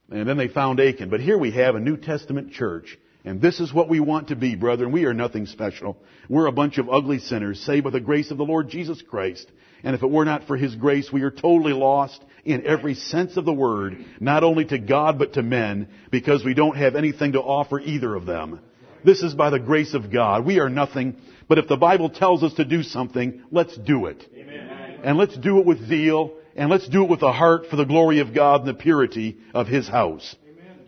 And 0.09 0.27
then 0.27 0.37
they 0.37 0.47
found 0.47 0.79
Achan. 0.79 1.09
But 1.09 1.19
here 1.19 1.37
we 1.37 1.51
have 1.51 1.75
a 1.75 1.79
New 1.79 1.97
Testament 1.97 2.51
church. 2.53 2.97
And 3.25 3.41
this 3.41 3.59
is 3.59 3.73
what 3.73 3.89
we 3.89 3.99
want 3.99 4.29
to 4.29 4.37
be, 4.37 4.55
brethren. 4.55 4.93
We 4.93 5.03
are 5.03 5.13
nothing 5.13 5.47
special. 5.47 5.97
We're 6.29 6.45
a 6.45 6.53
bunch 6.53 6.77
of 6.77 6.89
ugly 6.89 7.19
sinners 7.19 7.59
saved 7.59 7.83
by 7.83 7.89
the 7.89 7.99
grace 7.99 8.31
of 8.31 8.37
the 8.37 8.45
Lord 8.45 8.69
Jesus 8.69 9.01
Christ. 9.01 9.51
And 9.83 9.95
if 9.95 10.03
it 10.03 10.09
were 10.09 10.25
not 10.25 10.47
for 10.47 10.57
His 10.57 10.75
grace, 10.75 11.11
we 11.11 11.21
are 11.21 11.31
totally 11.31 11.73
lost 11.73 12.23
in 12.43 12.65
every 12.65 12.95
sense 12.95 13.37
of 13.37 13.45
the 13.45 13.53
word, 13.53 13.97
not 14.19 14.43
only 14.43 14.65
to 14.65 14.77
God 14.77 15.19
but 15.19 15.33
to 15.33 15.43
men, 15.43 15.89
because 16.11 16.43
we 16.43 16.53
don't 16.53 16.77
have 16.77 16.95
anything 16.95 17.33
to 17.33 17.41
offer 17.41 17.79
either 17.79 18.15
of 18.15 18.25
them. 18.25 18.59
This 19.03 19.21
is 19.21 19.33
by 19.33 19.49
the 19.49 19.59
grace 19.59 19.93
of 19.93 20.11
God. 20.11 20.45
We 20.45 20.59
are 20.59 20.69
nothing, 20.69 21.17
but 21.47 21.57
if 21.57 21.67
the 21.67 21.77
Bible 21.77 22.09
tells 22.09 22.43
us 22.43 22.53
to 22.53 22.65
do 22.65 22.83
something, 22.83 23.43
let's 23.51 23.77
do 23.77 24.07
it. 24.07 24.25
Amen. 24.35 24.99
And 25.03 25.17
let's 25.17 25.37
do 25.37 25.59
it 25.59 25.65
with 25.65 25.87
zeal, 25.87 26.33
and 26.55 26.69
let's 26.69 26.87
do 26.87 27.03
it 27.03 27.09
with 27.09 27.21
a 27.21 27.31
heart 27.31 27.67
for 27.69 27.75
the 27.75 27.85
glory 27.85 28.19
of 28.19 28.33
God 28.33 28.61
and 28.61 28.69
the 28.69 28.73
purity 28.73 29.37
of 29.53 29.67
His 29.67 29.87
house. 29.87 30.35
Amen. 30.49 30.79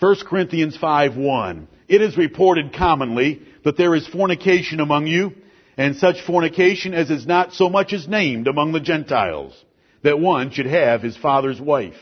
1 0.00 0.16
Corinthians 0.26 0.76
5:1. 0.76 1.66
It 1.88 2.02
is 2.02 2.16
reported 2.16 2.74
commonly 2.74 3.42
that 3.64 3.76
there 3.76 3.94
is 3.94 4.06
fornication 4.06 4.80
among 4.80 5.06
you, 5.06 5.32
and 5.78 5.94
such 5.96 6.20
fornication 6.26 6.92
as 6.92 7.08
is 7.08 7.24
not 7.24 7.54
so 7.54 7.70
much 7.70 7.92
as 7.92 8.08
named 8.08 8.48
among 8.48 8.72
the 8.72 8.80
Gentiles, 8.80 9.54
that 10.02 10.18
one 10.18 10.50
should 10.50 10.66
have 10.66 11.00
his 11.00 11.16
father's 11.16 11.60
wife. 11.60 11.96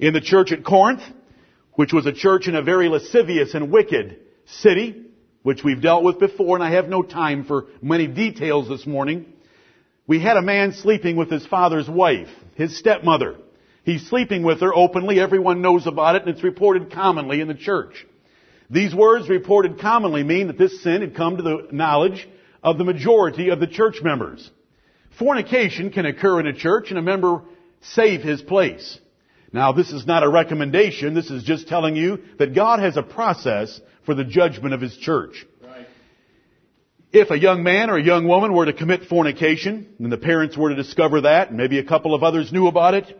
In 0.00 0.12
the 0.12 0.20
church 0.20 0.50
at 0.50 0.64
Corinth, 0.64 1.02
which 1.74 1.92
was 1.92 2.04
a 2.04 2.12
church 2.12 2.48
in 2.48 2.56
a 2.56 2.62
very 2.62 2.88
lascivious 2.88 3.54
and 3.54 3.70
wicked 3.70 4.18
city, 4.46 5.04
which 5.44 5.62
we've 5.62 5.80
dealt 5.80 6.02
with 6.02 6.18
before, 6.18 6.56
and 6.56 6.64
I 6.64 6.72
have 6.72 6.88
no 6.88 7.02
time 7.02 7.44
for 7.44 7.66
many 7.80 8.08
details 8.08 8.68
this 8.68 8.86
morning, 8.86 9.26
we 10.08 10.20
had 10.20 10.36
a 10.36 10.42
man 10.42 10.72
sleeping 10.72 11.16
with 11.16 11.30
his 11.30 11.46
father's 11.46 11.88
wife, 11.88 12.28
his 12.56 12.76
stepmother. 12.76 13.36
He's 13.84 14.08
sleeping 14.08 14.42
with 14.42 14.60
her 14.60 14.74
openly. 14.74 15.20
Everyone 15.20 15.62
knows 15.62 15.86
about 15.86 16.16
it, 16.16 16.22
and 16.22 16.30
it's 16.30 16.42
reported 16.42 16.92
commonly 16.92 17.40
in 17.40 17.48
the 17.48 17.54
church. 17.54 18.04
These 18.68 18.94
words 18.94 19.28
reported 19.28 19.78
commonly 19.78 20.24
mean 20.24 20.48
that 20.48 20.58
this 20.58 20.82
sin 20.82 21.02
had 21.02 21.14
come 21.14 21.36
to 21.36 21.42
the 21.42 21.68
knowledge 21.70 22.26
of 22.64 22.78
the 22.78 22.84
majority 22.84 23.50
of 23.50 23.60
the 23.60 23.66
church 23.66 23.96
members. 24.02 24.50
Fornication 25.18 25.90
can 25.90 26.06
occur 26.06 26.40
in 26.40 26.46
a 26.46 26.52
church 26.52 26.86
and 26.88 26.98
a 26.98 27.02
member 27.02 27.42
save 27.82 28.22
his 28.22 28.42
place. 28.42 28.98
Now 29.52 29.72
this 29.72 29.92
is 29.92 30.06
not 30.06 30.24
a 30.24 30.28
recommendation, 30.28 31.14
this 31.14 31.30
is 31.30 31.44
just 31.44 31.68
telling 31.68 31.94
you 31.94 32.18
that 32.38 32.54
God 32.54 32.80
has 32.80 32.96
a 32.96 33.02
process 33.02 33.80
for 34.06 34.14
the 34.14 34.24
judgment 34.24 34.74
of 34.74 34.80
his 34.80 34.96
church. 34.96 35.46
Right. 35.62 35.86
If 37.12 37.30
a 37.30 37.38
young 37.38 37.62
man 37.62 37.90
or 37.90 37.98
a 37.98 38.02
young 38.02 38.26
woman 38.26 38.52
were 38.52 38.64
to 38.64 38.72
commit 38.72 39.04
fornication, 39.04 39.94
and 40.00 40.10
the 40.10 40.18
parents 40.18 40.56
were 40.56 40.70
to 40.70 40.74
discover 40.74 41.20
that, 41.20 41.48
and 41.50 41.56
maybe 41.56 41.78
a 41.78 41.84
couple 41.84 42.14
of 42.14 42.24
others 42.24 42.52
knew 42.52 42.66
about 42.66 42.94
it, 42.94 43.16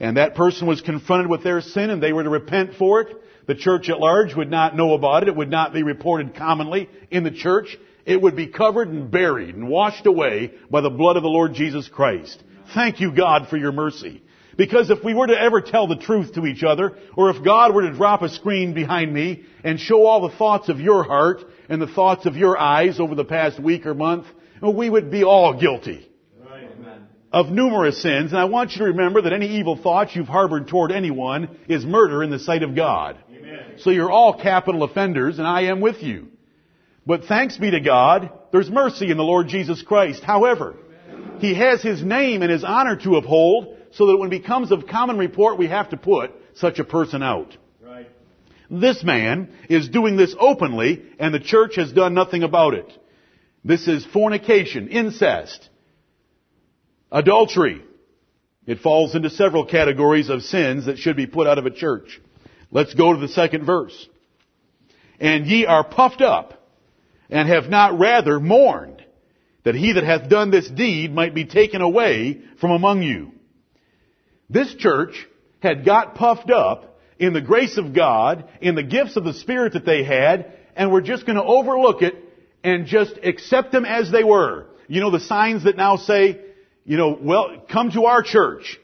and 0.00 0.16
that 0.16 0.34
person 0.34 0.66
was 0.66 0.80
confronted 0.80 1.30
with 1.30 1.44
their 1.44 1.60
sin 1.60 1.90
and 1.90 2.02
they 2.02 2.12
were 2.12 2.24
to 2.24 2.30
repent 2.30 2.74
for 2.78 3.02
it, 3.02 3.16
the 3.46 3.54
church 3.54 3.88
at 3.88 4.00
large 4.00 4.34
would 4.34 4.50
not 4.50 4.76
know 4.76 4.94
about 4.94 5.22
it. 5.22 5.28
It 5.28 5.36
would 5.36 5.50
not 5.50 5.72
be 5.72 5.82
reported 5.82 6.34
commonly 6.34 6.90
in 7.10 7.22
the 7.22 7.30
church. 7.30 7.76
It 8.06 8.22
would 8.22 8.36
be 8.36 8.46
covered 8.46 8.88
and 8.88 9.10
buried 9.10 9.56
and 9.56 9.68
washed 9.68 10.06
away 10.06 10.52
by 10.70 10.80
the 10.80 10.90
blood 10.90 11.16
of 11.16 11.24
the 11.24 11.28
Lord 11.28 11.54
Jesus 11.54 11.88
Christ. 11.88 12.42
Thank 12.72 13.00
you, 13.00 13.12
God, 13.12 13.48
for 13.48 13.56
your 13.56 13.72
mercy. 13.72 14.22
Because 14.56 14.90
if 14.90 15.04
we 15.04 15.12
were 15.12 15.26
to 15.26 15.38
ever 15.38 15.60
tell 15.60 15.88
the 15.88 15.96
truth 15.96 16.32
to 16.34 16.46
each 16.46 16.62
other, 16.62 16.96
or 17.16 17.30
if 17.30 17.44
God 17.44 17.74
were 17.74 17.82
to 17.82 17.92
drop 17.92 18.22
a 18.22 18.28
screen 18.28 18.74
behind 18.74 19.12
me 19.12 19.44
and 19.64 19.78
show 19.78 20.06
all 20.06 20.28
the 20.28 20.36
thoughts 20.36 20.68
of 20.68 20.80
your 20.80 21.02
heart 21.02 21.44
and 21.68 21.82
the 21.82 21.88
thoughts 21.88 22.26
of 22.26 22.36
your 22.36 22.56
eyes 22.56 23.00
over 23.00 23.14
the 23.14 23.24
past 23.24 23.60
week 23.60 23.84
or 23.84 23.94
month, 23.94 24.26
we 24.62 24.88
would 24.88 25.10
be 25.10 25.24
all 25.24 25.60
guilty. 25.60 26.08
Of 27.32 27.48
numerous 27.48 28.00
sins. 28.00 28.30
And 28.30 28.40
I 28.40 28.44
want 28.44 28.72
you 28.72 28.78
to 28.78 28.84
remember 28.84 29.22
that 29.22 29.32
any 29.32 29.58
evil 29.58 29.76
thoughts 29.76 30.14
you've 30.14 30.28
harbored 30.28 30.68
toward 30.68 30.92
anyone 30.92 31.58
is 31.68 31.84
murder 31.84 32.22
in 32.22 32.30
the 32.30 32.38
sight 32.38 32.62
of 32.62 32.74
God. 32.74 33.18
Amen. 33.28 33.74
So 33.78 33.90
you're 33.90 34.10
all 34.10 34.40
capital 34.40 34.84
offenders 34.84 35.38
and 35.38 35.46
I 35.46 35.62
am 35.64 35.80
with 35.80 36.02
you. 36.02 36.28
But 37.06 37.26
thanks 37.26 37.56
be 37.56 37.70
to 37.70 37.80
God, 37.80 38.32
there's 38.50 38.68
mercy 38.68 39.10
in 39.10 39.16
the 39.16 39.22
Lord 39.22 39.46
Jesus 39.46 39.80
Christ. 39.82 40.24
However, 40.24 40.74
He 41.38 41.54
has 41.54 41.80
His 41.80 42.02
name 42.02 42.42
and 42.42 42.50
His 42.50 42.64
honor 42.64 42.96
to 42.96 43.16
uphold 43.16 43.76
so 43.92 44.06
that 44.06 44.16
when 44.16 44.32
it 44.32 44.42
becomes 44.42 44.72
of 44.72 44.88
common 44.88 45.16
report 45.16 45.56
we 45.56 45.68
have 45.68 45.90
to 45.90 45.96
put 45.96 46.32
such 46.54 46.80
a 46.80 46.84
person 46.84 47.22
out. 47.22 47.56
Right. 47.80 48.10
This 48.68 49.04
man 49.04 49.52
is 49.70 49.88
doing 49.88 50.16
this 50.16 50.34
openly 50.38 51.04
and 51.20 51.32
the 51.32 51.40
church 51.40 51.76
has 51.76 51.92
done 51.92 52.12
nothing 52.12 52.42
about 52.42 52.74
it. 52.74 52.92
This 53.64 53.86
is 53.86 54.04
fornication, 54.06 54.88
incest, 54.88 55.68
adultery. 57.12 57.82
It 58.66 58.80
falls 58.80 59.14
into 59.14 59.30
several 59.30 59.64
categories 59.64 60.28
of 60.28 60.42
sins 60.42 60.86
that 60.86 60.98
should 60.98 61.16
be 61.16 61.26
put 61.26 61.46
out 61.46 61.58
of 61.58 61.66
a 61.66 61.70
church. 61.70 62.20
Let's 62.72 62.94
go 62.94 63.12
to 63.12 63.20
the 63.20 63.28
second 63.28 63.64
verse. 63.64 64.08
And 65.20 65.46
ye 65.46 65.66
are 65.66 65.84
puffed 65.84 66.20
up 66.20 66.55
and 67.30 67.48
have 67.48 67.68
not 67.68 67.98
rather 67.98 68.40
mourned 68.40 69.02
that 69.64 69.74
he 69.74 69.92
that 69.92 70.04
hath 70.04 70.28
done 70.28 70.50
this 70.50 70.68
deed 70.68 71.12
might 71.12 71.34
be 71.34 71.44
taken 71.44 71.82
away 71.82 72.40
from 72.60 72.70
among 72.70 73.02
you. 73.02 73.32
This 74.48 74.72
church 74.76 75.26
had 75.60 75.84
got 75.84 76.14
puffed 76.14 76.50
up 76.50 77.00
in 77.18 77.32
the 77.32 77.40
grace 77.40 77.76
of 77.76 77.92
God, 77.92 78.48
in 78.60 78.74
the 78.74 78.82
gifts 78.82 79.16
of 79.16 79.24
the 79.24 79.32
Spirit 79.32 79.72
that 79.72 79.84
they 79.84 80.04
had, 80.04 80.52
and 80.76 80.92
were 80.92 81.00
just 81.00 81.26
going 81.26 81.36
to 81.36 81.42
overlook 81.42 82.02
it 82.02 82.14
and 82.62 82.86
just 82.86 83.18
accept 83.22 83.72
them 83.72 83.84
as 83.84 84.12
they 84.12 84.22
were. 84.22 84.66
You 84.86 85.00
know 85.00 85.10
the 85.10 85.20
signs 85.20 85.64
that 85.64 85.76
now 85.76 85.96
say, 85.96 86.40
you 86.84 86.96
know, 86.96 87.18
well, 87.20 87.64
come 87.68 87.90
to 87.90 88.04
our 88.04 88.22
church. 88.22 88.78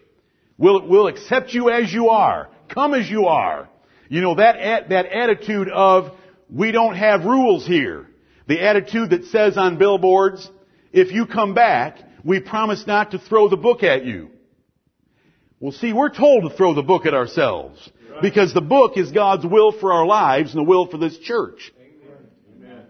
We'll, 0.59 0.89
we'll 0.89 1.07
accept 1.07 1.53
you 1.53 1.71
as 1.71 1.93
you 1.93 2.09
are. 2.09 2.49
Come 2.69 2.95
as 2.95 3.09
you 3.09 3.27
are. 3.27 3.69
You 4.09 4.21
know, 4.21 4.35
that, 4.35 4.89
that 4.89 5.07
attitude 5.07 5.69
of, 5.69 6.11
we 6.51 6.73
don't 6.73 6.97
have 6.97 7.25
rules 7.25 7.67
here. 7.67 8.09
The 8.49 8.61
attitude 8.61 9.11
that 9.11 9.25
says 9.27 9.57
on 9.57 9.79
billboards, 9.79 10.51
if 10.93 11.13
you 11.13 11.27
come 11.27 11.55
back, 11.55 11.99
we 12.25 12.41
promise 12.41 12.87
not 12.87 13.13
to 13.13 13.19
throw 13.19 13.49
the 13.49 13.57
book 13.57 13.83
at 13.83 14.05
you. 14.05 14.31
Well, 15.61 15.73
see, 15.73 15.93
we're 15.93 16.11
told 16.11 16.51
to 16.51 16.57
throw 16.57 16.75
the 16.75 16.83
book 16.83 17.07
at 17.07 17.15
ourselves. 17.15 17.91
Because 18.21 18.53
the 18.53 18.61
book 18.61 18.97
is 18.97 19.11
God's 19.11 19.47
will 19.47 19.73
for 19.73 19.93
our 19.93 20.05
lives 20.05 20.55
and 20.55 20.59
the 20.59 20.69
will 20.69 20.87
for 20.87 20.99
this 20.99 21.19
church. 21.19 21.73
Amen. 22.57 22.87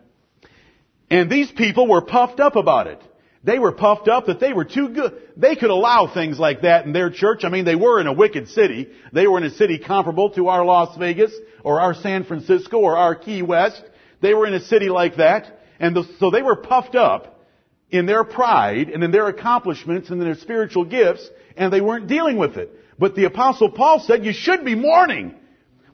And 1.11 1.31
these 1.31 1.51
people 1.51 1.87
were 1.87 2.03
puffed 2.03 2.41
up 2.41 2.57
about 2.57 2.89
it. 2.89 3.01
They 3.45 3.59
were 3.59 3.73
puffed 3.73 4.09
up 4.09 4.27
that 4.27 4.41
they 4.41 4.53
were 4.53 4.65
too 4.65 4.89
good. 4.89 5.21
They 5.37 5.57
could 5.57 5.71
allow 5.71 6.13
things 6.13 6.39
like 6.39 6.63
that 6.63 6.87
in 6.87 6.93
their 6.93 7.11
church. 7.11 7.45
I 7.45 7.49
mean, 7.49 7.65
they 7.65 7.75
were 7.75 8.01
in 8.01 8.07
a 8.07 8.13
wicked 8.13 8.49
city. 8.49 8.89
They 9.13 9.27
were 9.27 9.39
in 9.39 9.45
a 9.45 9.51
city 9.51 9.79
comparable 9.79 10.31
to 10.31 10.49
our 10.49 10.65
Las 10.65 10.97
Vegas 10.97 11.33
or 11.65 11.81
our 11.81 11.95
San 11.95 12.25
Francisco 12.25 12.79
or 12.79 12.97
our 12.97 13.15
Key 13.15 13.43
West. 13.43 13.83
They 14.23 14.33
were 14.33 14.47
in 14.47 14.55
a 14.55 14.61
city 14.61 14.89
like 14.89 15.17
that. 15.17 15.61
And 15.79 15.95
the, 15.95 16.05
so 16.19 16.31
they 16.31 16.43
were 16.43 16.57
puffed 16.57 16.95
up 16.95 17.41
in 17.91 18.07
their 18.07 18.25
pride 18.25 18.89
and 18.89 19.05
in 19.05 19.11
their 19.11 19.29
accomplishments 19.29 20.09
and 20.09 20.21
in 20.21 20.27
their 20.27 20.37
spiritual 20.37 20.87
gifts 20.87 21.29
and 21.57 21.71
they 21.73 21.83
weren't 21.83 22.07
dealing 22.07 22.39
with 22.39 22.57
it. 22.57 22.73
But 22.99 23.15
the 23.15 23.25
apostle 23.25 23.71
Paul 23.71 24.01
said 24.01 24.25
you 24.25 24.33
should 24.33 24.65
be 24.65 24.75
mourning. 24.75 25.35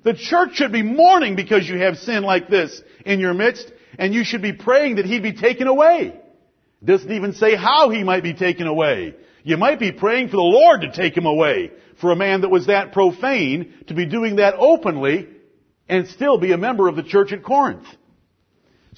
The 0.04 0.14
church 0.14 0.54
should 0.54 0.72
be 0.72 0.82
mourning 0.82 1.34
because 1.34 1.68
you 1.68 1.78
have 1.78 1.96
sin 1.96 2.22
like 2.22 2.48
this 2.48 2.80
in 3.04 3.18
your 3.18 3.34
midst 3.34 3.72
and 3.98 4.14
you 4.14 4.24
should 4.24 4.42
be 4.42 4.52
praying 4.52 4.96
that 4.96 5.06
he'd 5.06 5.22
be 5.22 5.32
taken 5.32 5.66
away. 5.66 6.20
Doesn't 6.84 7.10
even 7.10 7.32
say 7.32 7.56
how 7.56 7.90
he 7.90 8.04
might 8.04 8.22
be 8.22 8.34
taken 8.34 8.66
away. 8.66 9.16
You 9.42 9.56
might 9.56 9.80
be 9.80 9.90
praying 9.90 10.28
for 10.28 10.36
the 10.36 10.42
Lord 10.42 10.82
to 10.82 10.92
take 10.92 11.16
him 11.16 11.26
away 11.26 11.72
for 12.00 12.12
a 12.12 12.16
man 12.16 12.42
that 12.42 12.50
was 12.50 12.66
that 12.66 12.92
profane 12.92 13.74
to 13.88 13.94
be 13.94 14.06
doing 14.06 14.36
that 14.36 14.54
openly 14.56 15.28
and 15.88 16.06
still 16.06 16.38
be 16.38 16.52
a 16.52 16.58
member 16.58 16.86
of 16.86 16.96
the 16.96 17.02
church 17.02 17.32
at 17.32 17.42
Corinth. 17.42 17.86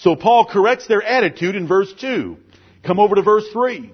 So 0.00 0.16
Paul 0.16 0.46
corrects 0.46 0.86
their 0.86 1.02
attitude 1.02 1.56
in 1.56 1.66
verse 1.66 1.92
2. 2.00 2.38
Come 2.82 2.98
over 2.98 3.14
to 3.14 3.22
verse 3.22 3.46
3. 3.52 3.92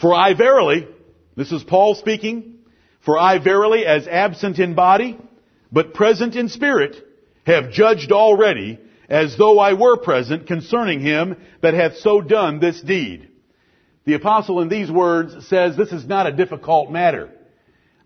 For 0.00 0.14
I 0.14 0.32
verily, 0.32 0.88
this 1.36 1.52
is 1.52 1.62
Paul 1.62 1.94
speaking, 1.94 2.60
for 3.04 3.18
I 3.18 3.38
verily, 3.38 3.84
as 3.84 4.08
absent 4.08 4.58
in 4.58 4.74
body, 4.74 5.18
but 5.70 5.92
present 5.92 6.36
in 6.36 6.48
spirit, 6.48 6.96
have 7.44 7.70
judged 7.70 8.12
already 8.12 8.78
as 9.10 9.36
though 9.36 9.58
I 9.58 9.74
were 9.74 9.98
present 9.98 10.46
concerning 10.46 11.00
him 11.00 11.36
that 11.60 11.74
hath 11.74 11.98
so 11.98 12.22
done 12.22 12.60
this 12.60 12.80
deed. 12.80 13.28
The 14.06 14.14
apostle 14.14 14.60
in 14.60 14.70
these 14.70 14.90
words 14.90 15.48
says 15.48 15.76
this 15.76 15.92
is 15.92 16.06
not 16.06 16.26
a 16.26 16.32
difficult 16.32 16.90
matter. 16.90 17.30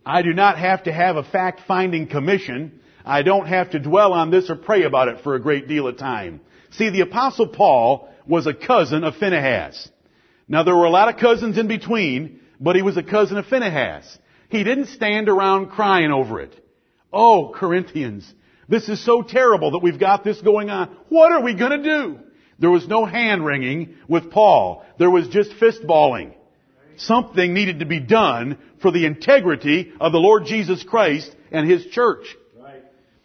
I 0.05 0.23
do 0.23 0.33
not 0.33 0.59
have 0.59 0.83
to 0.85 0.93
have 0.93 1.17
a 1.17 1.23
fact-finding 1.23 2.09
commission. 2.09 2.81
I 3.05 3.23
don't 3.23 3.47
have 3.47 3.71
to 3.71 3.79
dwell 3.79 4.13
on 4.13 4.31
this 4.31 4.49
or 4.49 4.57
pray 4.57 4.85
about 4.85 5.09
it 5.09 5.21
for 5.23 5.35
a 5.35 5.41
great 5.41 5.69
deal 5.69 5.87
of 5.87 5.99
time. 5.99 6.41
See, 6.71 6.91
the 6.91 7.03
apostle 7.03 7.49
Paul 7.49 8.09
was 8.27 8.47
a 8.47 8.55
cousin 8.55 9.05
of 9.05 9.17
Phinehas. 9.17 9.91
Now 10.49 10.63
there 10.63 10.77
were 10.77 10.87
a 10.87 10.91
lot 10.91 11.09
of 11.09 11.21
cousins 11.21 11.59
in 11.59 11.69
between, 11.69 12.41
but 12.59 12.77
he 12.77 12.83
was 12.83 12.97
a 12.97 13.03
cousin 13.03 13.37
of 13.37 13.47
Phinehas. 13.47 14.19
He 14.49 14.65
didn't 14.65 14.87
stand 14.87 15.29
around 15.29 15.71
crying 15.71 16.11
over 16.11 16.41
it. 16.41 16.55
Oh, 17.13 17.53
Corinthians, 17.55 18.33
this 18.69 18.89
is 18.89 19.05
so 19.05 19.23
terrible 19.23 19.73
that 19.73 19.83
we've 19.83 20.01
got 20.01 20.25
this 20.25 20.41
going 20.41 20.71
on. 20.71 20.97
What 21.09 21.33
are 21.33 21.43
we 21.43 21.55
going 21.55 21.83
to 21.83 21.83
do? 21.83 22.19
There 22.59 22.71
was 22.71 22.89
no 22.89 23.05
hand 23.05 23.45
wringing 23.45 23.97
with 24.09 24.31
Paul. 24.31 24.85
There 24.99 25.11
was 25.11 25.29
just 25.29 25.53
fist 25.55 25.87
balling. 25.87 26.35
Something 26.97 27.53
needed 27.53 27.81
to 27.81 27.87
be 27.87 28.01
done 28.01 28.59
for 28.81 28.91
the 28.91 29.07
integrity 29.07 29.93
of 30.01 30.13
the 30.13 30.19
Lord 30.19 30.47
Jesus 30.47 30.83
Christ 30.85 31.35
and 31.51 31.69
His 31.69 31.87
church. 31.87 32.25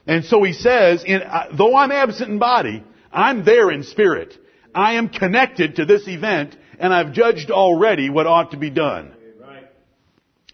And 0.10 0.26
so 0.26 0.42
he 0.42 0.54
says, 0.54 1.04
in, 1.04 1.22
uh, 1.22 1.50
though 1.56 1.76
I'm 1.76 1.92
absent 1.92 2.32
in 2.32 2.40
body, 2.40 2.84
I'm 3.14 3.46
there 3.46 3.70
in 3.70 3.84
spirit. 3.84 4.36
I 4.74 4.94
am 4.94 5.08
connected 5.08 5.76
to 5.76 5.86
this 5.86 6.08
event 6.08 6.58
and 6.80 6.92
I've 6.92 7.14
judged 7.14 7.52
already 7.52 8.10
what 8.10 8.26
ought 8.26 8.50
to 8.52 8.58
be 8.58 8.72
done. 8.72 9.14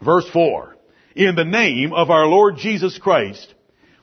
Verse 0.04 0.28
4. 0.34 0.76
In 1.16 1.36
the 1.36 1.46
name 1.46 1.94
of 1.94 2.10
our 2.10 2.26
Lord 2.26 2.58
Jesus 2.58 2.98
Christ, 2.98 3.54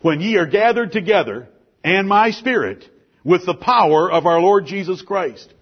when 0.00 0.22
ye 0.22 0.38
are 0.38 0.46
gathered 0.46 0.90
together, 0.90 1.50
and 1.84 2.08
my 2.08 2.30
spirit, 2.30 2.88
with 3.22 3.44
the 3.44 3.52
power 3.52 4.10
of 4.10 4.24
our 4.24 4.40
Lord 4.40 4.64
Jesus 4.64 5.02
Christ. 5.02 5.52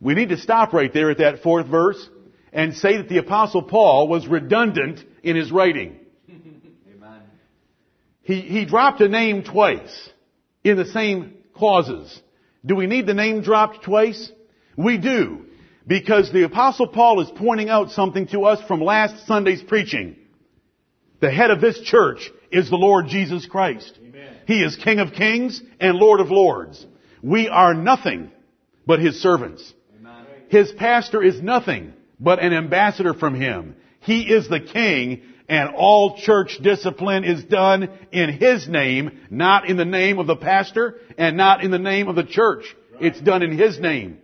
We 0.00 0.14
need 0.14 0.30
to 0.30 0.38
stop 0.38 0.72
right 0.72 0.94
there 0.94 1.10
at 1.10 1.18
that 1.18 1.42
fourth 1.42 1.66
verse 1.66 2.08
and 2.54 2.74
say 2.74 2.96
that 2.96 3.10
the 3.10 3.18
apostle 3.18 3.64
Paul 3.64 4.08
was 4.08 4.26
redundant 4.26 5.04
in 5.22 5.36
his 5.36 5.52
writing. 5.52 5.98
He, 8.22 8.40
he 8.40 8.64
dropped 8.64 9.00
a 9.00 9.08
name 9.08 9.42
twice 9.42 10.10
in 10.64 10.76
the 10.76 10.86
same 10.86 11.34
clauses. 11.54 12.20
Do 12.64 12.76
we 12.76 12.86
need 12.86 13.06
the 13.06 13.14
name 13.14 13.42
dropped 13.42 13.82
twice? 13.84 14.30
We 14.76 14.98
do. 14.98 15.46
Because 15.86 16.32
the 16.32 16.44
apostle 16.44 16.86
Paul 16.86 17.20
is 17.20 17.30
pointing 17.34 17.68
out 17.68 17.90
something 17.90 18.28
to 18.28 18.44
us 18.44 18.62
from 18.68 18.80
last 18.80 19.26
Sunday's 19.26 19.62
preaching. 19.62 20.16
The 21.20 21.30
head 21.30 21.50
of 21.50 21.60
this 21.60 21.80
church 21.80 22.30
is 22.52 22.70
the 22.70 22.76
Lord 22.76 23.08
Jesus 23.08 23.46
Christ. 23.46 23.98
Amen. 24.00 24.36
He 24.46 24.62
is 24.62 24.76
King 24.76 25.00
of 25.00 25.12
kings 25.12 25.60
and 25.80 25.96
Lord 25.96 26.20
of 26.20 26.30
lords. 26.30 26.84
We 27.22 27.48
are 27.48 27.74
nothing 27.74 28.30
but 28.86 29.00
His 29.00 29.20
servants. 29.20 29.72
Amen. 30.00 30.26
His 30.48 30.70
pastor 30.72 31.22
is 31.22 31.40
nothing 31.40 31.94
but 32.20 32.40
an 32.40 32.52
ambassador 32.52 33.14
from 33.14 33.34
Him. 33.34 33.76
He 34.00 34.22
is 34.22 34.48
the 34.48 34.60
King 34.60 35.22
and 35.52 35.74
all 35.74 36.16
church 36.16 36.58
discipline 36.62 37.24
is 37.24 37.44
done 37.44 37.90
in 38.10 38.30
His 38.30 38.66
name, 38.66 39.20
not 39.28 39.68
in 39.68 39.76
the 39.76 39.84
name 39.84 40.18
of 40.18 40.26
the 40.26 40.34
pastor 40.34 40.98
and 41.18 41.36
not 41.36 41.62
in 41.62 41.70
the 41.70 41.78
name 41.78 42.08
of 42.08 42.16
the 42.16 42.24
church. 42.24 42.64
It's 43.02 43.20
done 43.20 43.42
in 43.42 43.58
His 43.58 43.78
name. 43.78 44.16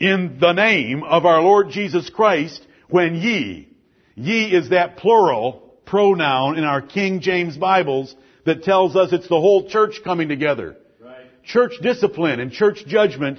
In 0.00 0.38
the 0.40 0.52
name 0.52 1.04
of 1.04 1.24
our 1.24 1.40
Lord 1.40 1.70
Jesus 1.70 2.10
Christ, 2.10 2.66
when 2.88 3.14
ye, 3.14 3.68
ye 4.16 4.56
is 4.56 4.70
that 4.70 4.96
plural 4.96 5.76
pronoun 5.86 6.58
in 6.58 6.64
our 6.64 6.82
King 6.82 7.20
James 7.20 7.56
Bibles 7.56 8.16
that 8.44 8.64
tells 8.64 8.96
us 8.96 9.12
it's 9.12 9.28
the 9.28 9.40
whole 9.40 9.68
church 9.68 10.00
coming 10.02 10.28
together. 10.28 10.76
Right. 11.00 11.26
Church 11.44 11.74
discipline 11.80 12.40
and 12.40 12.50
church 12.50 12.84
judgment 12.88 13.38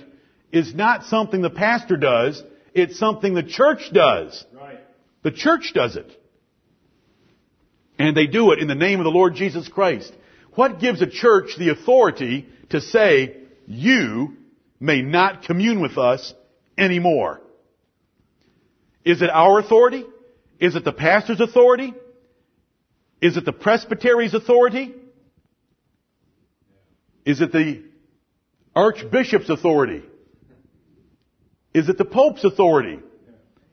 is 0.54 0.74
not 0.74 1.04
something 1.08 1.42
the 1.42 1.50
pastor 1.50 1.98
does, 1.98 2.42
it's 2.74 2.98
something 2.98 3.34
the 3.34 3.44
church 3.44 3.92
does. 3.92 4.46
The 5.24 5.32
church 5.32 5.72
does 5.74 5.96
it. 5.96 6.10
And 8.00 8.18
they 8.18 8.28
do 8.28 8.52
it 8.52 8.60
in 8.60 8.68
the 8.68 8.76
name 8.76 9.00
of 9.00 9.04
the 9.04 9.12
Lord 9.12 9.36
Jesus 9.36 9.68
Christ. 9.68 10.12
What 10.56 10.80
gives 10.80 11.02
a 11.02 11.08
church 11.08 11.52
the 11.58 11.70
authority 11.70 12.48
to 12.70 12.82
say, 12.82 13.38
you 13.68 14.38
may 14.80 15.02
not 15.02 15.44
commune 15.44 15.82
with 15.82 15.98
us 15.98 16.34
anymore? 16.78 17.42
Is 19.06 19.22
it 19.22 19.30
our 19.30 19.60
authority? 19.60 20.06
Is 20.60 20.76
it 20.76 20.84
the 20.84 20.92
pastor's 20.92 21.40
authority? 21.40 21.94
Is 23.22 23.38
it 23.38 23.46
the 23.46 23.54
presbytery's 23.54 24.34
authority? 24.34 24.94
Is 27.24 27.40
it 27.40 27.52
the 27.52 27.84
archbishop's 28.76 29.50
authority? 29.50 30.04
Is 31.74 31.88
it 31.88 31.98
the 31.98 32.06
pope's 32.06 32.44
authority? 32.44 33.00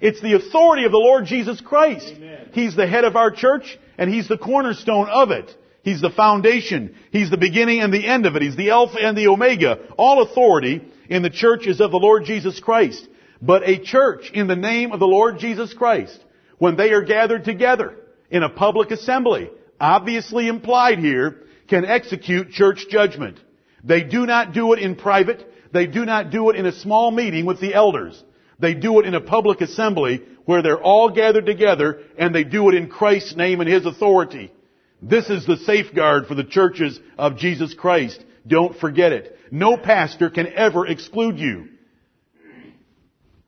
It's 0.01 0.21
the 0.21 0.35
authority 0.35 0.85
of 0.85 0.93
the 0.93 0.99
Lord 0.99 1.27
Jesus 1.27 1.61
Christ. 1.61 2.13
Amen. 2.17 2.51
He's 2.53 2.77
the 2.77 2.87
head 2.87 3.05
of 3.05 3.17
our 3.17 3.31
church 3.31 3.79
and 3.97 4.13
He's 4.13 4.29
the 4.29 4.39
cornerstone 4.39 5.09
of 5.09 5.31
it. 5.31 5.55
He's 5.83 6.01
the 6.01 6.11
foundation. 6.11 6.95
He's 7.11 7.31
the 7.31 7.39
beginning 7.39 7.81
and 7.81 7.93
the 7.93 8.07
end 8.07 8.27
of 8.27 8.37
it. 8.37 8.43
He's 8.43 8.57
the 8.57 8.71
Alpha 8.71 8.99
and 9.01 9.17
the 9.17 9.29
Omega. 9.29 9.79
All 9.97 10.23
authority 10.23 10.83
in 11.09 11.23
the 11.23 11.31
church 11.31 11.67
is 11.67 11.81
of 11.81 11.91
the 11.91 11.99
Lord 11.99 12.25
Jesus 12.25 12.61
Christ. 12.61 13.09
But 13.41 13.69
a 13.69 13.79
church 13.79 14.31
in 14.33 14.49
the 14.49 14.57
name 14.57 14.93
of 14.93 15.01
the 15.01 15.07
Lord 15.07 15.39
Jesus 15.39 15.73
Christ, 15.73 16.23
when 16.59 16.77
they 16.77 16.91
are 16.91 17.03
gathered 17.03 17.45
together 17.45 17.95
in 18.31 18.43
a 18.43 18.49
public 18.49 18.91
assembly, 18.91 19.51
obviously 19.81 20.49
implied 20.49 20.99
here, 20.99 21.43
can 21.69 21.85
execute 21.85 22.51
church 22.51 22.87
judgment. 22.91 23.39
They 23.85 24.03
do 24.03 24.27
not 24.27 24.53
do 24.53 24.73
it 24.73 24.81
in 24.81 24.97
private. 24.97 25.47
They 25.73 25.87
do 25.87 26.05
not 26.05 26.31
do 26.31 26.51
it 26.51 26.57
in 26.57 26.67
a 26.67 26.73
small 26.73 27.11
meeting 27.11 27.47
with 27.47 27.61
the 27.61 27.75
elders. 27.75 28.23
They 28.59 28.75
do 28.75 28.99
it 29.01 29.07
in 29.07 29.15
a 29.15 29.21
public 29.21 29.61
assembly 29.61 30.23
where 30.45 30.63
they're 30.63 30.83
all 30.83 31.11
gathered 31.11 31.47
together 31.47 32.01
and 32.19 32.35
they 32.35 32.45
do 32.45 32.69
it 32.69 32.75
in 32.75 32.89
Christ's 32.89 33.37
name 33.37 33.61
and 33.61 33.69
His 33.69 33.87
authority. 33.87 34.53
This 35.01 35.31
is 35.31 35.47
the 35.47 35.59
safeguard 35.59 36.27
for 36.27 36.35
the 36.35 36.45
churches 36.45 36.99
of 37.17 37.37
Jesus 37.37 37.75
Christ. 37.75 38.23
Don't 38.47 38.77
forget 38.79 39.13
it. 39.13 39.39
No 39.51 39.77
pastor 39.77 40.31
can 40.31 40.47
ever 40.53 40.87
exclude 40.87 41.39
you. 41.39 41.69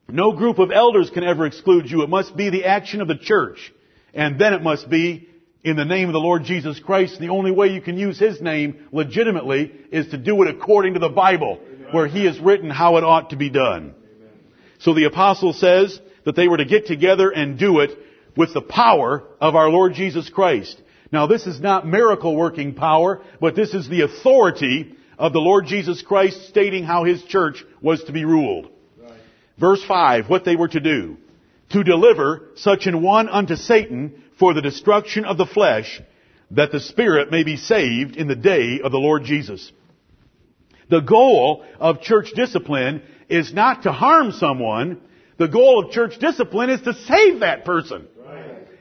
No 0.09 0.33
group 0.33 0.59
of 0.59 0.71
elders 0.71 1.11
can 1.11 1.25
ever 1.25 1.47
exclude 1.47 1.91
you. 1.91 2.03
It 2.03 2.09
must 2.09 2.37
be 2.37 2.51
the 2.51 2.65
action 2.65 3.01
of 3.01 3.09
the 3.09 3.17
church. 3.17 3.73
And 4.15 4.41
then 4.41 4.53
it 4.53 4.63
must 4.63 4.89
be 4.89 5.29
in 5.63 5.77
the 5.77 5.85
name 5.85 6.09
of 6.09 6.13
the 6.13 6.21
Lord 6.21 6.45
Jesus 6.45 6.81
Christ. 6.81 7.21
The 7.21 7.29
only 7.29 7.51
way 7.51 7.69
you 7.69 7.81
can 7.81 7.99
use 7.99 8.19
His 8.19 8.41
name 8.41 8.87
legitimately 8.93 9.73
is 9.93 10.09
to 10.09 10.19
do 10.19 10.43
it 10.43 10.49
according 10.49 10.95
to 10.95 11.01
the 11.01 11.09
Bible. 11.09 11.61
where 11.93 12.07
he 12.07 12.25
has 12.27 12.39
written 12.39 12.71
how 12.71 12.97
it 12.97 13.05
ought 13.05 13.31
to 13.31 13.37
be 13.37 13.51
done. 13.51 13.95
So 14.81 14.95
the 14.95 15.05
apostle 15.05 15.53
says 15.53 15.99
that 16.25 16.37
they 16.37 16.49
were 16.49 16.57
to 16.57 16.65
get 16.65 16.87
together 16.87 17.31
and 17.31 17.59
do 17.59 17.81
it 17.81 17.97
with 18.37 18.53
the 18.55 18.63
power 18.63 19.25
of 19.41 19.55
our 19.55 19.69
Lord 19.69 19.95
Jesus 19.95 20.29
Christ. 20.29 20.81
Now 21.13 21.27
this 21.27 21.47
is 21.47 21.61
not 21.61 21.87
miracle 21.87 22.37
working 22.37 22.75
power, 22.75 23.23
but 23.41 23.57
this 23.57 23.75
is 23.75 23.89
the 23.89 24.03
authority 24.03 24.95
of 25.19 25.33
the 25.33 25.39
Lord 25.39 25.67
Jesus 25.67 26.03
Christ 26.03 26.49
stating 26.49 26.85
how 26.85 27.05
his 27.05 27.23
church 27.25 27.63
was 27.83 28.03
to 28.05 28.13
be 28.13 28.25
ruled. 28.25 28.71
Verse 29.59 29.85
5, 29.85 30.31
what 30.31 30.45
they 30.45 30.57
were 30.57 30.69
to 30.69 30.81
do. 30.81 31.19
To 31.71 31.85
deliver 31.85 32.49
such 32.57 32.87
an 32.87 33.03
one 33.03 33.29
unto 33.29 33.57
Satan 33.57 34.25
for 34.39 34.55
the 34.55 34.63
destruction 34.63 35.27
of 35.27 35.37
the 35.37 35.47
flesh, 35.47 36.01
that 36.53 36.73
the 36.73 36.81
spirit 36.81 37.31
may 37.31 37.45
be 37.45 37.57
saved 37.57 38.17
in 38.17 38.27
the 38.27 38.35
day 38.35 38.81
of 38.83 38.91
the 38.91 38.99
Lord 38.99 39.25
Jesus. 39.25 39.71
The 40.89 41.01
goal 41.01 41.65
of 41.79 42.01
church 42.01 42.33
discipline 42.35 43.03
is 43.31 43.55
not 43.55 43.85
to 43.85 43.93
harm 43.93 44.33
someone. 44.33 45.01
The 45.39 45.49
goal 45.49 45.85
of 45.85 45.93
church 45.93 46.19
discipline 46.19 46.69
is 46.69 46.83
to 46.83 46.93
save 46.93 47.41
that 47.41 47.65
person. 47.65 48.09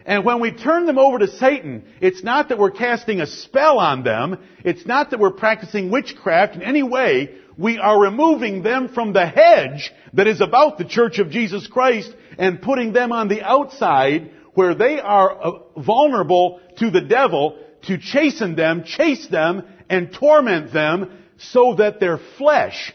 And 0.05 0.25
when 0.25 0.39
we 0.39 0.51
turn 0.51 0.87
them 0.87 0.97
over 0.97 1.19
to 1.19 1.27
Satan, 1.27 1.83
it's 2.01 2.23
not 2.23 2.49
that 2.49 2.57
we're 2.57 2.71
casting 2.71 3.21
a 3.21 3.27
spell 3.27 3.77
on 3.77 4.03
them. 4.03 4.39
It's 4.65 4.85
not 4.85 5.11
that 5.11 5.19
we're 5.19 5.29
practicing 5.31 5.91
witchcraft 5.91 6.55
in 6.55 6.63
any 6.63 6.81
way. 6.81 7.35
We 7.57 7.77
are 7.77 8.01
removing 8.01 8.63
them 8.63 8.89
from 8.89 9.13
the 9.13 9.27
hedge 9.27 9.91
that 10.13 10.25
is 10.25 10.41
about 10.41 10.79
the 10.79 10.85
church 10.85 11.19
of 11.19 11.29
Jesus 11.29 11.67
Christ 11.67 12.11
and 12.39 12.61
putting 12.61 12.91
them 12.91 13.11
on 13.11 13.27
the 13.27 13.43
outside 13.43 14.31
where 14.55 14.73
they 14.73 14.99
are 14.99 15.45
uh, 15.45 15.51
vulnerable 15.77 16.59
to 16.79 16.89
the 16.89 17.01
devil 17.01 17.59
to 17.83 17.99
chasten 17.99 18.55
them, 18.55 18.83
chase 18.85 19.27
them, 19.27 19.63
and 19.89 20.11
torment 20.11 20.73
them 20.73 21.11
so 21.37 21.75
that 21.75 21.99
their 21.99 22.17
flesh 22.37 22.93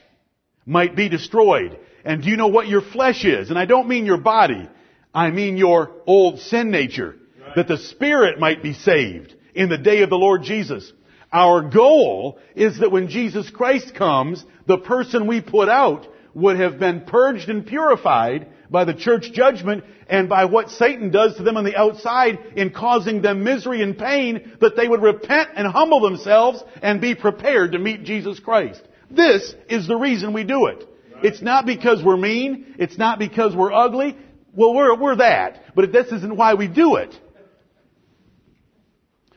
might 0.66 0.96
be 0.96 1.08
destroyed. 1.08 1.78
And 2.04 2.22
do 2.22 2.30
you 2.30 2.36
know 2.36 2.48
what 2.48 2.68
your 2.68 2.82
flesh 2.82 3.24
is? 3.24 3.50
And 3.50 3.58
I 3.58 3.64
don't 3.64 3.88
mean 3.88 4.06
your 4.06 4.18
body. 4.18 4.68
I 5.14 5.30
mean 5.30 5.56
your 5.56 5.92
old 6.06 6.40
sin 6.40 6.70
nature. 6.70 7.16
Right. 7.40 7.56
That 7.56 7.68
the 7.68 7.78
spirit 7.78 8.38
might 8.38 8.62
be 8.62 8.74
saved 8.74 9.34
in 9.54 9.68
the 9.68 9.78
day 9.78 10.02
of 10.02 10.10
the 10.10 10.18
Lord 10.18 10.42
Jesus. 10.42 10.92
Our 11.32 11.62
goal 11.62 12.38
is 12.54 12.78
that 12.78 12.92
when 12.92 13.08
Jesus 13.08 13.50
Christ 13.50 13.94
comes, 13.94 14.44
the 14.66 14.78
person 14.78 15.26
we 15.26 15.40
put 15.40 15.68
out 15.68 16.06
would 16.34 16.58
have 16.58 16.78
been 16.78 17.02
purged 17.02 17.48
and 17.48 17.66
purified 17.66 18.48
by 18.70 18.84
the 18.84 18.94
church 18.94 19.32
judgment 19.32 19.84
and 20.08 20.28
by 20.28 20.46
what 20.46 20.70
Satan 20.70 21.10
does 21.10 21.36
to 21.36 21.42
them 21.42 21.56
on 21.56 21.64
the 21.64 21.76
outside 21.76 22.38
in 22.56 22.70
causing 22.70 23.22
them 23.22 23.44
misery 23.44 23.82
and 23.82 23.96
pain 23.96 24.56
that 24.60 24.76
they 24.76 24.88
would 24.88 25.02
repent 25.02 25.50
and 25.54 25.66
humble 25.66 26.00
themselves 26.00 26.62
and 26.82 27.00
be 27.00 27.14
prepared 27.14 27.72
to 27.72 27.78
meet 27.78 28.04
Jesus 28.04 28.40
Christ. 28.40 28.82
This 29.10 29.54
is 29.68 29.86
the 29.86 29.96
reason 29.96 30.32
we 30.32 30.44
do 30.44 30.66
it. 30.66 30.84
It's 31.22 31.40
not 31.40 31.64
because 31.66 32.02
we're 32.02 32.16
mean. 32.16 32.74
It's 32.78 32.98
not 32.98 33.18
because 33.18 33.54
we're 33.54 33.72
ugly. 33.72 34.16
Well, 34.54 34.74
we're, 34.74 34.96
we're 34.96 35.16
that. 35.16 35.74
But 35.74 35.92
this 35.92 36.12
isn't 36.12 36.36
why 36.36 36.54
we 36.54 36.68
do 36.68 36.96
it. 36.96 37.18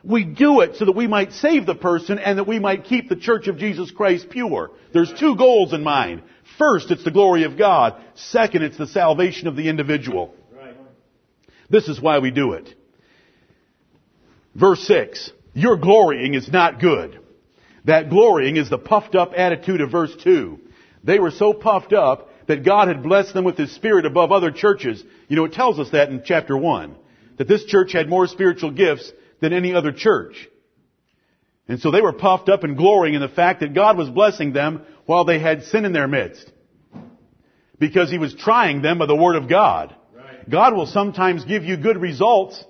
We 0.04 0.24
do 0.24 0.62
it 0.62 0.78
so 0.78 0.86
that 0.86 0.96
we 0.96 1.08
might 1.08 1.34
save 1.34 1.66
the 1.66 1.76
person 1.76 2.18
and 2.18 2.38
that 2.38 2.48
we 2.48 2.60
might 2.60 2.86
keep 2.86 3.10
the 3.10 3.16
church 3.16 3.48
of 3.48 3.58
Jesus 3.58 3.92
Christ 3.92 4.30
pure. 4.30 4.72
There's 4.94 5.12
two 5.20 5.36
goals 5.36 5.74
in 5.74 5.84
mind. 5.84 6.24
First, 6.58 6.92
it's 6.92 7.04
the 7.04 7.12
glory 7.12 7.44
of 7.44 7.58
God. 7.58 8.02
Second, 8.16 8.64
it's 8.64 8.78
the 8.78 8.88
salvation 8.88 9.48
of 9.48 9.56
the 9.56 9.68
individual. 9.68 10.34
This 11.70 11.90
is 11.90 12.00
why 12.00 12.20
we 12.20 12.32
do 12.32 12.54
it. 12.54 12.74
Verse 14.56 14.82
6. 14.88 15.32
Your 15.54 15.76
glorying 15.76 16.36
is 16.36 16.50
not 16.50 16.80
good. 16.80 17.20
That 17.88 18.10
glorying 18.10 18.58
is 18.58 18.70
the 18.70 18.78
puffed 18.78 19.16
up 19.16 19.32
attitude 19.36 19.80
of 19.80 19.92
verse 19.92 20.14
2. 20.22 20.60
They 21.06 21.20
were 21.20 21.32
so 21.32 21.54
puffed 21.54 21.94
up 21.94 22.30
that 22.48 22.66
God 22.66 22.90
had 22.90 23.02
blessed 23.02 23.34
them 23.34 23.46
with 23.46 23.58
His 23.58 23.74
Spirit 23.74 24.06
above 24.06 24.32
other 24.32 24.52
churches. 24.52 25.02
You 25.30 25.38
know, 25.38 25.46
it 25.46 25.54
tells 25.54 25.80
us 25.80 25.90
that 25.92 26.10
in 26.10 26.22
chapter 26.26 26.58
1. 26.58 26.96
That 27.38 27.48
this 27.48 27.64
church 27.64 27.94
had 27.94 28.10
more 28.10 28.28
spiritual 28.28 28.72
gifts 28.72 29.10
than 29.40 29.54
any 29.54 29.74
other 29.74 29.94
church. 29.94 30.50
And 31.70 31.80
so 31.80 31.90
they 31.92 32.02
were 32.02 32.12
puffed 32.12 32.50
up 32.50 32.66
and 32.66 32.76
glorying 32.76 33.16
in 33.16 33.22
the 33.22 33.30
fact 33.30 33.62
that 33.62 33.74
God 33.74 33.98
was 33.98 34.10
blessing 34.10 34.52
them 34.52 34.82
while 35.06 35.24
they 35.24 35.40
had 35.40 35.64
sin 35.64 35.86
in 35.86 35.94
their 35.94 36.10
midst. 36.10 36.52
Because 37.80 38.12
He 38.12 38.18
was 38.18 38.36
trying 38.36 38.82
them 38.82 38.98
by 38.98 39.06
the 39.06 39.16
Word 39.16 39.38
of 39.38 39.48
God. 39.48 39.96
Right. 40.14 40.50
God 40.50 40.76
will 40.76 40.88
sometimes 40.88 41.46
give 41.46 41.64
you 41.64 41.78
good 41.78 41.98
results 41.98 42.62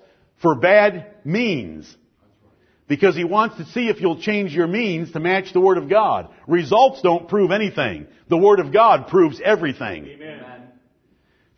for 0.44 0.54
bad 0.54 1.16
means. 1.26 1.96
Because 2.88 3.16
He 3.16 3.24
wants 3.24 3.58
to 3.58 3.66
see 3.66 3.90
if 3.90 4.00
you'll 4.00 4.22
change 4.22 4.54
your 4.54 4.68
means 4.68 5.12
to 5.12 5.20
match 5.20 5.54
the 5.54 5.62
Word 5.62 5.78
of 5.78 5.90
God. 5.90 6.30
Results 6.48 7.02
don't 7.02 7.28
prove 7.28 7.52
anything. 7.52 8.08
The 8.30 8.38
Word 8.38 8.60
of 8.60 8.72
God 8.72 9.08
proves 9.08 9.42
everything. 9.44 10.06
Amen. 10.08 10.44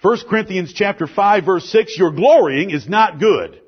1 0.02 0.18
Corinthians 0.30 0.72
chapter 0.74 1.08
5 1.08 1.46
verse 1.46 1.66
6, 1.70 1.98
your 1.98 2.12
glorying 2.12 2.70
is 2.72 2.88
not 2.88 3.20
good. 3.20 3.62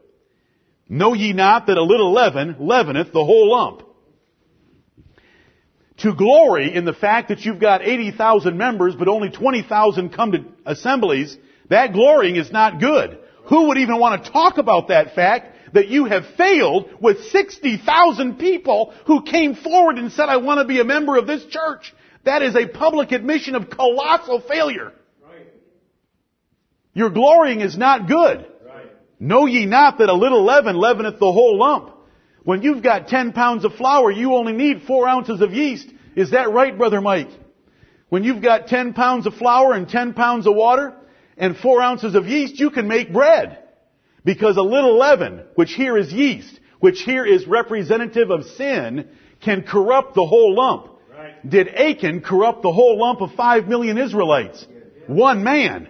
Know 0.87 1.13
ye 1.13 1.33
not 1.33 1.67
that 1.67 1.77
a 1.77 1.83
little 1.83 2.13
leaven 2.13 2.55
leaveneth 2.59 3.11
the 3.11 3.23
whole 3.23 3.51
lump? 3.51 3.83
To 5.97 6.15
glory 6.15 6.73
in 6.73 6.85
the 6.85 6.93
fact 6.93 7.29
that 7.29 7.41
you've 7.41 7.59
got 7.59 7.81
80,000 7.81 8.57
members, 8.57 8.95
but 8.95 9.07
only 9.07 9.29
20,000 9.29 10.09
come 10.09 10.31
to 10.31 10.45
assemblies, 10.65 11.37
that 11.69 11.93
glorying 11.93 12.37
is 12.37 12.51
not 12.51 12.79
good. 12.79 13.19
Who 13.45 13.67
would 13.67 13.77
even 13.77 13.99
want 13.99 14.23
to 14.23 14.31
talk 14.31 14.57
about 14.57 14.87
that 14.87 15.15
fact 15.15 15.55
that 15.73 15.87
you 15.87 16.05
have 16.05 16.25
failed 16.37 16.89
with 16.99 17.25
60,000 17.25 18.37
people 18.37 18.93
who 19.05 19.23
came 19.23 19.55
forward 19.55 19.97
and 19.97 20.11
said, 20.11 20.29
I 20.29 20.37
want 20.37 20.59
to 20.59 20.65
be 20.65 20.79
a 20.79 20.85
member 20.85 21.17
of 21.17 21.27
this 21.27 21.45
church? 21.45 21.93
That 22.23 22.41
is 22.41 22.55
a 22.55 22.67
public 22.67 23.11
admission 23.11 23.55
of 23.55 23.69
colossal 23.69 24.41
failure. 24.41 24.93
Right. 25.23 25.47
Your 26.93 27.09
glorying 27.09 27.61
is 27.61 27.77
not 27.77 28.07
good. 28.07 28.45
Right. 28.65 28.91
Know 29.19 29.45
ye 29.45 29.65
not 29.65 29.97
that 29.97 30.09
a 30.09 30.13
little 30.13 30.43
leaven 30.43 30.75
leaveneth 30.75 31.19
the 31.19 31.31
whole 31.31 31.57
lump? 31.57 31.95
When 32.43 32.61
you've 32.61 32.83
got 32.83 33.07
10 33.07 33.33
pounds 33.33 33.65
of 33.65 33.73
flour, 33.75 34.11
you 34.11 34.33
only 34.33 34.53
need 34.53 34.83
4 34.83 35.07
ounces 35.07 35.41
of 35.41 35.53
yeast. 35.53 35.87
Is 36.15 36.31
that 36.31 36.51
right, 36.51 36.77
Brother 36.77 37.01
Mike? 37.01 37.29
When 38.09 38.23
you've 38.23 38.41
got 38.41 38.67
10 38.67 38.93
pounds 38.93 39.25
of 39.25 39.35
flour 39.35 39.73
and 39.73 39.87
10 39.87 40.13
pounds 40.13 40.45
of 40.45 40.55
water 40.55 40.93
and 41.37 41.55
4 41.55 41.81
ounces 41.81 42.15
of 42.15 42.27
yeast, 42.27 42.59
you 42.59 42.69
can 42.69 42.87
make 42.87 43.13
bread. 43.13 43.60
Because 44.23 44.57
a 44.57 44.61
little 44.61 44.97
leaven, 44.97 45.43
which 45.55 45.73
here 45.73 45.97
is 45.97 46.11
yeast, 46.11 46.59
which 46.79 47.01
here 47.01 47.25
is 47.25 47.47
representative 47.47 48.29
of 48.29 48.45
sin, 48.45 49.07
can 49.41 49.63
corrupt 49.63 50.13
the 50.15 50.25
whole 50.25 50.55
lump. 50.55 50.87
Right. 51.11 51.49
Did 51.49 51.67
Achan 51.69 52.21
corrupt 52.21 52.61
the 52.61 52.71
whole 52.71 52.99
lump 52.99 53.21
of 53.21 53.33
five 53.33 53.67
million 53.67 53.97
Israelites? 53.97 54.65
One 55.07 55.43
man. 55.43 55.89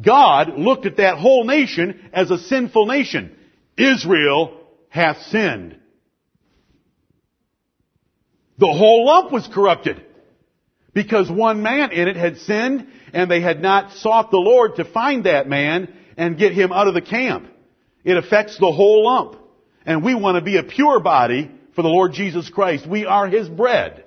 God 0.00 0.58
looked 0.58 0.86
at 0.86 0.98
that 0.98 1.18
whole 1.18 1.44
nation 1.44 2.10
as 2.12 2.30
a 2.30 2.38
sinful 2.38 2.86
nation. 2.86 3.36
Israel 3.76 4.60
hath 4.88 5.20
sinned. 5.22 5.78
The 8.58 8.66
whole 8.66 9.06
lump 9.06 9.32
was 9.32 9.48
corrupted. 9.52 10.04
Because 10.92 11.30
one 11.30 11.62
man 11.62 11.92
in 11.92 12.08
it 12.08 12.16
had 12.16 12.38
sinned 12.38 12.86
and 13.12 13.30
they 13.30 13.40
had 13.40 13.62
not 13.62 13.92
sought 13.92 14.30
the 14.30 14.36
Lord 14.36 14.76
to 14.76 14.84
find 14.84 15.24
that 15.24 15.48
man 15.48 15.92
and 16.20 16.36
get 16.36 16.52
him 16.52 16.70
out 16.70 16.86
of 16.86 16.92
the 16.92 17.00
camp. 17.00 17.46
It 18.04 18.18
affects 18.18 18.58
the 18.58 18.70
whole 18.70 19.06
lump. 19.06 19.36
And 19.86 20.04
we 20.04 20.14
want 20.14 20.36
to 20.36 20.42
be 20.42 20.58
a 20.58 20.62
pure 20.62 21.00
body 21.00 21.50
for 21.74 21.80
the 21.80 21.88
Lord 21.88 22.12
Jesus 22.12 22.50
Christ. 22.50 22.86
We 22.86 23.06
are 23.06 23.26
His 23.26 23.48
bread. 23.48 24.04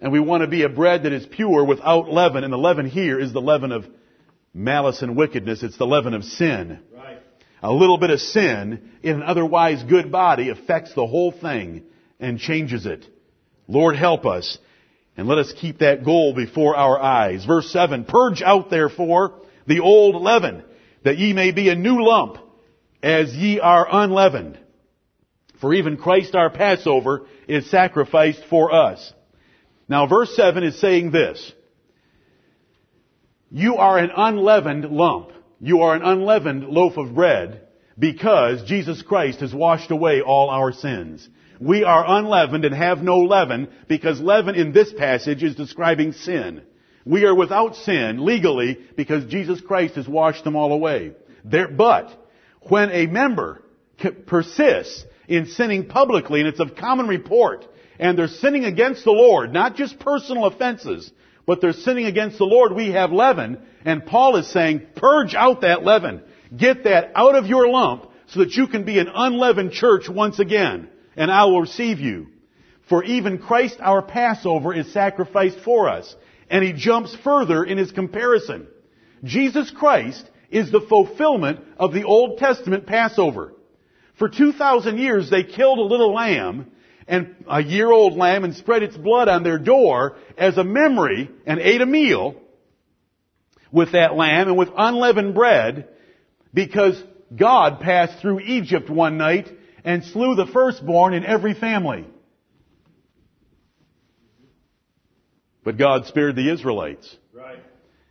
And 0.00 0.12
we 0.12 0.18
want 0.18 0.40
to 0.40 0.46
be 0.46 0.62
a 0.62 0.70
bread 0.70 1.02
that 1.02 1.12
is 1.12 1.26
pure 1.26 1.62
without 1.62 2.10
leaven. 2.10 2.42
And 2.42 2.50
the 2.50 2.56
leaven 2.56 2.88
here 2.88 3.20
is 3.20 3.34
the 3.34 3.40
leaven 3.42 3.70
of 3.70 3.84
malice 4.54 5.02
and 5.02 5.14
wickedness. 5.14 5.62
It's 5.62 5.76
the 5.76 5.86
leaven 5.86 6.14
of 6.14 6.24
sin. 6.24 6.78
Right. 6.96 7.18
A 7.62 7.70
little 7.70 7.98
bit 7.98 8.08
of 8.08 8.20
sin 8.20 8.90
in 9.02 9.16
an 9.16 9.22
otherwise 9.22 9.82
good 9.82 10.10
body 10.10 10.48
affects 10.48 10.94
the 10.94 11.06
whole 11.06 11.32
thing 11.32 11.84
and 12.18 12.38
changes 12.38 12.86
it. 12.86 13.04
Lord 13.66 13.94
help 13.94 14.24
us. 14.24 14.56
And 15.18 15.28
let 15.28 15.36
us 15.36 15.52
keep 15.52 15.80
that 15.80 16.02
goal 16.02 16.32
before 16.32 16.76
our 16.76 16.98
eyes. 16.98 17.44
Verse 17.44 17.70
7, 17.72 18.06
Purge 18.06 18.40
out 18.40 18.70
therefore 18.70 19.42
the 19.66 19.80
old 19.80 20.22
leaven 20.22 20.62
that 21.04 21.18
ye 21.18 21.32
may 21.32 21.52
be 21.52 21.68
a 21.68 21.74
new 21.74 22.04
lump, 22.04 22.38
as 23.02 23.34
ye 23.34 23.60
are 23.60 23.86
unleavened. 23.90 24.58
For 25.60 25.74
even 25.74 25.96
Christ 25.96 26.34
our 26.34 26.50
Passover 26.50 27.26
is 27.46 27.70
sacrificed 27.70 28.44
for 28.48 28.72
us. 28.72 29.12
Now 29.88 30.06
verse 30.06 30.34
7 30.36 30.62
is 30.62 30.80
saying 30.80 31.10
this. 31.10 31.52
You 33.50 33.76
are 33.76 33.98
an 33.98 34.10
unleavened 34.14 34.84
lump. 34.84 35.32
You 35.60 35.82
are 35.82 35.94
an 35.94 36.02
unleavened 36.02 36.64
loaf 36.64 36.96
of 36.96 37.14
bread 37.14 37.62
because 37.98 38.62
Jesus 38.64 39.02
Christ 39.02 39.40
has 39.40 39.54
washed 39.54 39.90
away 39.90 40.20
all 40.20 40.50
our 40.50 40.72
sins. 40.72 41.28
We 41.60 41.82
are 41.82 42.04
unleavened 42.06 42.64
and 42.64 42.74
have 42.74 43.02
no 43.02 43.18
leaven 43.20 43.68
because 43.88 44.20
leaven 44.20 44.54
in 44.54 44.72
this 44.72 44.92
passage 44.92 45.42
is 45.42 45.56
describing 45.56 46.12
sin. 46.12 46.62
We 47.08 47.24
are 47.24 47.34
without 47.34 47.74
sin 47.74 48.22
legally 48.26 48.78
because 48.94 49.24
Jesus 49.24 49.62
Christ 49.62 49.94
has 49.94 50.06
washed 50.06 50.44
them 50.44 50.56
all 50.56 50.74
away. 50.74 51.12
There, 51.42 51.66
but 51.66 52.14
when 52.60 52.90
a 52.90 53.06
member 53.06 53.62
persists 54.26 55.06
in 55.26 55.46
sinning 55.46 55.88
publicly, 55.88 56.40
and 56.40 56.48
it's 56.50 56.60
of 56.60 56.76
common 56.76 57.08
report, 57.08 57.66
and 57.98 58.18
they're 58.18 58.28
sinning 58.28 58.66
against 58.66 59.04
the 59.04 59.10
Lord, 59.10 59.54
not 59.54 59.74
just 59.74 59.98
personal 59.98 60.44
offenses, 60.44 61.10
but 61.46 61.62
they're 61.62 61.72
sinning 61.72 62.04
against 62.04 62.36
the 62.36 62.44
Lord, 62.44 62.74
we 62.74 62.90
have 62.90 63.10
leaven, 63.10 63.58
and 63.86 64.04
Paul 64.04 64.36
is 64.36 64.46
saying, 64.48 64.82
purge 64.94 65.34
out 65.34 65.62
that 65.62 65.82
leaven. 65.82 66.20
Get 66.54 66.84
that 66.84 67.12
out 67.14 67.36
of 67.36 67.46
your 67.46 67.70
lump 67.70 68.10
so 68.26 68.40
that 68.40 68.52
you 68.52 68.66
can 68.66 68.84
be 68.84 68.98
an 68.98 69.08
unleavened 69.08 69.72
church 69.72 70.10
once 70.10 70.40
again, 70.40 70.90
and 71.16 71.30
I 71.30 71.46
will 71.46 71.62
receive 71.62 72.00
you. 72.00 72.26
For 72.90 73.02
even 73.02 73.38
Christ 73.38 73.78
our 73.80 74.02
Passover 74.02 74.74
is 74.74 74.92
sacrificed 74.92 75.60
for 75.60 75.88
us. 75.88 76.14
And 76.50 76.64
he 76.64 76.72
jumps 76.72 77.16
further 77.22 77.64
in 77.64 77.78
his 77.78 77.92
comparison. 77.92 78.66
Jesus 79.24 79.70
Christ 79.70 80.28
is 80.50 80.70
the 80.70 80.80
fulfillment 80.80 81.60
of 81.76 81.92
the 81.92 82.04
Old 82.04 82.38
Testament 82.38 82.86
Passover. 82.86 83.52
For 84.18 84.28
2,000 84.28 84.98
years 84.98 85.30
they 85.30 85.44
killed 85.44 85.78
a 85.78 85.82
little 85.82 86.12
lamb 86.14 86.70
and 87.06 87.34
a 87.48 87.62
year 87.62 87.90
old 87.90 88.16
lamb 88.16 88.44
and 88.44 88.54
spread 88.54 88.82
its 88.82 88.96
blood 88.96 89.28
on 89.28 89.42
their 89.42 89.58
door 89.58 90.16
as 90.36 90.56
a 90.58 90.64
memory 90.64 91.30
and 91.46 91.58
ate 91.58 91.80
a 91.80 91.86
meal 91.86 92.34
with 93.72 93.92
that 93.92 94.14
lamb 94.14 94.48
and 94.48 94.56
with 94.56 94.68
unleavened 94.76 95.34
bread 95.34 95.88
because 96.52 97.02
God 97.34 97.80
passed 97.80 98.20
through 98.20 98.40
Egypt 98.40 98.90
one 98.90 99.18
night 99.18 99.48
and 99.84 100.04
slew 100.04 100.34
the 100.34 100.46
firstborn 100.46 101.14
in 101.14 101.24
every 101.24 101.54
family. 101.54 102.06
But 105.64 105.76
God 105.76 106.06
spared 106.06 106.36
the 106.36 106.52
Israelites. 106.52 107.16
Right. 107.32 107.62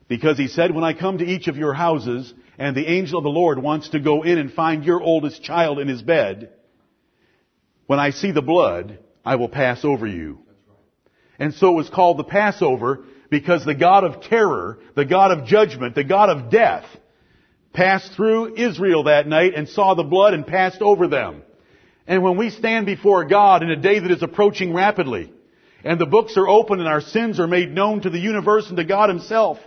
Because 0.08 0.38
he 0.38 0.48
said, 0.48 0.74
when 0.74 0.84
I 0.84 0.94
come 0.94 1.18
to 1.18 1.26
each 1.26 1.48
of 1.48 1.58
your 1.58 1.74
houses 1.74 2.34
and 2.58 2.76
the 2.76 2.90
angel 2.90 3.18
of 3.18 3.24
the 3.24 3.30
Lord 3.30 3.62
wants 3.62 3.90
to 3.90 4.00
go 4.00 4.24
in 4.24 4.38
and 4.38 4.52
find 4.52 4.84
your 4.84 5.02
oldest 5.02 5.44
child 5.44 5.80
in 5.80 5.88
his 5.88 6.02
bed, 6.02 6.52
when 7.88 8.00
I 8.00 8.12
see 8.12 8.32
the 8.32 8.42
blood, 8.42 9.00
I 9.26 9.36
will 9.36 9.50
pass 9.50 9.84
over 9.84 10.08
you. 10.08 10.40
And 11.40 11.54
so 11.54 11.70
it 11.70 11.76
was 11.76 11.90
called 11.90 12.18
the 12.18 12.24
Passover 12.24 13.04
because 13.30 13.66
the 13.66 13.76
God 13.76 14.04
of 14.04 14.22
terror, 14.22 14.80
the 14.96 15.06
God 15.06 15.32
of 15.32 15.46
judgment, 15.46 15.96
the 15.96 16.04
God 16.04 16.30
of 16.30 16.50
death, 16.50 16.86
passed 17.74 18.14
through 18.14 18.56
Israel 18.56 19.04
that 19.04 19.28
night 19.28 19.54
and 19.56 19.68
saw 19.70 19.94
the 19.94 20.04
blood 20.04 20.34
and 20.34 20.48
passed 20.48 20.82
over 20.82 21.08
them. 21.08 21.44
And 22.08 22.24
when 22.24 22.38
we 22.38 22.50
stand 22.50 22.86
before 22.86 23.26
God 23.26 23.62
in 23.62 23.70
a 23.70 23.76
day 23.76 24.00
that 24.00 24.12
is 24.12 24.24
approaching 24.24 24.74
rapidly, 24.74 25.32
and 25.88 26.02
the 26.02 26.06
books 26.06 26.36
are 26.36 26.48
open 26.50 26.80
and 26.80 26.88
our 26.88 27.00
sins 27.00 27.40
are 27.40 27.48
made 27.48 27.72
known 27.72 28.02
to 28.02 28.10
the 28.10 28.20
universe 28.20 28.68
and 28.68 28.76
to 28.76 28.84
God 28.84 29.08
Himself, 29.08 29.58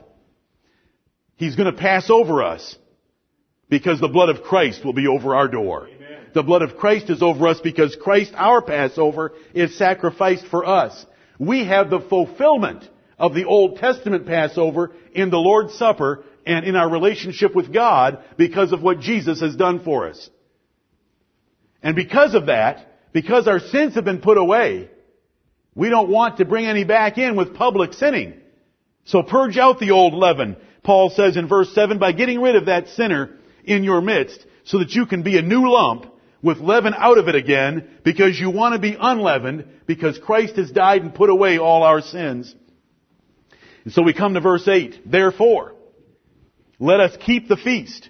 He's 1.36 1.56
going 1.56 1.72
to 1.72 1.78
pass 1.78 2.10
over 2.10 2.42
us 2.42 2.76
because 3.70 4.00
the 4.00 4.08
blood 4.08 4.28
of 4.28 4.42
Christ 4.42 4.84
will 4.84 4.92
be 4.92 5.06
over 5.06 5.34
our 5.34 5.48
door. 5.48 5.88
Amen. 5.88 6.26
The 6.34 6.42
blood 6.42 6.60
of 6.60 6.76
Christ 6.76 7.08
is 7.08 7.22
over 7.22 7.48
us 7.48 7.60
because 7.60 7.96
Christ, 7.96 8.34
our 8.36 8.60
Passover, 8.60 9.32
is 9.54 9.78
sacrificed 9.78 10.44
for 10.48 10.66
us. 10.66 11.06
We 11.38 11.64
have 11.64 11.88
the 11.88 12.00
fulfillment 12.00 12.86
of 13.18 13.32
the 13.32 13.46
Old 13.46 13.78
Testament 13.78 14.26
Passover 14.26 14.92
in 15.14 15.30
the 15.30 15.38
Lord's 15.38 15.74
Supper 15.74 16.24
and 16.44 16.66
in 16.66 16.76
our 16.76 16.90
relationship 16.90 17.54
with 17.54 17.72
God 17.72 18.22
because 18.36 18.72
of 18.72 18.82
what 18.82 19.00
Jesus 19.00 19.40
has 19.40 19.56
done 19.56 19.82
for 19.82 20.06
us. 20.06 20.28
And 21.82 21.96
because 21.96 22.34
of 22.34 22.46
that, 22.46 22.86
because 23.14 23.48
our 23.48 23.60
sins 23.60 23.94
have 23.94 24.04
been 24.04 24.20
put 24.20 24.36
away, 24.36 24.90
we 25.74 25.88
don't 25.88 26.10
want 26.10 26.38
to 26.38 26.44
bring 26.44 26.66
any 26.66 26.84
back 26.84 27.18
in 27.18 27.36
with 27.36 27.54
public 27.54 27.92
sinning. 27.92 28.34
So 29.04 29.22
purge 29.22 29.56
out 29.58 29.78
the 29.78 29.92
old 29.92 30.14
leaven, 30.14 30.56
Paul 30.82 31.10
says 31.10 31.36
in 31.36 31.48
verse 31.48 31.74
7, 31.74 31.98
by 31.98 32.12
getting 32.12 32.40
rid 32.40 32.56
of 32.56 32.66
that 32.66 32.88
sinner 32.88 33.36
in 33.64 33.84
your 33.84 34.00
midst 34.00 34.44
so 34.64 34.78
that 34.78 34.92
you 34.92 35.06
can 35.06 35.22
be 35.22 35.38
a 35.38 35.42
new 35.42 35.70
lump 35.70 36.06
with 36.42 36.58
leaven 36.58 36.94
out 36.96 37.18
of 37.18 37.28
it 37.28 37.34
again 37.34 37.88
because 38.02 38.38
you 38.38 38.50
want 38.50 38.74
to 38.74 38.80
be 38.80 38.96
unleavened 38.98 39.66
because 39.86 40.18
Christ 40.18 40.56
has 40.56 40.70
died 40.70 41.02
and 41.02 41.14
put 41.14 41.30
away 41.30 41.58
all 41.58 41.82
our 41.82 42.00
sins. 42.00 42.54
And 43.84 43.92
so 43.92 44.02
we 44.02 44.12
come 44.12 44.34
to 44.34 44.40
verse 44.40 44.66
8. 44.66 45.10
Therefore, 45.10 45.74
let 46.78 47.00
us 47.00 47.16
keep 47.20 47.48
the 47.48 47.56
feast. 47.56 48.08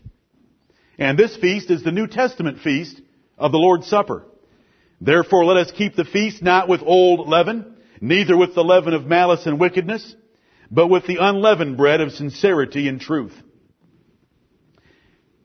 And 0.98 1.18
this 1.18 1.36
feast 1.36 1.70
is 1.70 1.82
the 1.82 1.92
New 1.92 2.06
Testament 2.06 2.60
feast 2.60 3.00
of 3.38 3.52
the 3.52 3.58
Lord's 3.58 3.86
Supper. 3.86 4.24
Therefore 5.00 5.44
let 5.44 5.56
us 5.56 5.72
keep 5.72 5.96
the 5.96 6.04
feast 6.04 6.42
not 6.42 6.68
with 6.68 6.82
old 6.84 7.28
leaven, 7.28 7.76
neither 8.00 8.36
with 8.36 8.54
the 8.54 8.64
leaven 8.64 8.92
of 8.92 9.06
malice 9.06 9.46
and 9.46 9.58
wickedness, 9.58 10.14
but 10.70 10.88
with 10.88 11.06
the 11.06 11.16
unleavened 11.20 11.76
bread 11.76 12.00
of 12.00 12.12
sincerity 12.12 12.86
and 12.86 13.00
truth. 13.00 13.34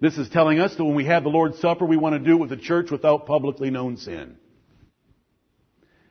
This 0.02 0.18
is 0.18 0.30
telling 0.30 0.60
us 0.60 0.76
that 0.76 0.84
when 0.84 0.96
we 0.96 1.06
have 1.06 1.24
the 1.24 1.30
Lord's 1.30 1.60
Supper, 1.60 1.86
we 1.86 1.98
want 1.98 2.14
to 2.14 2.20
do 2.20 2.36
it 2.36 2.40
with 2.40 2.50
the 2.50 2.58
church 2.58 2.92
without 2.92 3.26
publicly 3.26 3.72
known 3.72 3.98
sin. 3.98 4.38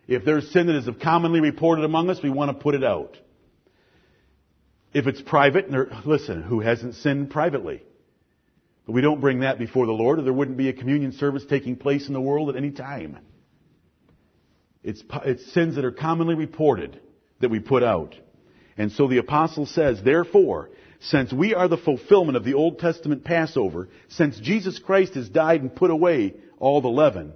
If 0.09 0.25
there's 0.25 0.51
sin 0.51 0.67
that 0.67 0.77
is 0.77 0.89
commonly 1.03 1.41
reported 1.41 1.85
among 1.85 2.11
us, 2.11 2.23
we 2.23 2.31
want 2.31 2.51
to 2.51 2.63
put 2.63 2.75
it 2.75 2.83
out. 2.83 3.17
If 4.93 5.07
it's 5.07 5.21
private, 5.21 5.71
listen, 6.07 6.43
who 6.43 6.61
hasn't 6.61 6.95
sinned 6.97 7.31
privately? 7.31 7.83
But 8.87 8.93
we 8.93 9.01
don't 9.01 9.21
bring 9.21 9.41
that 9.41 9.59
before 9.59 9.87
the 9.87 9.93
Lord, 9.93 10.19
or 10.19 10.23
there 10.23 10.33
wouldn't 10.33 10.57
be 10.57 10.69
a 10.69 10.73
communion 10.73 11.13
service 11.13 11.45
taking 11.49 11.77
place 11.77 12.07
in 12.07 12.15
the 12.15 12.21
world 12.21 12.49
at 12.49 12.57
any 12.57 12.71
time. 12.71 13.19
It's, 14.85 15.03
it's 15.25 15.53
sins 15.53 15.77
that 15.77 15.85
are 15.85 15.93
commonly 15.93 16.35
reported 16.35 17.01
that 17.41 17.51
we 17.51 17.59
put 17.59 17.83
out. 17.83 18.15
And 18.77 18.93
so 18.93 19.09
the 19.09 19.19
apostle 19.19 19.67
says, 19.67 20.03
therefore, 20.03 20.71
since 21.01 21.33
we 21.33 21.55
are 21.55 21.69
the 21.69 21.77
fulfillment 21.77 22.37
of 22.37 22.45
the 22.45 22.55
Old 22.55 22.79
Testament 22.79 23.25
Passover, 23.25 23.89
since 24.09 24.39
Jesus 24.39 24.79
Christ 24.79 25.15
has 25.15 25.29
died 25.29 25.63
and 25.63 25.75
put 25.75 25.91
away 25.91 26.35
all 26.59 26.81
the 26.81 26.89
leaven, 26.89 27.33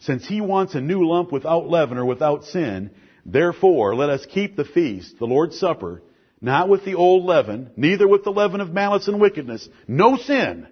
since 0.00 0.26
he 0.26 0.40
wants 0.40 0.74
a 0.74 0.80
new 0.80 1.06
lump 1.08 1.32
without 1.32 1.68
leaven 1.68 1.96
or 1.96 2.04
without 2.04 2.44
sin, 2.44 2.90
therefore 3.24 3.94
let 3.94 4.10
us 4.10 4.26
keep 4.26 4.56
the 4.56 4.64
feast, 4.64 5.18
the 5.18 5.26
Lord's 5.26 5.58
Supper, 5.58 6.02
not 6.40 6.68
with 6.68 6.84
the 6.84 6.94
old 6.94 7.24
leaven, 7.24 7.70
neither 7.76 8.06
with 8.06 8.24
the 8.24 8.30
leaven 8.30 8.60
of 8.60 8.72
malice 8.72 9.08
and 9.08 9.20
wickedness, 9.20 9.66
no 9.88 10.16
sin, 10.18 10.66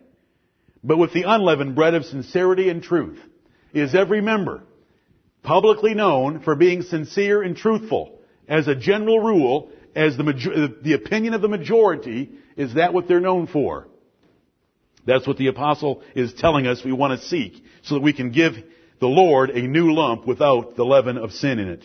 but 0.85 0.99
with 0.99 1.15
the 1.15 1.23
unleavened 1.23 1.75
bread 1.75 1.95
of 1.95 2.05
sincerity 2.05 2.69
and 2.69 2.83
truth. 2.83 3.19
Is 3.73 3.95
every 3.95 4.21
member 4.21 4.65
publicly 5.43 5.95
known 5.95 6.41
for 6.41 6.55
being 6.55 6.83
sincere 6.83 7.43
and 7.43 7.57
truthful? 7.57 8.19
As 8.49 8.69
a 8.69 8.75
general 8.75 9.21
rule, 9.21 9.71
as 9.95 10.17
the, 10.17 10.25
major- 10.25 10.69
the 10.83 10.95
opinion 10.95 11.35
of 11.35 11.43
the 11.43 11.49
majority, 11.49 12.31
is 12.57 12.75
that 12.75 12.93
what 12.93 13.09
they're 13.09 13.21
known 13.21 13.47
for? 13.47 13.89
That's 15.07 15.27
what 15.27 15.37
the 15.37 15.49
apostle 15.49 16.03
is 16.15 16.33
telling 16.33 16.67
us 16.67 16.85
we 16.85 16.93
want 16.93 17.21
to 17.21 17.27
seek, 17.27 17.65
so 17.83 17.97
that 17.97 18.03
we 18.03 18.13
can 18.13 18.31
give 18.31 18.55
the 19.01 19.09
Lord 19.09 19.51
a 19.51 19.63
new 19.63 19.93
lump 19.93 20.27
without 20.27 20.77
the 20.77 20.85
leaven 20.85 21.19
of 21.19 21.33
sin 21.33 21.59
in 21.59 21.69
it. 21.69 21.85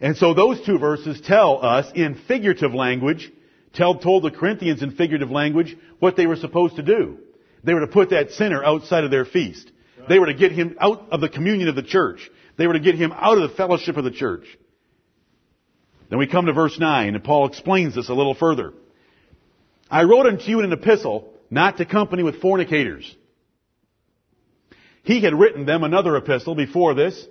And 0.00 0.16
so 0.16 0.34
those 0.34 0.60
two 0.66 0.78
verses 0.78 1.20
tell 1.20 1.64
us 1.64 1.86
in 1.94 2.20
figurative 2.26 2.74
language, 2.74 3.30
tell, 3.74 3.96
told 3.96 4.24
the 4.24 4.32
Corinthians 4.32 4.82
in 4.82 4.96
figurative 4.96 5.30
language 5.30 5.76
what 6.00 6.16
they 6.16 6.26
were 6.26 6.36
supposed 6.36 6.76
to 6.76 6.82
do. 6.82 7.18
They 7.62 7.74
were 7.74 7.80
to 7.80 7.86
put 7.86 8.10
that 8.10 8.32
sinner 8.32 8.62
outside 8.62 9.04
of 9.04 9.10
their 9.10 9.24
feast. 9.24 9.70
They 10.08 10.18
were 10.18 10.26
to 10.26 10.34
get 10.34 10.52
him 10.52 10.76
out 10.80 11.08
of 11.10 11.20
the 11.20 11.28
communion 11.28 11.68
of 11.68 11.76
the 11.76 11.82
church. 11.82 12.30
They 12.56 12.66
were 12.66 12.74
to 12.74 12.80
get 12.80 12.94
him 12.94 13.12
out 13.12 13.38
of 13.38 13.48
the 13.48 13.56
fellowship 13.56 13.96
of 13.96 14.04
the 14.04 14.10
church. 14.10 14.46
Then 16.10 16.18
we 16.18 16.26
come 16.26 16.46
to 16.46 16.52
verse 16.52 16.78
9, 16.78 17.14
and 17.14 17.24
Paul 17.24 17.46
explains 17.46 17.94
this 17.94 18.08
a 18.08 18.14
little 18.14 18.34
further. 18.34 18.74
I 19.90 20.04
wrote 20.04 20.26
unto 20.26 20.44
you 20.44 20.60
in 20.60 20.66
an 20.66 20.72
epistle 20.72 21.32
not 21.50 21.78
to 21.78 21.84
company 21.84 22.22
with 22.22 22.40
fornicators. 22.40 23.14
He 25.02 25.20
had 25.20 25.34
written 25.34 25.66
them 25.66 25.84
another 25.84 26.16
epistle 26.16 26.54
before 26.54 26.94
this, 26.94 27.26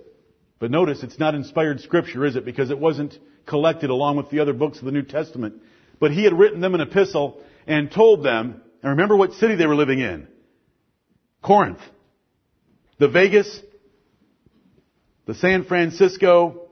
but 0.58 0.70
notice 0.70 1.02
it's 1.02 1.18
not 1.18 1.34
inspired 1.34 1.80
scripture, 1.80 2.24
is 2.24 2.36
it? 2.36 2.44
Because 2.44 2.70
it 2.70 2.78
wasn't 2.78 3.18
collected 3.46 3.90
along 3.90 4.16
with 4.16 4.30
the 4.30 4.40
other 4.40 4.52
books 4.52 4.78
of 4.78 4.84
the 4.84 4.92
New 4.92 5.02
Testament. 5.02 5.60
But 5.98 6.12
he 6.12 6.24
had 6.24 6.38
written 6.38 6.60
them 6.60 6.74
an 6.74 6.80
epistle 6.80 7.42
and 7.66 7.90
told 7.90 8.24
them, 8.24 8.62
and 8.82 8.90
remember 8.90 9.16
what 9.16 9.34
city 9.34 9.56
they 9.56 9.66
were 9.66 9.76
living 9.76 10.00
in? 10.00 10.28
Corinth. 11.42 11.80
The 12.98 13.08
Vegas, 13.08 13.60
the 15.26 15.34
San 15.34 15.64
Francisco, 15.64 16.68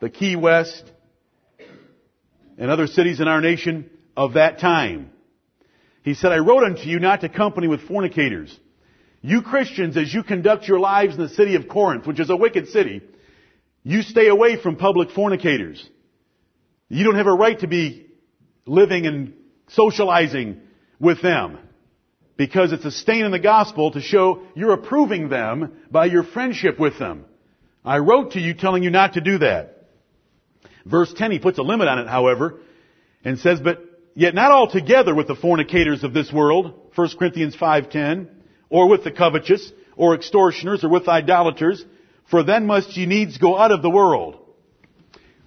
the 0.00 0.10
Key 0.10 0.36
West, 0.36 0.84
and 2.58 2.70
other 2.70 2.86
cities 2.86 3.20
in 3.20 3.28
our 3.28 3.40
nation 3.40 3.88
of 4.14 4.34
that 4.34 4.58
time. 4.58 5.10
He 6.02 6.14
said, 6.14 6.32
I 6.32 6.38
wrote 6.38 6.64
unto 6.64 6.82
you 6.82 6.98
not 6.98 7.22
to 7.22 7.30
company 7.30 7.68
with 7.68 7.88
fornicators. 7.88 8.58
You 9.22 9.40
Christians, 9.40 9.96
as 9.96 10.12
you 10.12 10.22
conduct 10.22 10.68
your 10.68 10.80
lives 10.80 11.14
in 11.14 11.22
the 11.22 11.28
city 11.28 11.54
of 11.54 11.68
Corinth, 11.68 12.06
which 12.06 12.20
is 12.20 12.28
a 12.28 12.36
wicked 12.36 12.68
city, 12.68 13.00
you 13.82 14.02
stay 14.02 14.28
away 14.28 14.60
from 14.60 14.76
public 14.76 15.10
fornicators. 15.10 15.88
You 16.88 17.04
don't 17.04 17.14
have 17.14 17.26
a 17.26 17.32
right 17.32 17.58
to 17.60 17.66
be 17.66 18.08
living 18.66 19.06
and 19.06 19.34
socializing 19.68 20.60
with 20.98 21.22
them 21.22 21.58
because 22.36 22.72
it's 22.72 22.84
a 22.84 22.90
stain 22.90 23.24
in 23.24 23.30
the 23.30 23.38
gospel 23.38 23.92
to 23.92 24.00
show 24.00 24.42
you're 24.54 24.72
approving 24.72 25.28
them 25.28 25.72
by 25.90 26.06
your 26.06 26.22
friendship 26.22 26.78
with 26.78 26.98
them. 26.98 27.24
I 27.84 27.98
wrote 27.98 28.32
to 28.32 28.40
you 28.40 28.54
telling 28.54 28.82
you 28.82 28.90
not 28.90 29.14
to 29.14 29.20
do 29.20 29.38
that. 29.38 29.88
Verse 30.84 31.12
10, 31.12 31.30
he 31.30 31.38
puts 31.38 31.58
a 31.58 31.62
limit 31.62 31.88
on 31.88 31.98
it, 31.98 32.08
however, 32.08 32.60
and 33.24 33.38
says, 33.38 33.60
but 33.60 33.84
yet 34.14 34.34
not 34.34 34.50
altogether 34.50 35.14
with 35.14 35.28
the 35.28 35.36
fornicators 35.36 36.02
of 36.02 36.12
this 36.12 36.32
world, 36.32 36.90
1 36.94 37.08
Corinthians 37.18 37.56
5.10, 37.56 38.28
or 38.68 38.88
with 38.88 39.04
the 39.04 39.12
covetous, 39.12 39.72
or 39.96 40.14
extortioners, 40.14 40.82
or 40.82 40.88
with 40.88 41.08
idolaters, 41.08 41.84
for 42.30 42.42
then 42.42 42.66
must 42.66 42.96
ye 42.96 43.06
needs 43.06 43.38
go 43.38 43.58
out 43.58 43.72
of 43.72 43.82
the 43.82 43.90
world. 43.90 44.38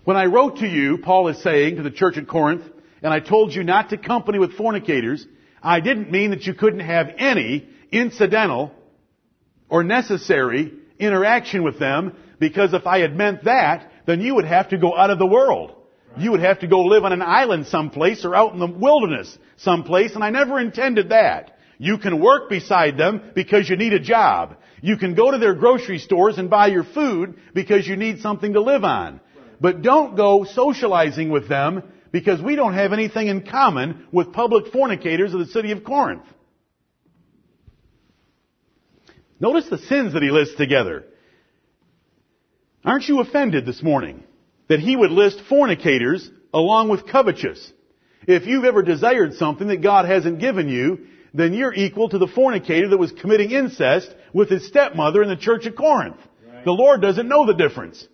When 0.03 0.17
I 0.17 0.25
wrote 0.25 0.57
to 0.57 0.67
you, 0.67 0.99
Paul 0.99 1.29
is 1.29 1.41
saying 1.41 1.77
to 1.77 1.83
the 1.83 1.89
church 1.89 2.17
at 2.17 2.27
Corinth, 2.27 2.63
and 3.01 3.11
I 3.13 3.19
told 3.19 3.53
you 3.53 3.63
not 3.63 3.89
to 3.89 3.97
company 3.97 4.37
with 4.37 4.53
fornicators, 4.53 5.25
I 5.65 5.79
didn't 5.79 6.11
mean 6.11 6.29
that 6.29 6.45
you 6.45 6.53
couldn't 6.53 6.81
have 6.81 7.09
any 7.17 7.67
incidental 7.91 8.71
or 9.67 9.83
necessary 9.83 10.71
interaction 10.99 11.63
with 11.63 11.79
them, 11.79 12.15
because 12.39 12.73
if 12.73 12.85
I 12.85 12.99
had 12.99 13.17
meant 13.17 13.45
that, 13.45 13.91
then 14.05 14.21
you 14.21 14.35
would 14.35 14.45
have 14.45 14.69
to 14.69 14.77
go 14.77 14.95
out 14.95 15.09
of 15.09 15.17
the 15.17 15.25
world. 15.25 15.75
You 16.17 16.31
would 16.31 16.41
have 16.41 16.59
to 16.59 16.67
go 16.67 16.81
live 16.81 17.03
on 17.03 17.13
an 17.13 17.23
island 17.23 17.65
someplace 17.65 18.23
or 18.23 18.35
out 18.35 18.53
in 18.53 18.59
the 18.59 18.67
wilderness 18.67 19.35
someplace, 19.57 20.13
and 20.13 20.23
I 20.23 20.29
never 20.29 20.59
intended 20.59 21.09
that. 21.09 21.57
You 21.79 21.97
can 21.97 22.21
work 22.21 22.47
beside 22.47 22.95
them 22.95 23.31
because 23.33 23.67
you 23.67 23.75
need 23.75 23.93
a 23.93 23.99
job. 23.99 24.57
You 24.81 24.97
can 24.97 25.15
go 25.15 25.31
to 25.31 25.39
their 25.39 25.55
grocery 25.55 25.97
stores 25.97 26.37
and 26.37 26.47
buy 26.47 26.67
your 26.67 26.83
food 26.83 27.39
because 27.55 27.87
you 27.87 27.95
need 27.95 28.21
something 28.21 28.53
to 28.53 28.61
live 28.61 28.83
on. 28.83 29.19
But 29.59 29.81
don't 29.81 30.15
go 30.15 30.43
socializing 30.43 31.31
with 31.31 31.49
them 31.49 31.81
because 32.15 32.41
we 32.41 32.55
don't 32.55 32.75
have 32.75 32.93
anything 32.93 33.27
in 33.27 33.45
common 33.45 34.07
with 34.09 34.31
public 34.31 34.71
fornicators 34.71 35.33
of 35.33 35.39
the 35.39 35.47
city 35.47 35.73
of 35.73 35.83
Corinth. 35.83 36.23
Notice 39.37 39.67
the 39.69 39.79
sins 39.79 40.13
that 40.13 40.23
he 40.23 40.29
lists 40.29 40.55
together. 40.55 41.03
Aren't 42.85 43.09
you 43.09 43.19
offended 43.19 43.65
this 43.65 43.83
morning 43.83 44.23
that 44.69 44.79
he 44.79 44.95
would 44.95 45.11
list 45.11 45.41
fornicators 45.49 46.31
along 46.53 46.87
with 46.87 47.05
covetous? 47.05 47.73
If 48.25 48.45
you've 48.45 48.63
ever 48.63 48.81
desired 48.81 49.33
something 49.33 49.67
that 49.67 49.81
God 49.81 50.05
hasn't 50.05 50.39
given 50.39 50.69
you, 50.69 51.07
then 51.33 51.53
you're 51.53 51.73
equal 51.73 52.07
to 52.07 52.17
the 52.17 52.31
fornicator 52.33 52.87
that 52.87 52.97
was 52.97 53.11
committing 53.11 53.51
incest 53.51 54.09
with 54.31 54.49
his 54.49 54.65
stepmother 54.65 55.21
in 55.21 55.27
the 55.27 55.35
church 55.35 55.65
of 55.65 55.75
Corinth. 55.75 56.15
Right. 56.47 56.63
The 56.63 56.71
Lord 56.71 57.01
doesn't 57.01 57.27
know 57.27 57.45
the 57.45 57.55
difference. 57.55 58.07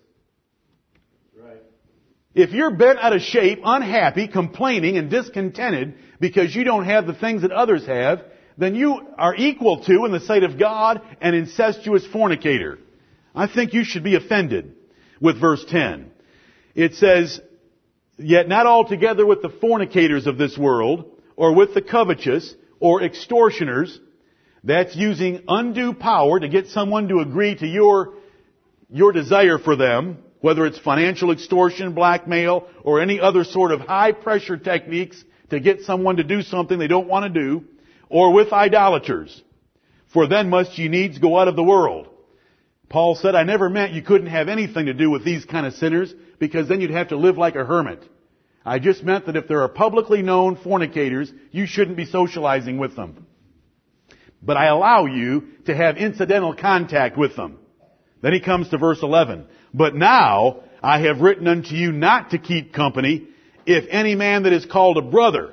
If 2.34 2.52
you're 2.52 2.74
bent 2.74 2.98
out 2.98 3.14
of 3.14 3.22
shape, 3.22 3.60
unhappy, 3.64 4.26
complaining, 4.26 4.96
and 4.96 5.10
discontented 5.10 5.94
because 6.18 6.54
you 6.54 6.64
don't 6.64 6.84
have 6.84 7.06
the 7.06 7.14
things 7.14 7.42
that 7.42 7.52
others 7.52 7.86
have, 7.86 8.22
then 8.56 8.74
you 8.74 9.06
are 9.18 9.34
equal 9.34 9.84
to, 9.84 10.04
in 10.04 10.12
the 10.12 10.20
sight 10.20 10.42
of 10.42 10.58
God, 10.58 11.02
an 11.20 11.34
incestuous 11.34 12.06
fornicator. 12.06 12.78
I 13.34 13.46
think 13.46 13.74
you 13.74 13.84
should 13.84 14.04
be 14.04 14.16
offended 14.16 14.74
with 15.20 15.40
verse 15.40 15.64
10. 15.68 16.10
It 16.74 16.94
says, 16.94 17.40
Yet 18.18 18.48
not 18.48 18.66
altogether 18.66 19.26
with 19.26 19.42
the 19.42 19.48
fornicators 19.48 20.26
of 20.26 20.38
this 20.38 20.56
world, 20.56 21.10
or 21.36 21.54
with 21.54 21.74
the 21.74 21.82
covetous, 21.82 22.54
or 22.78 23.02
extortioners. 23.02 23.98
That's 24.64 24.94
using 24.94 25.42
undue 25.48 25.92
power 25.94 26.38
to 26.38 26.48
get 26.48 26.68
someone 26.68 27.08
to 27.08 27.18
agree 27.18 27.56
to 27.56 27.66
your, 27.66 28.14
your 28.88 29.12
desire 29.12 29.58
for 29.58 29.76
them, 29.76 30.18
whether 30.42 30.66
it's 30.66 30.78
financial 30.78 31.30
extortion, 31.30 31.94
blackmail, 31.94 32.68
or 32.82 33.00
any 33.00 33.18
other 33.18 33.44
sort 33.44 33.72
of 33.72 33.80
high 33.80 34.12
pressure 34.12 34.58
techniques 34.58 35.24
to 35.50 35.60
get 35.60 35.82
someone 35.82 36.16
to 36.16 36.24
do 36.24 36.42
something 36.42 36.78
they 36.78 36.88
don't 36.88 37.08
want 37.08 37.32
to 37.32 37.40
do, 37.40 37.64
or 38.10 38.32
with 38.32 38.52
idolaters. 38.52 39.42
For 40.12 40.26
then 40.26 40.50
must 40.50 40.76
ye 40.76 40.88
needs 40.88 41.18
go 41.18 41.38
out 41.38 41.48
of 41.48 41.56
the 41.56 41.62
world. 41.62 42.08
Paul 42.88 43.14
said, 43.14 43.34
I 43.34 43.44
never 43.44 43.70
meant 43.70 43.92
you 43.92 44.02
couldn't 44.02 44.26
have 44.26 44.48
anything 44.48 44.86
to 44.86 44.92
do 44.92 45.08
with 45.10 45.24
these 45.24 45.46
kind 45.46 45.64
of 45.64 45.74
sinners 45.74 46.12
because 46.38 46.68
then 46.68 46.80
you'd 46.80 46.90
have 46.90 47.08
to 47.08 47.16
live 47.16 47.38
like 47.38 47.54
a 47.54 47.64
hermit. 47.64 48.02
I 48.66 48.80
just 48.80 49.02
meant 49.02 49.26
that 49.26 49.36
if 49.36 49.48
there 49.48 49.62
are 49.62 49.68
publicly 49.68 50.22
known 50.22 50.56
fornicators, 50.56 51.32
you 51.52 51.66
shouldn't 51.66 51.96
be 51.96 52.04
socializing 52.04 52.78
with 52.78 52.94
them. 52.94 53.26
But 54.42 54.56
I 54.56 54.66
allow 54.66 55.06
you 55.06 55.48
to 55.66 55.74
have 55.74 55.96
incidental 55.96 56.54
contact 56.54 57.16
with 57.16 57.36
them. 57.36 57.58
Then 58.20 58.32
he 58.32 58.40
comes 58.40 58.68
to 58.68 58.78
verse 58.78 59.02
11. 59.02 59.46
But 59.74 59.94
now 59.94 60.60
I 60.82 61.00
have 61.00 61.20
written 61.20 61.46
unto 61.48 61.74
you 61.74 61.92
not 61.92 62.30
to 62.30 62.38
keep 62.38 62.72
company 62.72 63.28
if 63.64 63.84
any 63.90 64.14
man 64.14 64.42
that 64.42 64.52
is 64.52 64.66
called 64.66 64.98
a 64.98 65.02
brother 65.02 65.52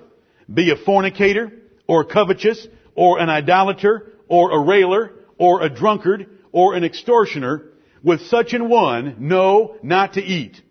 be 0.51 0.71
a 0.71 0.75
fornicator 0.75 1.51
or 1.87 2.05
covetous 2.05 2.67
or 2.95 3.19
an 3.19 3.29
idolater 3.29 4.13
or 4.27 4.51
a 4.51 4.59
railer 4.59 5.11
or 5.37 5.61
a 5.61 5.69
drunkard 5.69 6.27
or 6.51 6.73
an 6.73 6.83
extortioner, 6.83 7.65
with 8.03 8.21
such 8.27 8.53
an 8.53 8.69
one, 8.69 9.17
no, 9.19 9.75
not 9.83 10.13
to 10.13 10.21
eat. 10.21 10.61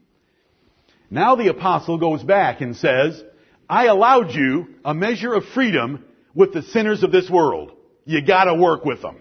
Now 1.11 1.37
the 1.37 1.49
apostle 1.49 1.99
goes 1.99 2.23
back 2.23 2.61
and 2.61 2.77
says, 2.77 3.23
I 3.69 3.87
allowed 3.87 4.33
you 4.33 4.75
a 4.85 4.95
measure 4.95 5.35
of 5.35 5.45
freedom 5.45 6.05
with 6.35 6.53
the 6.53 6.63
sinners 6.63 7.03
of 7.03 7.13
this 7.13 7.31
world. 7.31 7.73
You 8.05 8.23
gotta 8.23 8.55
work 8.55 8.85
with 8.85 9.03
them. 9.03 9.17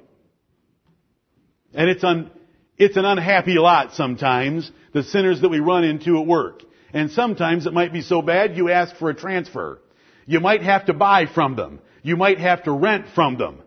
And 1.73 1.89
it's 1.89 2.03
un, 2.03 2.31
it's 2.77 2.97
an 2.97 3.05
unhappy 3.05 3.55
lot 3.55 3.93
sometimes, 3.93 4.71
the 4.93 5.03
sinners 5.03 5.41
that 5.41 5.49
we 5.49 5.59
run 5.59 5.83
into 5.83 6.19
at 6.19 6.27
work. 6.27 6.61
And 6.93 7.11
sometimes 7.11 7.65
it 7.65 7.73
might 7.73 7.91
be 7.91 8.01
so 8.01 8.21
bad 8.21 8.55
you 8.55 8.69
ask 8.69 8.95
for 8.95 9.09
a 9.09 9.15
transfer. 9.15 9.81
You 10.25 10.39
might 10.39 10.61
have 10.61 10.85
to 10.85 10.93
buy 10.93 11.25
from 11.25 11.55
them. 11.55 11.79
You 12.03 12.15
might 12.15 12.39
have 12.39 12.63
to 12.63 12.71
rent 12.71 13.07
from 13.13 13.37
them. 13.37 13.59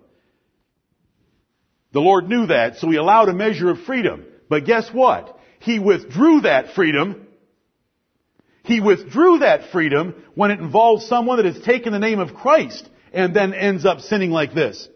The 1.92 2.00
Lord 2.00 2.28
knew 2.28 2.46
that, 2.46 2.76
so 2.76 2.88
He 2.88 2.96
allowed 2.96 3.28
a 3.28 3.34
measure 3.34 3.70
of 3.70 3.80
freedom. 3.80 4.24
But 4.48 4.64
guess 4.64 4.88
what? 4.92 5.38
He 5.58 5.78
withdrew 5.78 6.42
that 6.42 6.74
freedom. 6.74 7.26
He 8.62 8.80
withdrew 8.80 9.38
that 9.38 9.70
freedom 9.72 10.14
when 10.34 10.50
it 10.50 10.60
involves 10.60 11.06
someone 11.06 11.38
that 11.38 11.52
has 11.52 11.62
taken 11.62 11.92
the 11.92 11.98
name 11.98 12.20
of 12.20 12.34
Christ 12.34 12.88
and 13.12 13.34
then 13.34 13.52
ends 13.54 13.84
up 13.84 14.00
sinning 14.00 14.30
like 14.30 14.54
this. 14.54 14.88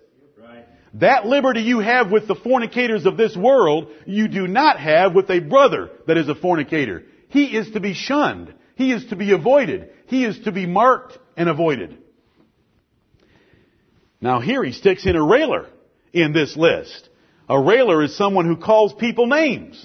That 0.95 1.27
liberty 1.27 1.63
you 1.63 1.81
have 1.81 2.13
with 2.13 2.29
the 2.29 2.37
fornicators 2.37 3.05
of 3.05 3.17
this 3.17 3.37
world, 3.37 3.91
you 4.07 4.29
do 4.29 4.47
not 4.47 4.79
have 4.79 5.13
with 5.13 5.29
a 5.29 5.41
brother 5.41 5.91
that 6.07 6.17
is 6.17 6.29
a 6.29 6.37
fornicator. 6.37 7.03
He 7.29 7.57
is 7.57 7.73
to 7.73 7.81
be 7.81 7.95
shunned. 7.95 8.55
He 8.77 8.93
is 8.93 9.07
to 9.07 9.17
be 9.17 9.33
avoided. 9.33 9.91
He 10.07 10.25
is 10.25 10.39
to 10.41 10.53
be 10.53 10.67
marked 10.67 11.19
and 11.37 11.49
avoided. 11.49 11.99
Now 14.21 14.41
here 14.41 14.63
he 14.63 14.73
sticks 14.73 15.05
in 15.05 15.17
a 15.17 15.23
railer 15.23 15.67
in 16.13 16.33
this 16.33 16.57
list. 16.57 17.09
A 17.49 17.61
railer 17.61 18.03
is 18.03 18.17
someone 18.17 18.47
who 18.47 18.57
calls 18.57 18.95
people 18.95 19.27
names. 19.27 19.85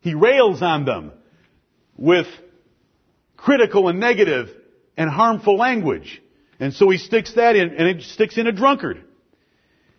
He 0.00 0.14
rails 0.14 0.60
on 0.60 0.84
them 0.84 1.12
with 1.96 2.26
critical 3.36 3.88
and 3.88 4.00
negative 4.00 4.50
and 4.96 5.08
harmful 5.08 5.56
language. 5.56 6.20
And 6.58 6.74
so 6.74 6.90
he 6.90 6.98
sticks 6.98 7.34
that 7.34 7.54
in, 7.54 7.70
and 7.76 7.88
it 7.88 8.02
sticks 8.02 8.36
in 8.36 8.48
a 8.48 8.52
drunkard. 8.52 9.04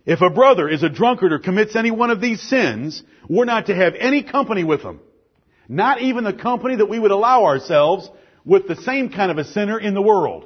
If 0.06 0.22
a 0.22 0.30
brother 0.30 0.68
is 0.68 0.84
a 0.84 0.90
drunkard 0.90 1.32
or 1.32 1.40
commits 1.40 1.76
any 1.76 1.92
one 1.92 2.10
of 2.10 2.20
these 2.20 2.42
sins, 2.42 3.02
we're 3.30 3.46
not 3.46 3.68
to 3.68 3.76
have 3.76 3.94
any 3.98 4.24
company 4.24 4.64
with 4.64 4.82
him. 4.82 5.00
Not 5.70 6.02
even 6.02 6.24
the 6.24 6.34
company 6.34 6.76
that 6.76 6.90
we 6.90 7.00
would 7.00 7.12
allow 7.12 7.46
ourselves 7.46 8.10
with 8.44 8.68
the 8.68 8.76
same 8.76 9.10
kind 9.10 9.32
of 9.32 9.38
a 9.38 9.46
sinner 9.46 9.80
in 9.80 9.94
the 9.94 10.02
world. 10.02 10.46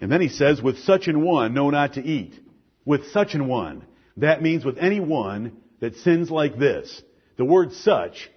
And 0.00 0.10
then 0.10 0.20
he 0.20 0.28
says, 0.28 0.60
with 0.60 0.80
such 0.80 1.06
an 1.06 1.22
one, 1.22 1.54
no 1.54 1.70
not 1.70 1.94
to 1.94 2.02
eat. 2.02 2.34
With 2.84 3.06
such 3.12 3.34
an 3.34 3.46
one. 3.46 3.86
That 4.16 4.42
means 4.42 4.64
with 4.64 4.78
any 4.78 4.98
one 4.98 5.52
that 5.78 5.94
sins 5.96 6.28
like 6.28 6.58
this. 6.58 7.02
The 7.36 7.44
word 7.44 7.72
such 7.72 8.30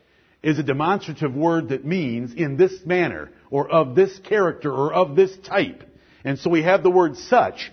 is 0.43 0.59
a 0.59 0.63
demonstrative 0.63 1.33
word 1.33 1.69
that 1.69 1.83
means 1.83 2.35
in 2.35 2.55
this 2.55 2.85
manner, 2.85 3.31
or 3.49 3.67
of 3.67 3.95
this 3.95 4.19
character, 4.19 4.71
or 4.71 4.93
of 4.93 5.15
this 5.15 5.35
type. 5.37 5.83
And 6.23 6.37
so 6.37 6.51
we 6.51 6.61
have 6.61 6.83
the 6.83 6.91
word 6.91 7.17
such. 7.17 7.71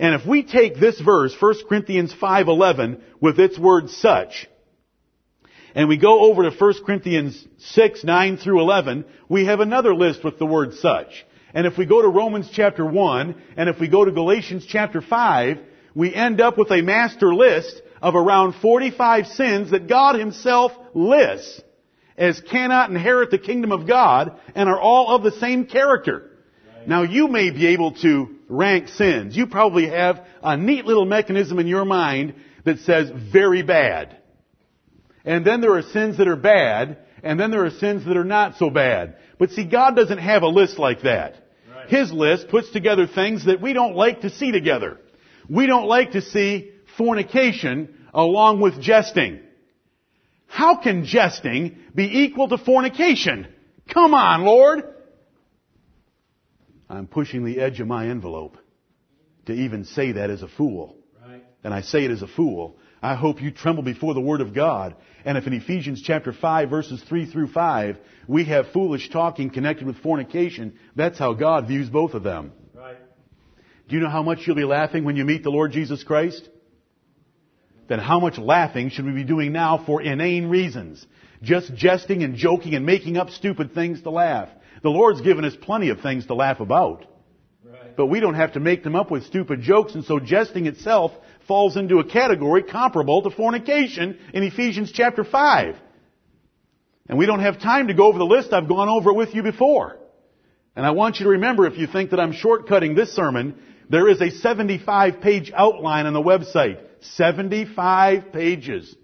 And 0.00 0.14
if 0.14 0.26
we 0.26 0.42
take 0.42 0.80
this 0.80 0.98
verse, 0.98 1.36
1 1.38 1.54
Corinthians 1.68 2.10
5.11, 2.14 3.02
with 3.20 3.38
its 3.38 3.58
word 3.58 3.90
such, 3.90 4.48
and 5.74 5.90
we 5.90 5.98
go 5.98 6.20
over 6.20 6.48
to 6.48 6.56
1 6.56 6.84
Corinthians 6.86 7.46
6, 7.58 8.02
9 8.02 8.36
through 8.38 8.62
11, 8.62 9.04
we 9.28 9.44
have 9.44 9.60
another 9.60 9.94
list 9.94 10.24
with 10.24 10.38
the 10.38 10.46
word 10.46 10.72
such. 10.72 11.26
And 11.52 11.66
if 11.66 11.76
we 11.76 11.84
go 11.84 12.00
to 12.00 12.08
Romans 12.08 12.48
chapter 12.50 12.84
1, 12.84 13.42
and 13.58 13.68
if 13.68 13.78
we 13.78 13.88
go 13.88 14.02
to 14.02 14.10
Galatians 14.10 14.64
chapter 14.66 15.02
5, 15.02 15.58
we 15.94 16.14
end 16.14 16.40
up 16.40 16.56
with 16.56 16.70
a 16.70 16.80
master 16.80 17.34
list 17.34 17.82
of 18.00 18.14
around 18.14 18.54
45 18.54 19.26
sins 19.26 19.70
that 19.72 19.86
God 19.86 20.18
himself 20.18 20.72
lists 20.94 21.60
as 22.16 22.40
cannot 22.40 22.88
inherit 22.88 23.30
the 23.30 23.38
kingdom 23.38 23.70
of 23.70 23.86
God 23.86 24.40
and 24.54 24.66
are 24.66 24.80
all 24.80 25.14
of 25.14 25.22
the 25.22 25.38
same 25.38 25.66
character. 25.66 26.30
Right. 26.74 26.88
Now 26.88 27.02
you 27.02 27.28
may 27.28 27.50
be 27.50 27.66
able 27.66 27.92
to 27.96 28.39
rank 28.50 28.88
sins. 28.88 29.36
You 29.36 29.46
probably 29.46 29.88
have 29.88 30.24
a 30.42 30.56
neat 30.56 30.84
little 30.84 31.06
mechanism 31.06 31.58
in 31.58 31.66
your 31.66 31.84
mind 31.84 32.34
that 32.64 32.80
says 32.80 33.10
very 33.32 33.62
bad. 33.62 34.16
And 35.24 35.44
then 35.44 35.60
there 35.60 35.74
are 35.74 35.82
sins 35.82 36.18
that 36.18 36.28
are 36.28 36.36
bad, 36.36 36.98
and 37.22 37.38
then 37.38 37.50
there 37.50 37.64
are 37.64 37.70
sins 37.70 38.04
that 38.06 38.16
are 38.16 38.24
not 38.24 38.56
so 38.56 38.70
bad. 38.70 39.16
But 39.38 39.50
see, 39.50 39.64
God 39.64 39.96
doesn't 39.96 40.18
have 40.18 40.42
a 40.42 40.48
list 40.48 40.78
like 40.78 41.02
that. 41.02 41.36
Right. 41.74 41.88
His 41.88 42.12
list 42.12 42.48
puts 42.48 42.70
together 42.70 43.06
things 43.06 43.46
that 43.46 43.60
we 43.60 43.72
don't 43.72 43.94
like 43.94 44.22
to 44.22 44.30
see 44.30 44.52
together. 44.52 44.98
We 45.48 45.66
don't 45.66 45.86
like 45.86 46.12
to 46.12 46.22
see 46.22 46.72
fornication 46.96 47.94
along 48.12 48.60
with 48.60 48.80
jesting. 48.80 49.40
How 50.46 50.76
can 50.76 51.04
jesting 51.04 51.78
be 51.94 52.22
equal 52.22 52.48
to 52.48 52.58
fornication? 52.58 53.46
Come 53.92 54.14
on, 54.14 54.42
Lord! 54.42 54.84
I'm 56.90 57.06
pushing 57.06 57.44
the 57.44 57.60
edge 57.60 57.78
of 57.80 57.86
my 57.86 58.08
envelope 58.08 58.58
to 59.46 59.52
even 59.52 59.84
say 59.84 60.12
that 60.12 60.28
as 60.28 60.42
a 60.42 60.48
fool. 60.48 60.96
Right. 61.24 61.44
and 61.62 61.72
I 61.72 61.82
say 61.82 62.04
it 62.04 62.10
as 62.10 62.22
a 62.22 62.26
fool, 62.26 62.78
I 63.02 63.14
hope 63.14 63.40
you 63.40 63.50
tremble 63.52 63.84
before 63.84 64.14
the 64.14 64.20
Word 64.20 64.40
of 64.40 64.52
God. 64.52 64.96
And 65.24 65.38
if 65.38 65.46
in 65.46 65.52
Ephesians 65.52 66.02
chapter 66.02 66.32
5 66.32 66.68
verses 66.68 67.02
3 67.08 67.26
through 67.26 67.48
5, 67.48 67.98
we 68.26 68.44
have 68.46 68.72
foolish 68.72 69.10
talking 69.10 69.50
connected 69.50 69.86
with 69.86 69.98
fornication, 69.98 70.78
that's 70.96 71.18
how 71.18 71.34
God 71.34 71.68
views 71.68 71.88
both 71.88 72.14
of 72.14 72.24
them. 72.24 72.52
Right. 72.74 72.96
Do 73.88 73.94
you 73.94 74.02
know 74.02 74.08
how 74.08 74.22
much 74.22 74.40
you'll 74.46 74.56
be 74.56 74.64
laughing 74.64 75.04
when 75.04 75.16
you 75.16 75.24
meet 75.24 75.44
the 75.44 75.50
Lord 75.50 75.70
Jesus 75.70 76.02
Christ? 76.02 76.48
Then 77.88 78.00
how 78.00 78.18
much 78.18 78.38
laughing 78.38 78.90
should 78.90 79.04
we 79.04 79.12
be 79.12 79.24
doing 79.24 79.52
now 79.52 79.82
for 79.84 80.02
inane 80.02 80.46
reasons? 80.48 81.04
Just 81.42 81.74
jesting 81.74 82.22
and 82.22 82.34
joking 82.34 82.74
and 82.74 82.84
making 82.84 83.16
up 83.16 83.30
stupid 83.30 83.74
things 83.74 84.02
to 84.02 84.10
laugh. 84.10 84.48
The 84.82 84.90
Lord's 84.90 85.20
given 85.20 85.44
us 85.44 85.56
plenty 85.56 85.90
of 85.90 86.00
things 86.00 86.26
to 86.26 86.34
laugh 86.34 86.60
about. 86.60 87.06
Right. 87.64 87.96
But 87.96 88.06
we 88.06 88.20
don't 88.20 88.34
have 88.34 88.54
to 88.54 88.60
make 88.60 88.82
them 88.82 88.96
up 88.96 89.10
with 89.10 89.24
stupid 89.24 89.60
jokes, 89.60 89.94
and 89.94 90.04
so 90.04 90.18
jesting 90.18 90.66
itself 90.66 91.12
falls 91.46 91.76
into 91.76 91.98
a 91.98 92.04
category 92.04 92.62
comparable 92.62 93.22
to 93.22 93.30
fornication 93.30 94.18
in 94.32 94.42
Ephesians 94.42 94.92
chapter 94.92 95.24
5. 95.24 95.76
And 97.08 97.18
we 97.18 97.26
don't 97.26 97.40
have 97.40 97.60
time 97.60 97.88
to 97.88 97.94
go 97.94 98.06
over 98.06 98.18
the 98.18 98.24
list. 98.24 98.52
I've 98.52 98.68
gone 98.68 98.88
over 98.88 99.10
it 99.10 99.16
with 99.16 99.34
you 99.34 99.42
before. 99.42 99.98
And 100.76 100.86
I 100.86 100.92
want 100.92 101.18
you 101.18 101.24
to 101.24 101.30
remember, 101.30 101.66
if 101.66 101.76
you 101.76 101.86
think 101.86 102.10
that 102.10 102.20
I'm 102.20 102.32
shortcutting 102.32 102.94
this 102.94 103.12
sermon, 103.12 103.60
there 103.88 104.08
is 104.08 104.20
a 104.20 104.30
75 104.30 105.20
page 105.20 105.52
outline 105.54 106.06
on 106.06 106.12
the 106.12 106.22
website. 106.22 106.80
75 107.00 108.32
pages 108.32 108.94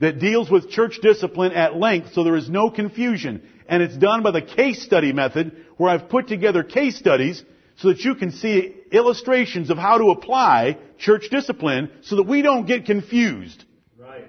that 0.00 0.18
deals 0.18 0.50
with 0.50 0.70
church 0.70 0.98
discipline 1.00 1.52
at 1.52 1.76
length 1.76 2.12
so 2.12 2.24
there 2.24 2.36
is 2.36 2.50
no 2.50 2.70
confusion. 2.70 3.42
And 3.68 3.82
it's 3.82 3.96
done 3.96 4.22
by 4.22 4.30
the 4.30 4.42
case 4.42 4.82
study 4.82 5.12
method 5.12 5.56
where 5.76 5.90
I've 5.90 6.08
put 6.08 6.28
together 6.28 6.62
case 6.62 6.98
studies 6.98 7.42
so 7.76 7.88
that 7.88 8.00
you 8.00 8.14
can 8.14 8.32
see 8.32 8.74
illustrations 8.90 9.70
of 9.70 9.78
how 9.78 9.98
to 9.98 10.10
apply 10.10 10.78
church 10.98 11.28
discipline 11.30 11.90
so 12.02 12.16
that 12.16 12.22
we 12.22 12.42
don't 12.42 12.66
get 12.66 12.86
confused. 12.86 13.64
Right. 13.98 14.24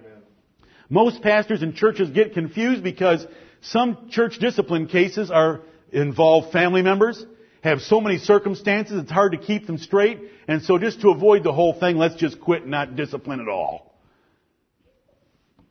Most 0.90 1.22
pastors 1.22 1.62
and 1.62 1.76
churches 1.76 2.10
get 2.10 2.34
confused 2.34 2.84
because 2.84 3.26
some 3.62 4.10
church 4.10 4.40
discipline 4.40 4.88
cases 4.88 5.32
are 5.32 5.62
involve 5.92 6.52
family 6.52 6.82
members, 6.82 7.26
have 7.62 7.82
so 7.82 8.02
many 8.02 8.18
circumstances, 8.18 9.02
it's 9.02 9.12
hard 9.12 9.32
to 9.32 9.38
keep 9.38 9.68
them 9.68 9.78
straight, 9.78 10.20
and 10.48 10.62
so 10.62 10.78
just 10.78 11.02
to 11.02 11.10
avoid 11.10 11.44
the 11.44 11.54
whole 11.54 11.74
thing, 11.74 11.98
let's 11.98 12.16
just 12.16 12.40
quit 12.40 12.64
and 12.64 12.72
not 12.72 12.96
discipline 12.96 13.40
at 13.40 13.48
all. 13.48 13.96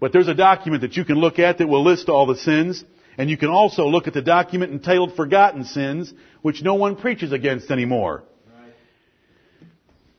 But 0.00 0.12
there's 0.12 0.28
a 0.28 0.34
document 0.34 0.82
that 0.82 0.96
you 0.96 1.04
can 1.04 1.16
look 1.16 1.38
at 1.38 1.58
that 1.58 1.68
will 1.68 1.84
list 1.84 2.08
all 2.08 2.26
the 2.26 2.36
sins, 2.36 2.84
and 3.18 3.30
you 3.30 3.36
can 3.36 3.48
also 3.48 3.86
look 3.86 4.06
at 4.06 4.14
the 4.14 4.22
document 4.22 4.72
entitled 4.72 5.16
Forgotten 5.16 5.64
Sins, 5.64 6.12
which 6.42 6.62
no 6.62 6.74
one 6.74 6.96
preaches 6.96 7.32
against 7.32 7.70
anymore. 7.70 8.24
Right. 8.46 8.72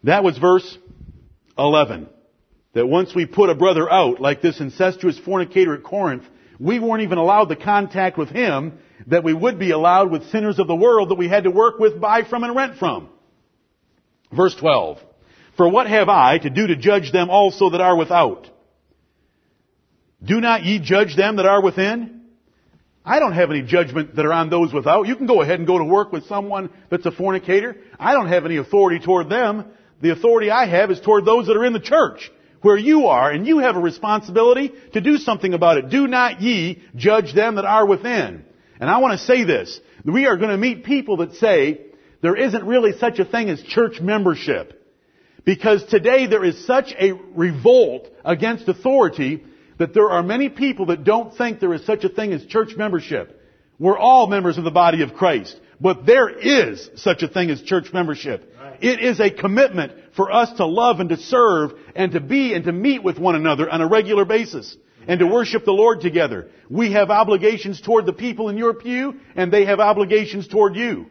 That 0.03 0.23
was 0.23 0.37
verse 0.37 0.77
11. 1.57 2.09
That 2.73 2.87
once 2.87 3.13
we 3.15 3.25
put 3.25 3.49
a 3.49 3.55
brother 3.55 3.91
out, 3.91 4.19
like 4.19 4.41
this 4.41 4.59
incestuous 4.59 5.17
fornicator 5.19 5.75
at 5.75 5.83
Corinth, 5.83 6.23
we 6.59 6.79
weren't 6.79 7.03
even 7.03 7.17
allowed 7.17 7.49
the 7.49 7.55
contact 7.55 8.17
with 8.17 8.29
him 8.29 8.79
that 9.07 9.23
we 9.23 9.33
would 9.33 9.59
be 9.59 9.71
allowed 9.71 10.11
with 10.11 10.29
sinners 10.29 10.59
of 10.59 10.67
the 10.67 10.75
world 10.75 11.09
that 11.09 11.15
we 11.15 11.27
had 11.27 11.43
to 11.43 11.51
work 11.51 11.79
with, 11.79 11.99
buy 11.99 12.23
from, 12.23 12.43
and 12.43 12.55
rent 12.55 12.77
from. 12.77 13.09
Verse 14.31 14.55
12. 14.55 14.99
For 15.55 15.69
what 15.69 15.87
have 15.87 16.09
I 16.09 16.37
to 16.39 16.49
do 16.49 16.67
to 16.67 16.75
judge 16.75 17.11
them 17.11 17.29
also 17.29 17.69
that 17.69 17.81
are 17.81 17.95
without? 17.95 18.49
Do 20.23 20.41
not 20.41 20.63
ye 20.63 20.79
judge 20.79 21.15
them 21.15 21.37
that 21.37 21.45
are 21.45 21.61
within? 21.61 22.16
I 23.07 23.19
don't 23.19 23.31
have 23.31 23.51
any 23.51 23.61
judgment 23.61 24.17
that 24.17 24.25
are 24.25 24.33
on 24.33 24.49
those 24.49 24.73
without. 24.73 25.07
You 25.07 25.15
can 25.15 25.27
go 25.27 25.41
ahead 25.41 25.59
and 25.59 25.65
go 25.65 25.77
to 25.77 25.85
work 25.85 26.11
with 26.11 26.25
someone 26.25 26.69
that's 26.89 27.05
a 27.05 27.11
fornicator. 27.11 27.77
I 27.97 28.11
don't 28.11 28.27
have 28.27 28.45
any 28.45 28.57
authority 28.57 28.99
toward 28.99 29.29
them. 29.29 29.63
The 30.01 30.11
authority 30.11 30.51
I 30.51 30.67
have 30.67 30.91
is 30.91 30.99
toward 30.99 31.23
those 31.23 31.47
that 31.47 31.55
are 31.55 31.63
in 31.63 31.71
the 31.71 31.79
church, 31.79 32.29
where 32.61 32.75
you 32.75 33.07
are, 33.07 33.31
and 33.31 33.47
you 33.47 33.59
have 33.59 33.77
a 33.77 33.79
responsibility 33.79 34.73
to 34.91 34.99
do 34.99 35.15
something 35.15 35.53
about 35.53 35.77
it. 35.77 35.89
Do 35.89 36.05
not 36.05 36.41
ye 36.41 36.83
judge 36.97 37.33
them 37.33 37.55
that 37.55 37.63
are 37.63 37.85
within. 37.85 38.43
And 38.77 38.89
I 38.89 38.97
want 38.97 39.17
to 39.17 39.25
say 39.25 39.45
this. 39.45 39.79
We 40.03 40.25
are 40.25 40.35
going 40.35 40.51
to 40.51 40.57
meet 40.57 40.83
people 40.83 41.17
that 41.17 41.35
say 41.35 41.79
there 42.21 42.35
isn't 42.35 42.65
really 42.65 42.91
such 42.97 43.19
a 43.19 43.25
thing 43.25 43.49
as 43.49 43.63
church 43.63 44.01
membership. 44.01 44.73
Because 45.45 45.81
today 45.85 46.27
there 46.27 46.43
is 46.43 46.65
such 46.65 46.93
a 46.99 47.13
revolt 47.13 48.09
against 48.25 48.67
authority 48.67 49.45
that 49.77 49.93
there 49.93 50.09
are 50.09 50.23
many 50.23 50.49
people 50.49 50.87
that 50.87 51.03
don't 51.03 51.35
think 51.35 51.59
there 51.59 51.73
is 51.73 51.85
such 51.85 52.03
a 52.03 52.09
thing 52.09 52.33
as 52.33 52.45
church 52.45 52.75
membership. 52.75 53.41
We're 53.79 53.97
all 53.97 54.27
members 54.27 54.57
of 54.57 54.63
the 54.63 54.71
body 54.71 55.03
of 55.03 55.13
Christ. 55.13 55.59
But 55.79 56.05
there 56.05 56.29
is 56.29 56.89
such 56.95 57.21
a 57.21 57.27
thing 57.27 57.51
as 57.51 57.61
church 57.61 57.93
membership. 57.93 58.55
Right. 58.59 58.83
It 58.83 58.99
is 58.99 59.19
a 59.19 59.29
commitment 59.29 59.93
for 60.15 60.31
us 60.31 60.51
to 60.53 60.65
love 60.65 60.99
and 60.99 61.09
to 61.09 61.17
serve 61.17 61.73
and 61.95 62.11
to 62.13 62.19
be 62.19 62.53
and 62.53 62.65
to 62.65 62.71
meet 62.71 63.03
with 63.03 63.19
one 63.19 63.35
another 63.35 63.69
on 63.69 63.81
a 63.81 63.87
regular 63.87 64.25
basis 64.25 64.75
and 65.07 65.19
to 65.19 65.27
worship 65.27 65.65
the 65.65 65.71
Lord 65.71 66.01
together. 66.01 66.49
We 66.69 66.93
have 66.93 67.11
obligations 67.11 67.79
toward 67.79 68.07
the 68.07 68.13
people 68.13 68.49
in 68.49 68.57
your 68.57 68.73
pew 68.73 69.15
and 69.35 69.53
they 69.53 69.65
have 69.65 69.79
obligations 69.79 70.47
toward 70.47 70.75
you. 70.75 71.05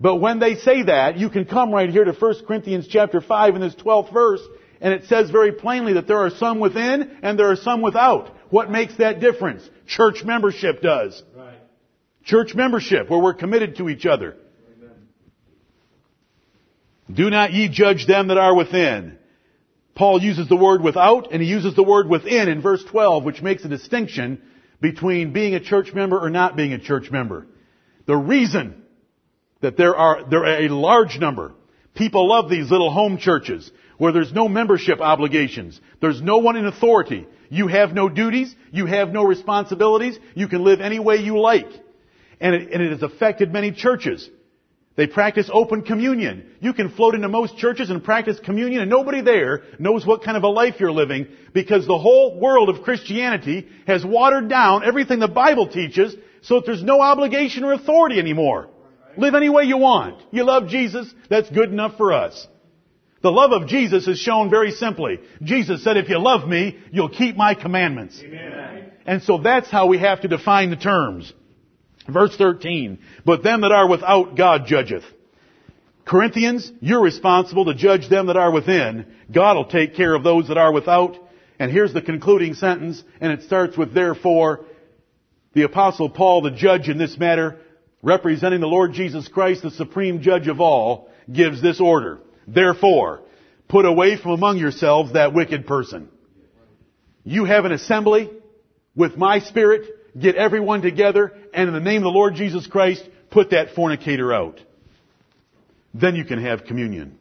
But 0.00 0.16
when 0.16 0.38
they 0.38 0.56
say 0.56 0.84
that, 0.84 1.18
you 1.18 1.28
can 1.28 1.44
come 1.44 1.72
right 1.72 1.90
here 1.90 2.04
to 2.04 2.12
1 2.12 2.34
Corinthians 2.46 2.86
chapter 2.88 3.20
5 3.20 3.54
in 3.54 3.60
this 3.60 3.74
12th 3.74 4.12
verse 4.12 4.40
and 4.80 4.94
it 4.94 5.04
says 5.06 5.30
very 5.30 5.52
plainly 5.52 5.94
that 5.94 6.06
there 6.06 6.18
are 6.18 6.30
some 6.30 6.60
within 6.60 7.18
and 7.22 7.38
there 7.38 7.50
are 7.50 7.56
some 7.56 7.82
without. 7.82 8.34
What 8.50 8.70
makes 8.70 8.96
that 8.96 9.20
difference? 9.20 9.68
Church 9.86 10.24
membership 10.24 10.80
does. 10.80 11.22
Right. 11.36 11.58
Church 12.24 12.54
membership, 12.54 13.10
where 13.10 13.20
we're 13.20 13.34
committed 13.34 13.76
to 13.76 13.88
each 13.88 14.06
other. 14.06 14.36
Amen. 14.76 14.94
Do 17.12 17.30
not 17.30 17.52
ye 17.52 17.68
judge 17.68 18.06
them 18.06 18.28
that 18.28 18.38
are 18.38 18.54
within. 18.54 19.18
Paul 19.94 20.22
uses 20.22 20.48
the 20.48 20.56
word 20.56 20.82
without 20.82 21.32
and 21.32 21.42
he 21.42 21.48
uses 21.48 21.74
the 21.74 21.82
word 21.82 22.08
within 22.08 22.48
in 22.48 22.62
verse 22.62 22.84
12, 22.84 23.24
which 23.24 23.42
makes 23.42 23.64
a 23.64 23.68
distinction 23.68 24.40
between 24.80 25.32
being 25.32 25.54
a 25.54 25.60
church 25.60 25.92
member 25.92 26.18
or 26.18 26.30
not 26.30 26.56
being 26.56 26.72
a 26.72 26.78
church 26.78 27.10
member. 27.10 27.46
The 28.06 28.16
reason 28.16 28.84
that 29.60 29.76
there 29.76 29.96
are, 29.96 30.28
there 30.30 30.44
are 30.44 30.62
a 30.62 30.68
large 30.68 31.18
number. 31.18 31.52
People 31.94 32.28
love 32.28 32.48
these 32.48 32.70
little 32.70 32.92
home 32.92 33.18
churches 33.18 33.68
where 33.98 34.12
there's 34.12 34.32
no 34.32 34.48
membership 34.48 35.00
obligations. 35.00 35.80
There's 36.00 36.22
no 36.22 36.38
one 36.38 36.56
in 36.56 36.66
authority. 36.66 37.26
You 37.50 37.66
have 37.66 37.92
no 37.92 38.08
duties. 38.08 38.54
You 38.70 38.86
have 38.86 39.10
no 39.10 39.24
responsibilities. 39.24 40.18
You 40.34 40.48
can 40.48 40.64
live 40.64 40.80
any 40.80 40.98
way 40.98 41.16
you 41.16 41.38
like. 41.40 41.68
And 42.40 42.54
it, 42.54 42.72
and 42.72 42.82
it 42.82 42.92
has 42.92 43.02
affected 43.02 43.52
many 43.52 43.72
churches. 43.72 44.28
They 44.98 45.06
practice 45.06 45.48
open 45.52 45.82
communion. 45.82 46.50
You 46.60 46.72
can 46.72 46.90
float 46.90 47.14
into 47.14 47.28
most 47.28 47.56
churches 47.56 47.88
and 47.90 48.02
practice 48.02 48.40
communion 48.40 48.80
and 48.82 48.90
nobody 48.90 49.20
there 49.20 49.62
knows 49.78 50.04
what 50.04 50.24
kind 50.24 50.36
of 50.36 50.42
a 50.42 50.48
life 50.48 50.74
you're 50.80 50.90
living 50.90 51.28
because 51.52 51.86
the 51.86 51.98
whole 51.98 52.40
world 52.40 52.68
of 52.68 52.82
Christianity 52.82 53.68
has 53.86 54.04
watered 54.04 54.48
down 54.48 54.84
everything 54.84 55.20
the 55.20 55.28
Bible 55.28 55.68
teaches 55.68 56.16
so 56.42 56.56
that 56.56 56.66
there's 56.66 56.82
no 56.82 57.00
obligation 57.00 57.62
or 57.62 57.74
authority 57.74 58.18
anymore. 58.18 58.70
Live 59.16 59.36
any 59.36 59.48
way 59.48 59.64
you 59.64 59.78
want. 59.78 60.20
You 60.32 60.44
love 60.44 60.68
Jesus, 60.68 61.12
that's 61.30 61.48
good 61.50 61.70
enough 61.70 61.96
for 61.96 62.12
us. 62.12 62.48
The 63.22 63.30
love 63.30 63.52
of 63.52 63.68
Jesus 63.68 64.06
is 64.06 64.18
shown 64.18 64.48
very 64.48 64.70
simply. 64.70 65.18
Jesus 65.42 65.82
said, 65.82 65.96
if 65.96 66.08
you 66.08 66.18
love 66.18 66.48
me, 66.48 66.78
you'll 66.92 67.08
keep 67.08 67.36
my 67.36 67.54
commandments. 67.54 68.20
Amen. 68.22 68.92
And 69.06 69.22
so 69.22 69.38
that's 69.38 69.70
how 69.70 69.86
we 69.86 69.98
have 69.98 70.20
to 70.20 70.28
define 70.28 70.70
the 70.70 70.76
terms. 70.76 71.32
Verse 72.08 72.36
13, 72.36 73.00
but 73.24 73.42
them 73.42 73.62
that 73.62 73.72
are 73.72 73.88
without 73.88 74.36
God 74.36 74.66
judgeth. 74.66 75.04
Corinthians, 76.06 76.72
you're 76.80 77.02
responsible 77.02 77.66
to 77.66 77.74
judge 77.74 78.08
them 78.08 78.28
that 78.28 78.36
are 78.36 78.50
within. 78.50 79.04
God 79.30 79.56
will 79.56 79.66
take 79.66 79.94
care 79.94 80.14
of 80.14 80.22
those 80.24 80.48
that 80.48 80.56
are 80.56 80.72
without. 80.72 81.18
And 81.58 81.70
here's 81.70 81.92
the 81.92 82.00
concluding 82.00 82.54
sentence, 82.54 83.02
and 83.20 83.32
it 83.32 83.42
starts 83.42 83.76
with 83.76 83.92
therefore, 83.92 84.64
the 85.52 85.64
apostle 85.64 86.08
Paul, 86.08 86.42
the 86.42 86.50
judge 86.50 86.88
in 86.88 86.96
this 86.96 87.18
matter, 87.18 87.58
representing 88.02 88.60
the 88.60 88.66
Lord 88.66 88.94
Jesus 88.94 89.28
Christ, 89.28 89.62
the 89.62 89.70
supreme 89.70 90.22
judge 90.22 90.48
of 90.48 90.60
all, 90.60 91.10
gives 91.30 91.60
this 91.60 91.80
order. 91.80 92.20
Therefore, 92.48 93.20
put 93.68 93.84
away 93.84 94.16
from 94.16 94.32
among 94.32 94.56
yourselves 94.58 95.12
that 95.12 95.34
wicked 95.34 95.66
person. 95.66 96.08
You 97.24 97.44
have 97.44 97.66
an 97.66 97.72
assembly 97.72 98.30
with 98.96 99.16
my 99.16 99.40
spirit, 99.40 99.86
get 100.18 100.34
everyone 100.34 100.80
together, 100.80 101.32
and 101.52 101.68
in 101.68 101.74
the 101.74 101.80
name 101.80 101.98
of 101.98 102.04
the 102.04 102.08
Lord 102.08 102.34
Jesus 102.34 102.66
Christ, 102.66 103.06
put 103.30 103.50
that 103.50 103.74
fornicator 103.74 104.32
out. 104.32 104.60
Then 105.92 106.16
you 106.16 106.24
can 106.24 106.42
have 106.42 106.64
communion. 106.64 107.18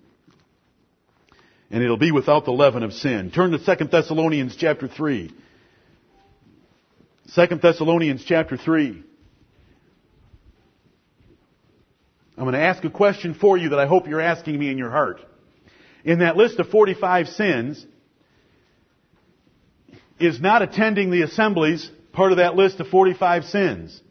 And 1.70 1.84
it'll 1.84 1.98
be 1.98 2.14
without 2.14 2.46
the 2.46 2.52
leaven 2.52 2.84
of 2.84 2.94
sin. 2.94 3.32
Turn 3.32 3.52
to 3.52 3.58
2 3.58 3.86
Thessalonians 3.86 4.56
chapter 4.56 4.88
3. 4.88 5.34
2 7.36 7.46
Thessalonians 7.62 8.24
chapter 8.26 8.56
3. 8.56 9.04
I'm 12.38 12.44
going 12.44 12.54
to 12.54 12.62
ask 12.62 12.84
a 12.84 12.90
question 12.90 13.34
for 13.34 13.58
you 13.58 13.70
that 13.70 13.80
I 13.80 13.88
hope 13.88 14.08
you're 14.08 14.22
asking 14.22 14.60
me 14.60 14.70
in 14.70 14.78
your 14.78 14.92
heart. 14.92 15.22
In 16.06 16.20
that 16.20 16.38
list 16.38 16.60
of 16.60 16.70
45 16.70 17.28
sins, 17.30 17.86
is 20.20 20.40
not 20.40 20.62
attending 20.62 21.10
the 21.10 21.24
assemblies 21.24 21.90
part 22.12 22.32
of 22.32 22.38
that 22.38 22.56
list 22.56 22.80
of 22.80 22.88
45 22.88 23.46
sins? 23.46 24.02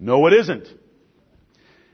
No, 0.00 0.26
it 0.26 0.32
isn't. 0.32 0.66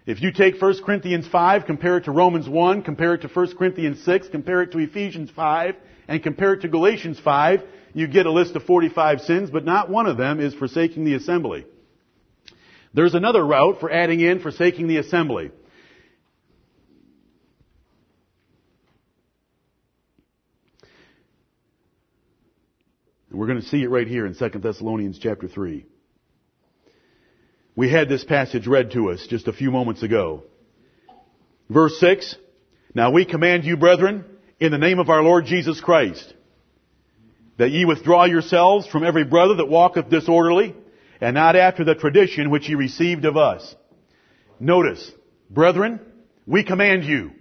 If 0.06 0.22
you 0.22 0.32
take 0.32 0.60
1 0.60 0.82
Corinthians 0.82 1.28
5, 1.28 1.66
compare 1.66 1.98
it 1.98 2.04
to 2.04 2.10
Romans 2.10 2.48
1, 2.48 2.82
compare 2.82 3.14
it 3.14 3.20
to 3.22 3.28
1 3.28 3.56
Corinthians 3.56 4.02
6, 4.04 4.28
compare 4.28 4.62
it 4.62 4.72
to 4.72 4.78
Ephesians 4.78 5.30
5, 5.30 5.74
and 6.08 6.22
compare 6.22 6.54
it 6.54 6.62
to 6.62 6.68
Galatians 6.68 7.20
5, 7.20 7.62
you 7.92 8.06
get 8.06 8.24
a 8.24 8.32
list 8.32 8.56
of 8.56 8.62
45 8.62 9.20
sins, 9.20 9.50
but 9.50 9.66
not 9.66 9.90
one 9.90 10.06
of 10.06 10.16
them 10.16 10.40
is 10.40 10.54
forsaking 10.54 11.04
the 11.04 11.14
assembly. 11.14 11.66
There's 12.94 13.14
another 13.14 13.44
route 13.44 13.80
for 13.80 13.90
adding 13.90 14.20
in 14.20 14.40
forsaking 14.40 14.88
the 14.88 14.96
assembly. 14.98 15.50
We're 23.30 23.46
going 23.46 23.60
to 23.60 23.66
see 23.66 23.82
it 23.82 23.90
right 23.90 24.08
here 24.08 24.26
in 24.26 24.34
2 24.34 24.48
Thessalonians 24.58 25.18
chapter 25.18 25.46
3. 25.46 25.86
We 27.76 27.88
had 27.88 28.08
this 28.08 28.24
passage 28.24 28.66
read 28.66 28.90
to 28.92 29.10
us 29.10 29.24
just 29.28 29.46
a 29.46 29.52
few 29.52 29.70
moments 29.70 30.02
ago. 30.02 30.42
Verse 31.68 32.00
6, 32.00 32.34
Now 32.94 33.12
we 33.12 33.24
command 33.24 33.64
you, 33.64 33.76
brethren, 33.76 34.24
in 34.58 34.72
the 34.72 34.78
name 34.78 34.98
of 34.98 35.10
our 35.10 35.22
Lord 35.22 35.44
Jesus 35.44 35.80
Christ, 35.80 36.34
that 37.58 37.70
ye 37.70 37.84
withdraw 37.84 38.24
yourselves 38.24 38.88
from 38.88 39.04
every 39.04 39.24
brother 39.24 39.54
that 39.56 39.68
walketh 39.68 40.10
disorderly, 40.10 40.74
and 41.20 41.34
not 41.34 41.56
after 41.56 41.84
the 41.84 41.94
tradition 41.94 42.50
which 42.50 42.68
ye 42.68 42.74
received 42.74 43.24
of 43.24 43.36
us. 43.36 43.74
Notice, 44.60 45.10
brethren, 45.50 46.00
we 46.46 46.64
command 46.64 47.04
you. 47.04 47.32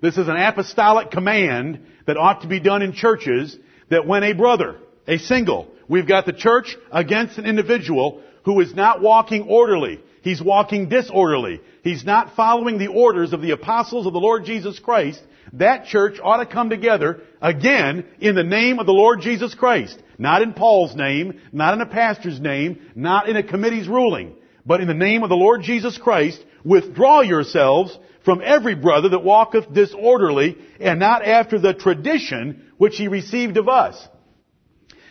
This 0.00 0.18
is 0.18 0.28
an 0.28 0.36
apostolic 0.36 1.10
command 1.10 1.80
that 2.06 2.16
ought 2.16 2.42
to 2.42 2.48
be 2.48 2.60
done 2.60 2.82
in 2.82 2.92
churches 2.92 3.56
that 3.90 4.06
when 4.06 4.22
a 4.22 4.32
brother, 4.32 4.76
a 5.06 5.18
single, 5.18 5.68
we've 5.88 6.08
got 6.08 6.26
the 6.26 6.32
church 6.32 6.76
against 6.92 7.38
an 7.38 7.46
individual 7.46 8.22
who 8.44 8.60
is 8.60 8.74
not 8.74 9.00
walking 9.00 9.42
orderly. 9.42 10.00
He's 10.22 10.42
walking 10.42 10.88
disorderly. 10.88 11.60
He's 11.82 12.04
not 12.04 12.34
following 12.34 12.78
the 12.78 12.88
orders 12.88 13.32
of 13.32 13.42
the 13.42 13.52
apostles 13.52 14.06
of 14.06 14.12
the 14.12 14.20
Lord 14.20 14.44
Jesus 14.44 14.78
Christ. 14.78 15.22
That 15.54 15.86
church 15.86 16.18
ought 16.22 16.38
to 16.38 16.46
come 16.46 16.70
together 16.70 17.20
again 17.40 18.06
in 18.20 18.34
the 18.34 18.42
name 18.42 18.78
of 18.78 18.86
the 18.86 18.92
Lord 18.92 19.20
Jesus 19.20 19.54
Christ. 19.54 20.02
Not 20.18 20.42
in 20.42 20.54
Paul's 20.54 20.94
name, 20.94 21.40
not 21.52 21.74
in 21.74 21.80
a 21.80 21.86
pastor's 21.86 22.40
name, 22.40 22.80
not 22.94 23.28
in 23.28 23.36
a 23.36 23.42
committee's 23.42 23.88
ruling, 23.88 24.36
but 24.64 24.80
in 24.80 24.88
the 24.88 24.94
name 24.94 25.22
of 25.22 25.28
the 25.28 25.36
Lord 25.36 25.62
Jesus 25.62 25.98
Christ, 25.98 26.44
withdraw 26.64 27.20
yourselves 27.20 27.98
from 28.24 28.40
every 28.42 28.74
brother 28.74 29.10
that 29.10 29.24
walketh 29.24 29.72
disorderly 29.72 30.56
and 30.80 30.98
not 30.98 31.24
after 31.24 31.58
the 31.58 31.74
tradition 31.74 32.72
which 32.78 32.96
he 32.96 33.08
received 33.08 33.56
of 33.56 33.68
us. 33.68 34.08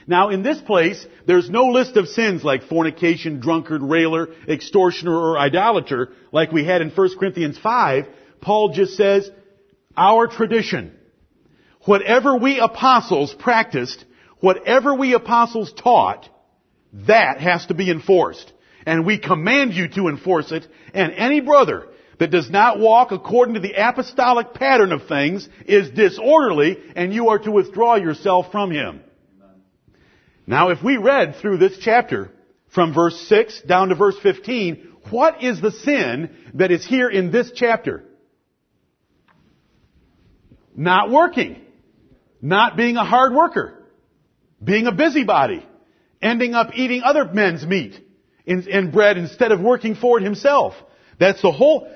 Now 0.08 0.30
in 0.30 0.44
this 0.44 0.60
place, 0.60 1.06
there's 1.28 1.50
no 1.50 1.68
list 1.68 1.96
of 1.96 2.08
sins 2.08 2.44
like 2.44 2.64
fornication, 2.64 3.40
drunkard, 3.40 3.82
railer, 3.82 4.30
extortioner, 4.48 5.16
or 5.16 5.38
idolater 5.38 6.12
like 6.32 6.52
we 6.52 6.66
had 6.66 6.82
in 6.82 6.90
1 6.90 7.18
Corinthians 7.18 7.58
5. 7.58 8.08
Paul 8.42 8.74
just 8.74 8.98
says, 8.98 9.30
our 9.96 10.28
tradition. 10.28 10.98
Whatever 11.86 12.36
we 12.36 12.60
apostles 12.60 13.34
practiced, 13.34 14.04
whatever 14.44 14.94
we 14.94 15.14
apostles 15.14 15.72
taught, 15.72 16.28
that 17.08 17.40
has 17.40 17.66
to 17.68 17.74
be 17.74 17.90
enforced. 17.90 18.52
And 18.86 19.06
we 19.06 19.18
command 19.18 19.74
you 19.74 19.88
to 19.96 20.10
enforce 20.10 20.52
it. 20.52 20.68
And 20.94 21.14
any 21.14 21.40
brother 21.40 21.88
that 22.20 22.30
does 22.30 22.50
not 22.50 22.78
walk 22.78 23.14
according 23.14 23.54
to 23.54 23.62
the 23.62 23.72
apostolic 23.72 24.54
pattern 24.54 24.92
of 24.92 25.08
things 25.08 25.48
is 25.66 25.92
disorderly 25.92 26.78
and 26.94 27.14
you 27.14 27.30
are 27.30 27.40
to 27.40 27.52
withdraw 27.52 27.96
yourself 27.96 28.52
from 28.52 28.70
him. 28.70 29.00
Now 30.46 30.72
if 30.72 30.84
we 30.84 30.98
read 30.98 31.38
through 31.38 31.60
this 31.60 31.78
chapter 31.80 32.30
from 32.68 32.94
verse 32.94 33.18
6 33.30 33.62
down 33.62 33.90
to 33.90 33.96
verse 33.96 34.18
15, 34.22 34.96
what 35.10 35.42
is 35.42 35.62
the 35.62 35.72
sin 35.72 36.36
that 36.56 36.70
is 36.70 36.86
here 36.86 37.10
in 37.10 37.32
this 37.32 37.50
chapter? 37.56 38.04
Not 40.76 41.10
working. 41.10 41.62
Not 42.42 42.76
being 42.76 42.98
a 42.98 43.06
hard 43.06 43.32
worker. 43.32 43.83
Being 44.64 44.88
a 44.88 44.92
busybody. 44.92 45.66
Ending 46.22 46.54
up 46.54 46.72
eating 46.74 47.02
other 47.04 47.26
men's 47.26 47.66
meat 47.66 48.00
and 48.46 48.92
bread 48.92 49.18
instead 49.18 49.52
of 49.52 49.60
working 49.60 49.96
for 49.96 50.20
it 50.20 50.24
himself. 50.24 50.74
That's 51.20 51.42
the 51.42 51.52
whole, 51.52 51.90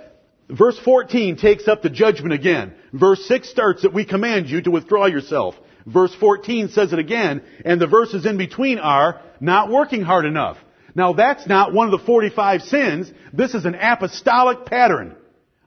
verse 0.50 0.78
14 0.80 1.38
takes 1.38 1.68
up 1.68 1.82
the 1.82 1.90
judgment 1.90 2.34
again. 2.34 2.74
Verse 2.92 3.26
6 3.26 3.50
starts 3.50 3.84
that 3.84 3.94
we 3.94 4.06
command 4.06 4.50
you 4.50 4.62
to 4.62 4.72
withdraw 4.72 5.06
yourself. 5.06 5.56
Verse 5.86 6.14
14 6.16 6.70
says 6.70 6.92
it 6.92 7.00
again, 7.00 7.42
and 7.64 7.80
the 7.80 7.88
verses 7.88 8.26
in 8.26 8.38
between 8.38 8.80
are 8.80 9.22
not 9.40 9.70
working 9.70 10.02
hard 10.02 10.26
enough. 10.26 10.58
Now 10.94 11.14
that's 11.14 11.48
not 11.48 11.74
one 11.74 11.88
of 11.88 11.98
the 11.98 12.06
45 12.06 12.64
sins. 12.64 13.12
This 13.32 13.54
is 13.54 13.64
an 13.64 13.76
apostolic 13.76 14.66
pattern. 14.66 15.16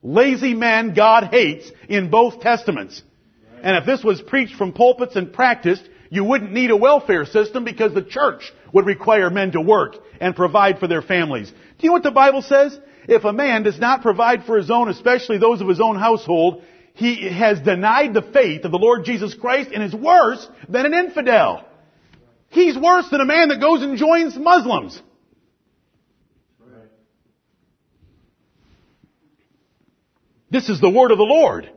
Lazy 0.02 0.52
men 0.52 0.92
God 0.92 1.28
hates 1.30 1.70
in 1.88 2.10
both 2.10 2.40
testaments. 2.40 3.02
And 3.62 3.76
if 3.76 3.86
this 3.86 4.04
was 4.04 4.20
preached 4.20 4.56
from 4.56 4.72
pulpits 4.72 5.16
and 5.16 5.32
practiced, 5.32 5.88
you 6.10 6.24
wouldn't 6.24 6.52
need 6.52 6.70
a 6.72 6.76
welfare 6.76 7.24
system 7.24 7.64
because 7.64 7.94
the 7.94 8.02
church 8.02 8.52
would 8.72 8.84
require 8.84 9.30
men 9.30 9.52
to 9.52 9.60
work 9.60 9.96
and 10.20 10.34
provide 10.34 10.80
for 10.80 10.88
their 10.88 11.02
families. 11.02 11.48
Do 11.48 11.56
you 11.80 11.88
know 11.88 11.94
what 11.94 12.02
the 12.02 12.10
Bible 12.10 12.42
says? 12.42 12.78
If 13.08 13.24
a 13.24 13.32
man 13.32 13.62
does 13.62 13.78
not 13.78 14.02
provide 14.02 14.44
for 14.44 14.56
his 14.56 14.70
own, 14.70 14.88
especially 14.88 15.38
those 15.38 15.60
of 15.60 15.68
his 15.68 15.80
own 15.80 15.96
household, 15.96 16.64
he 16.94 17.28
has 17.30 17.60
denied 17.60 18.12
the 18.12 18.22
faith 18.22 18.64
of 18.64 18.72
the 18.72 18.78
Lord 18.78 19.04
Jesus 19.04 19.34
Christ 19.34 19.70
and 19.72 19.84
is 19.84 19.94
worse 19.94 20.46
than 20.68 20.84
an 20.84 20.94
infidel. 20.94 21.64
He's 22.48 22.76
worse 22.76 23.08
than 23.08 23.20
a 23.20 23.24
man 23.24 23.48
that 23.48 23.60
goes 23.60 23.82
and 23.82 23.96
joins 23.96 24.36
Muslims. 24.36 25.00
This 30.50 30.68
is 30.68 30.80
the 30.80 30.90
word 30.90 31.12
of 31.12 31.18
the 31.18 31.24
Lord. 31.24 31.70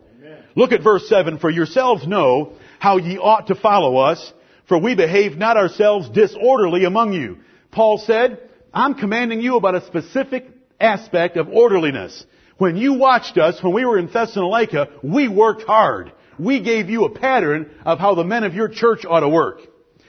Look 0.55 0.71
at 0.71 0.83
verse 0.83 1.07
7. 1.07 1.37
For 1.37 1.49
yourselves 1.51 2.07
know 2.07 2.53
how 2.83 2.97
ye 2.97 3.17
ought 3.17 3.47
to 3.47 3.55
follow 3.55 3.95
us, 3.95 4.33
for 4.67 4.77
we 4.77 4.93
behave 4.93 5.37
not 5.37 5.55
ourselves 5.55 6.09
disorderly 6.09 6.83
among 6.83 7.13
you. 7.13 7.37
Paul 7.71 7.97
said, 7.97 8.41
I'm 8.73 8.95
commanding 8.95 9.39
you 9.39 9.55
about 9.55 9.75
a 9.75 9.85
specific 9.85 10.49
aspect 10.81 11.37
of 11.37 11.47
orderliness. 11.47 12.25
When 12.57 12.75
you 12.75 12.95
watched 12.95 13.37
us, 13.37 13.63
when 13.63 13.73
we 13.73 13.85
were 13.85 13.97
in 13.97 14.11
Thessalonica, 14.11 14.89
we 15.01 15.29
worked 15.29 15.63
hard. 15.63 16.11
We 16.37 16.59
gave 16.59 16.89
you 16.89 17.05
a 17.05 17.17
pattern 17.17 17.71
of 17.85 17.99
how 17.99 18.15
the 18.15 18.25
men 18.25 18.43
of 18.43 18.53
your 18.53 18.67
church 18.67 19.05
ought 19.05 19.21
to 19.21 19.29
work. 19.29 19.59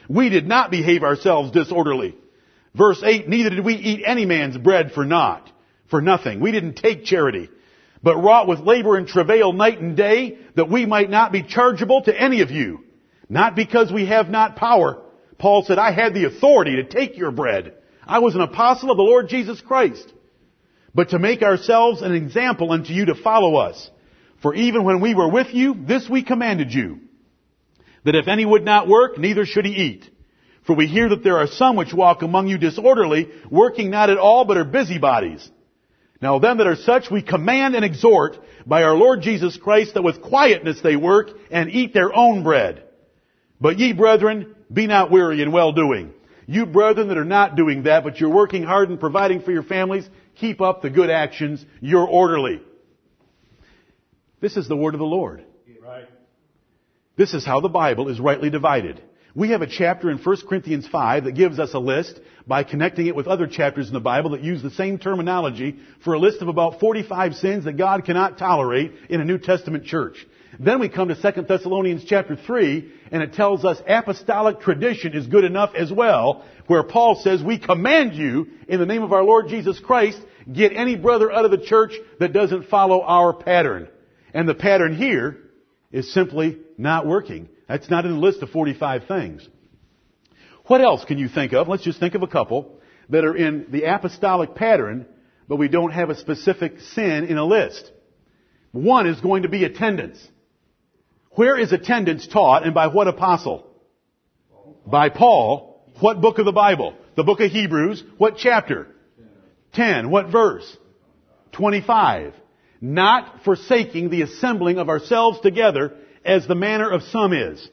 We 0.09 0.29
did 0.29 0.49
not 0.49 0.73
behave 0.73 1.05
ourselves 1.05 1.53
disorderly. 1.53 2.17
Verse 2.75 3.01
8, 3.05 3.29
neither 3.29 3.51
did 3.51 3.65
we 3.65 3.75
eat 3.75 4.03
any 4.05 4.27
man's 4.27 4.59
bread 4.59 4.91
for 4.91 5.05
naught, 5.05 5.49
for 5.91 6.03
nothing. 6.03 6.41
We 6.41 6.51
didn't 6.51 6.75
take 6.75 7.05
charity 7.05 7.51
but 8.05 8.19
wrought 8.19 8.47
with 8.47 8.61
labor 8.61 8.99
and 8.99 9.09
travail 9.09 9.55
night 9.55 9.81
and 9.81 9.97
day, 9.97 10.37
that 10.57 10.69
we 10.69 10.85
might 10.85 11.09
not 11.09 11.33
be 11.33 11.43
chargeable 11.43 12.03
to 12.03 12.15
any 12.15 12.43
of 12.43 12.51
you. 12.51 12.85
Not 13.31 13.57
because 13.57 13.91
we 13.91 14.05
have 14.05 14.29
not 14.29 14.57
power. 14.57 15.03
Paul 15.39 15.65
said, 15.65 15.79
I 15.79 15.91
had 15.91 16.13
the 16.13 16.27
authority 16.27 16.77
to 16.77 16.85
take 16.85 17.17
your 17.17 17.31
bread. 17.31 17.73
I 18.07 18.19
was 18.19 18.35
an 18.35 18.43
apostle 18.43 18.91
of 18.91 18.99
the 18.99 19.03
Lord 19.03 19.31
Jesus 19.31 19.59
Christ. 19.63 20.13
But 20.95 21.09
to 21.09 21.19
make 21.19 21.43
ourselves 21.43 22.03
an 22.03 22.15
example 22.15 22.73
unto 22.73 22.93
you 22.93 23.07
to 23.07 23.15
follow 23.15 23.57
us. 23.57 23.91
For 24.43 24.55
even 24.55 24.85
when 24.85 25.01
we 25.01 25.15
were 25.15 25.31
with 25.31 25.55
you, 25.55 25.75
this 25.75 26.07
we 26.07 26.23
commanded 26.23 26.75
you. 26.75 27.01
That 28.05 28.17
if 28.17 28.29
any 28.29 28.45
would 28.45 28.67
not 28.67 28.87
work, 28.87 29.17
neither 29.17 29.47
should 29.47 29.65
he 29.65 29.73
eat. 29.73 30.11
For 30.67 30.77
we 30.77 30.87
hear 30.87 31.09
that 31.09 31.25
there 31.25 31.39
are 31.39 31.47
some 31.47 31.77
which 31.77 31.95
walk 31.95 32.21
among 32.21 32.49
you 32.49 32.59
disorderly, 32.59 33.31
working 33.51 33.89
not 33.89 34.11
at 34.11 34.19
all, 34.19 34.45
but 34.45 34.59
are 34.59 34.65
busybodies. 34.65 35.51
Now 36.25 36.39
them 36.39 36.57
that 36.57 36.67
are 36.67 36.75
such 36.75 37.11
we 37.11 37.21
command 37.21 37.75
and 37.75 37.85
exhort 37.85 38.39
by 38.65 38.83
our 38.83 38.95
Lord 38.95 39.21
Jesus 39.21 39.59
Christ 39.59 39.93
that 39.93 40.03
with 40.03 40.23
quietness 40.23 40.81
they 40.81 40.97
work 40.97 41.29
and 41.51 41.69
eat 41.69 41.93
their 41.93 42.17
own 42.17 42.43
bread. 42.43 42.83
But 43.61 43.79
ye 43.79 43.93
brethren, 43.93 44.55
be 44.73 44.87
not 44.87 45.11
weary 45.11 45.43
in 45.43 45.53
well 45.53 45.73
doing. 45.73 46.15
You 46.47 46.65
brethren 46.65 47.09
that 47.09 47.19
are 47.19 47.27
not 47.27 47.57
doing 47.57 47.83
that, 47.83 48.05
but 48.05 48.19
you're 48.19 48.33
working 48.33 48.63
hard 48.63 48.89
and 48.89 48.99
providing 48.99 49.43
for 49.43 49.53
your 49.53 49.65
families, 49.65 50.09
keep 50.37 50.63
up 50.63 50.81
the 50.81 50.89
good 50.89 51.11
actions. 51.11 51.63
You're 51.83 52.09
orderly. 52.09 52.63
This 54.41 54.57
is 54.57 54.67
the 54.67 54.77
word 54.77 54.95
of 54.95 55.01
the 55.01 55.05
Lord. 55.05 55.45
Right. 55.83 56.09
This 57.19 57.35
is 57.35 57.45
how 57.45 57.61
the 57.61 57.69
Bible 57.69 58.09
is 58.09 58.19
rightly 58.19 58.49
divided. 58.49 59.03
We 59.37 59.51
have 59.51 59.63
a 59.63 59.67
chapter 59.67 60.11
in 60.11 60.19
1 60.19 60.37
Corinthians 60.49 60.87
5 60.87 61.25
that 61.25 61.33
gives 61.33 61.59
us 61.59 61.75
a 61.75 61.81
list 61.81 62.21
by 62.47 62.63
connecting 62.63 63.09
it 63.09 63.17
with 63.17 63.27
other 63.27 63.49
chapters 63.49 63.89
in 63.89 63.93
the 63.93 63.99
Bible 63.99 64.31
that 64.31 64.45
use 64.45 64.63
the 64.63 64.71
same 64.71 64.97
terminology 64.97 65.77
for 66.05 66.15
a 66.15 66.21
list 66.21 66.41
of 66.41 66.47
about 66.47 66.79
45 66.79 67.35
sins 67.35 67.65
that 67.65 67.77
God 67.77 68.05
cannot 68.05 68.39
tolerate 68.39 68.93
in 69.09 69.21
a 69.21 69.25
New 69.25 69.39
Testament 69.39 69.87
church. 69.87 70.25
Then 70.61 70.79
we 70.79 70.89
come 70.89 71.09
to 71.09 71.33
2 71.33 71.43
Thessalonians 71.43 72.05
chapter 72.05 72.37
3 72.37 72.93
and 73.11 73.25
it 73.25 73.33
tells 73.33 73.65
us 73.65 73.83
apostolic 73.89 74.61
tradition 74.61 75.15
is 75.15 75.27
good 75.27 75.43
enough 75.43 75.75
as 75.75 75.91
well 75.91 76.45
where 76.69 76.85
Paul 76.85 77.17
says 77.17 77.43
we 77.43 77.59
command 77.59 78.15
you 78.15 78.47
in 78.69 78.79
the 78.79 78.87
name 78.87 79.03
of 79.03 79.13
our 79.13 79.25
Lord 79.25 79.49
Jesus 79.49 79.81
Christ 79.81 80.21
get 80.53 80.73
any 80.77 80.95
brother 80.95 81.33
out 81.33 81.45
of 81.45 81.51
the 81.51 81.59
church 81.59 81.93
that 82.21 82.33
doesn't 82.33 82.69
follow 82.69 83.03
our 83.03 83.33
pattern. 83.33 83.89
And 84.33 84.49
the 84.49 84.55
pattern 84.55 84.95
here 84.95 85.39
is 85.91 86.13
simply 86.15 86.59
not 86.79 87.05
working. 87.05 87.49
That's 87.69 87.91
not 87.91 88.05
in 88.05 88.13
the 88.13 88.19
list 88.19 88.43
of 88.43 88.51
45 88.51 89.07
things. 89.07 89.49
What 90.67 90.81
else 90.81 91.05
can 91.05 91.19
you 91.19 91.29
think 91.29 91.53
of? 91.53 91.69
Let's 91.69 91.85
just 91.85 92.01
think 92.01 92.15
of 92.15 92.23
a 92.23 92.27
couple 92.29 92.79
that 93.11 93.25
are 93.25 93.37
in 93.37 93.67
the 93.71 93.85
apostolic 93.85 94.55
pattern 94.55 95.07
but 95.49 95.57
we 95.57 95.69
don't 95.69 95.91
have 95.91 96.11
a 96.11 96.17
specific 96.17 96.81
sin 96.81 97.25
in 97.25 97.37
a 97.37 97.45
list. 97.45 97.91
One 98.73 99.07
is 99.07 99.21
going 99.21 99.43
to 99.43 99.49
be 99.49 99.65
attendance. 99.65 100.27
Where 101.31 101.59
is 101.59 101.73
attendance 101.73 102.27
taught 102.27 102.65
and 102.65 102.75
by 102.75 102.89
what 102.89 103.09
apostle? 103.09 103.67
By 104.87 105.09
Paul. 105.09 105.93
What 106.01 106.21
book 106.21 106.39
of 106.39 106.45
the 106.45 106.53
Bible? 106.53 106.95
The 107.17 107.25
book 107.25 107.41
of 107.41 107.51
Hebrews. 107.51 108.03
What 108.19 108.37
chapter? 108.39 108.89
10. 109.75 110.11
What 110.11 110.31
verse? 110.31 110.77
25. 111.53 112.35
Not 112.81 113.45
forsaking 113.45 114.11
the 114.11 114.23
assembling 114.23 114.79
of 114.79 114.89
ourselves 114.89 115.41
together 115.41 115.95
as 116.25 116.47
the 116.47 116.55
manner 116.55 116.91
of 116.91 117.03
some 117.05 117.33
is. 117.33 117.69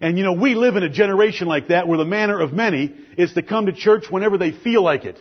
And 0.00 0.18
you 0.18 0.24
know, 0.24 0.32
we 0.32 0.54
live 0.54 0.76
in 0.76 0.82
a 0.82 0.88
generation 0.88 1.46
like 1.46 1.68
that 1.68 1.86
where 1.86 1.98
the 1.98 2.04
manner 2.04 2.40
of 2.40 2.52
many 2.52 2.92
is 3.16 3.32
to 3.34 3.42
come 3.42 3.66
to 3.66 3.72
church 3.72 4.06
whenever 4.10 4.36
they 4.36 4.50
feel 4.50 4.82
like 4.82 5.04
it. 5.04 5.18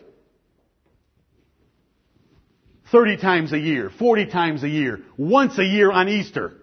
30 2.92 3.18
times 3.18 3.54
a 3.54 3.60
year, 3.60 3.90
40 3.90 4.26
times 4.26 4.64
a 4.64 4.70
year, 4.70 5.00
once 5.18 5.58
a 5.58 5.64
year 5.64 5.92
on 5.92 6.10
Easter. 6.10 6.54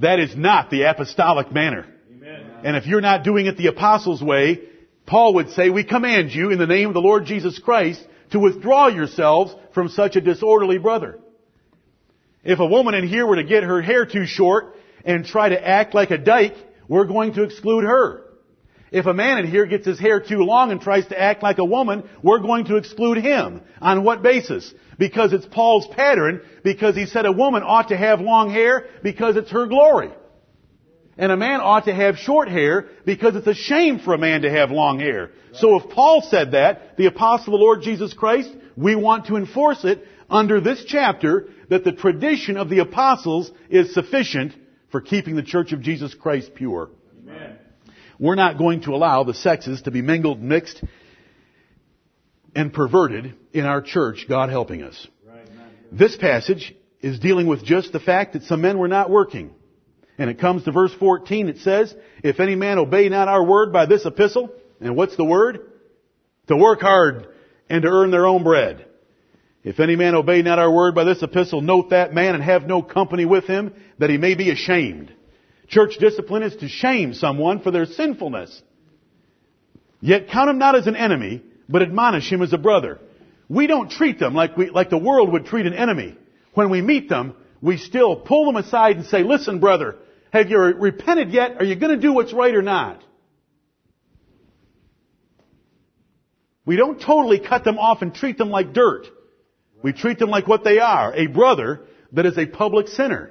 That 0.00 0.18
is 0.18 0.36
not 0.36 0.70
the 0.70 0.82
apostolic 0.82 1.52
manner. 1.52 1.86
Amen. 2.10 2.46
And 2.64 2.76
if 2.76 2.86
you're 2.86 3.00
not 3.00 3.22
doing 3.22 3.46
it 3.46 3.56
the 3.56 3.68
apostles' 3.68 4.22
way, 4.22 4.60
Paul 5.06 5.34
would 5.34 5.50
say, 5.50 5.70
we 5.70 5.84
command 5.84 6.32
you 6.32 6.50
in 6.50 6.58
the 6.58 6.66
name 6.66 6.88
of 6.88 6.94
the 6.94 7.00
Lord 7.00 7.24
Jesus 7.24 7.58
Christ 7.58 8.04
to 8.32 8.40
withdraw 8.40 8.88
yourselves 8.88 9.54
from 9.74 9.88
such 9.88 10.16
a 10.16 10.20
disorderly 10.20 10.78
brother. 10.78 11.18
If 12.44 12.58
a 12.58 12.66
woman 12.66 12.94
in 12.94 13.06
here 13.06 13.26
were 13.26 13.36
to 13.36 13.44
get 13.44 13.62
her 13.62 13.80
hair 13.80 14.04
too 14.04 14.26
short 14.26 14.76
and 15.04 15.24
try 15.24 15.48
to 15.48 15.68
act 15.68 15.94
like 15.94 16.10
a 16.10 16.18
dyke, 16.18 16.56
we're 16.88 17.06
going 17.06 17.34
to 17.34 17.44
exclude 17.44 17.84
her. 17.84 18.24
If 18.90 19.06
a 19.06 19.14
man 19.14 19.38
in 19.38 19.46
here 19.46 19.64
gets 19.64 19.86
his 19.86 19.98
hair 19.98 20.20
too 20.20 20.40
long 20.40 20.70
and 20.70 20.80
tries 20.80 21.06
to 21.06 21.18
act 21.18 21.42
like 21.42 21.58
a 21.58 21.64
woman, 21.64 22.06
we're 22.22 22.40
going 22.40 22.66
to 22.66 22.76
exclude 22.76 23.16
him. 23.18 23.62
On 23.80 24.04
what 24.04 24.22
basis? 24.22 24.72
Because 24.98 25.32
it's 25.32 25.46
Paul's 25.46 25.86
pattern, 25.86 26.42
because 26.62 26.94
he 26.94 27.06
said 27.06 27.24
a 27.24 27.32
woman 27.32 27.62
ought 27.62 27.88
to 27.88 27.96
have 27.96 28.20
long 28.20 28.50
hair 28.50 28.86
because 29.02 29.36
it's 29.36 29.50
her 29.50 29.66
glory. 29.66 30.10
And 31.16 31.32
a 31.32 31.36
man 31.36 31.60
ought 31.60 31.86
to 31.86 31.94
have 31.94 32.16
short 32.18 32.48
hair 32.48 32.86
because 33.06 33.34
it's 33.34 33.46
a 33.46 33.54
shame 33.54 33.98
for 33.98 34.12
a 34.12 34.18
man 34.18 34.42
to 34.42 34.50
have 34.50 34.70
long 34.70 34.98
hair. 34.98 35.30
So 35.54 35.76
if 35.76 35.90
Paul 35.90 36.22
said 36.22 36.52
that, 36.52 36.96
the 36.98 37.06
apostle 37.06 37.54
of 37.54 37.60
the 37.60 37.64
Lord 37.64 37.82
Jesus 37.82 38.12
Christ, 38.12 38.50
we 38.76 38.94
want 38.94 39.26
to 39.26 39.36
enforce 39.36 39.84
it 39.84 40.06
under 40.32 40.60
this 40.60 40.84
chapter 40.86 41.48
that 41.68 41.84
the 41.84 41.92
tradition 41.92 42.56
of 42.56 42.68
the 42.68 42.80
apostles 42.80 43.52
is 43.68 43.94
sufficient 43.94 44.54
for 44.90 45.00
keeping 45.00 45.36
the 45.36 45.42
church 45.42 45.72
of 45.72 45.80
Jesus 45.80 46.14
Christ 46.14 46.54
pure. 46.54 46.90
Amen. 47.22 47.58
We're 48.18 48.34
not 48.34 48.58
going 48.58 48.82
to 48.82 48.94
allow 48.94 49.24
the 49.24 49.34
sexes 49.34 49.82
to 49.82 49.90
be 49.90 50.02
mingled, 50.02 50.42
mixed, 50.42 50.82
and 52.54 52.72
perverted 52.72 53.34
in 53.52 53.64
our 53.64 53.82
church, 53.82 54.26
God 54.28 54.48
helping 54.50 54.82
us. 54.82 55.06
Right. 55.26 55.46
This 55.90 56.16
passage 56.16 56.74
is 57.00 57.18
dealing 57.18 57.46
with 57.46 57.64
just 57.64 57.92
the 57.92 58.00
fact 58.00 58.34
that 58.34 58.44
some 58.44 58.60
men 58.60 58.78
were 58.78 58.88
not 58.88 59.10
working. 59.10 59.52
And 60.18 60.30
it 60.30 60.38
comes 60.38 60.64
to 60.64 60.72
verse 60.72 60.92
14, 60.94 61.48
it 61.48 61.58
says, 61.58 61.94
If 62.22 62.38
any 62.38 62.54
man 62.54 62.78
obey 62.78 63.08
not 63.08 63.28
our 63.28 63.44
word 63.44 63.72
by 63.72 63.86
this 63.86 64.04
epistle, 64.04 64.50
and 64.80 64.94
what's 64.94 65.16
the 65.16 65.24
word? 65.24 65.60
To 66.48 66.56
work 66.56 66.80
hard 66.80 67.28
and 67.68 67.82
to 67.82 67.88
earn 67.88 68.10
their 68.10 68.26
own 68.26 68.44
bread. 68.44 68.86
If 69.64 69.78
any 69.78 69.94
man 69.94 70.14
obey 70.14 70.42
not 70.42 70.58
our 70.58 70.70
word 70.70 70.94
by 70.94 71.04
this 71.04 71.22
epistle, 71.22 71.60
note 71.60 71.90
that 71.90 72.12
man 72.12 72.34
and 72.34 72.42
have 72.42 72.66
no 72.66 72.82
company 72.82 73.24
with 73.24 73.44
him, 73.44 73.72
that 73.98 74.10
he 74.10 74.18
may 74.18 74.34
be 74.34 74.50
ashamed. 74.50 75.12
Church 75.68 75.98
discipline 75.98 76.42
is 76.42 76.56
to 76.56 76.68
shame 76.68 77.14
someone 77.14 77.60
for 77.60 77.70
their 77.70 77.86
sinfulness. 77.86 78.60
Yet 80.00 80.28
count 80.30 80.50
him 80.50 80.58
not 80.58 80.74
as 80.74 80.88
an 80.88 80.96
enemy, 80.96 81.42
but 81.68 81.82
admonish 81.82 82.30
him 82.30 82.42
as 82.42 82.52
a 82.52 82.58
brother. 82.58 82.98
We 83.48 83.68
don't 83.68 83.90
treat 83.90 84.18
them 84.18 84.34
like 84.34 84.56
we, 84.56 84.70
like 84.70 84.90
the 84.90 84.98
world 84.98 85.30
would 85.32 85.46
treat 85.46 85.66
an 85.66 85.74
enemy. 85.74 86.16
When 86.54 86.68
we 86.68 86.82
meet 86.82 87.08
them, 87.08 87.34
we 87.60 87.76
still 87.76 88.16
pull 88.16 88.46
them 88.46 88.56
aside 88.56 88.96
and 88.96 89.06
say, 89.06 89.22
listen 89.22 89.60
brother, 89.60 89.96
have 90.32 90.50
you 90.50 90.58
repented 90.58 91.30
yet? 91.30 91.58
Are 91.58 91.64
you 91.64 91.76
going 91.76 91.94
to 91.94 92.00
do 92.00 92.12
what's 92.12 92.32
right 92.32 92.54
or 92.54 92.62
not? 92.62 93.02
We 96.64 96.76
don't 96.76 97.00
totally 97.00 97.38
cut 97.38 97.64
them 97.64 97.78
off 97.78 98.02
and 98.02 98.14
treat 98.14 98.38
them 98.38 98.50
like 98.50 98.72
dirt. 98.72 99.06
We 99.82 99.92
treat 99.92 100.18
them 100.18 100.30
like 100.30 100.46
what 100.46 100.64
they 100.64 100.78
are, 100.78 101.12
a 101.14 101.26
brother 101.26 101.82
that 102.12 102.26
is 102.26 102.38
a 102.38 102.46
public 102.46 102.88
sinner. 102.88 103.30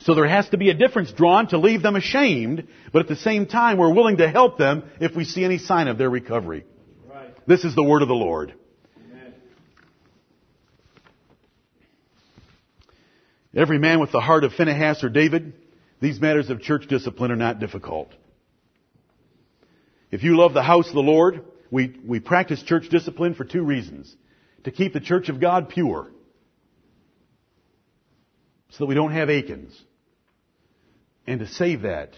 So 0.00 0.14
there 0.14 0.28
has 0.28 0.48
to 0.50 0.56
be 0.56 0.70
a 0.70 0.74
difference 0.74 1.12
drawn 1.12 1.48
to 1.48 1.58
leave 1.58 1.82
them 1.82 1.96
ashamed, 1.96 2.68
but 2.92 3.02
at 3.02 3.08
the 3.08 3.16
same 3.16 3.46
time 3.46 3.78
we're 3.78 3.92
willing 3.92 4.18
to 4.18 4.28
help 4.28 4.58
them 4.58 4.84
if 5.00 5.16
we 5.16 5.24
see 5.24 5.44
any 5.44 5.58
sign 5.58 5.88
of 5.88 5.98
their 5.98 6.10
recovery. 6.10 6.64
Right. 7.08 7.34
This 7.46 7.64
is 7.64 7.74
the 7.74 7.82
word 7.82 8.02
of 8.02 8.08
the 8.08 8.14
Lord. 8.14 8.54
Amen. 9.10 9.34
Every 13.56 13.78
man 13.78 14.00
with 14.00 14.12
the 14.12 14.20
heart 14.20 14.44
of 14.44 14.52
Phinehas 14.52 15.02
or 15.04 15.08
David, 15.08 15.54
these 16.00 16.20
matters 16.20 16.50
of 16.50 16.60
church 16.60 16.86
discipline 16.88 17.30
are 17.30 17.36
not 17.36 17.60
difficult. 17.60 18.12
If 20.10 20.22
you 20.22 20.36
love 20.36 20.54
the 20.54 20.62
house 20.62 20.88
of 20.88 20.94
the 20.94 21.00
Lord, 21.00 21.44
we, 21.70 21.96
we 22.04 22.20
practice 22.20 22.62
church 22.62 22.88
discipline 22.88 23.34
for 23.34 23.44
two 23.44 23.62
reasons 23.62 24.14
to 24.64 24.70
keep 24.70 24.92
the 24.92 25.00
church 25.00 25.28
of 25.28 25.40
God 25.40 25.68
pure 25.68 26.10
so 28.70 28.78
that 28.78 28.86
we 28.86 28.94
don't 28.94 29.12
have 29.12 29.30
Achans 29.30 29.78
and 31.26 31.40
to 31.40 31.46
save 31.46 31.82
that 31.82 32.10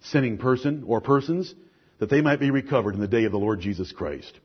sinning 0.00 0.38
person 0.38 0.84
or 0.86 1.00
persons 1.00 1.54
that 1.98 2.10
they 2.10 2.20
might 2.20 2.40
be 2.40 2.50
recovered 2.50 2.94
in 2.94 3.00
the 3.00 3.08
day 3.08 3.24
of 3.24 3.32
the 3.32 3.38
Lord 3.38 3.60
Jesus 3.60 3.92
Christ. 3.92 4.38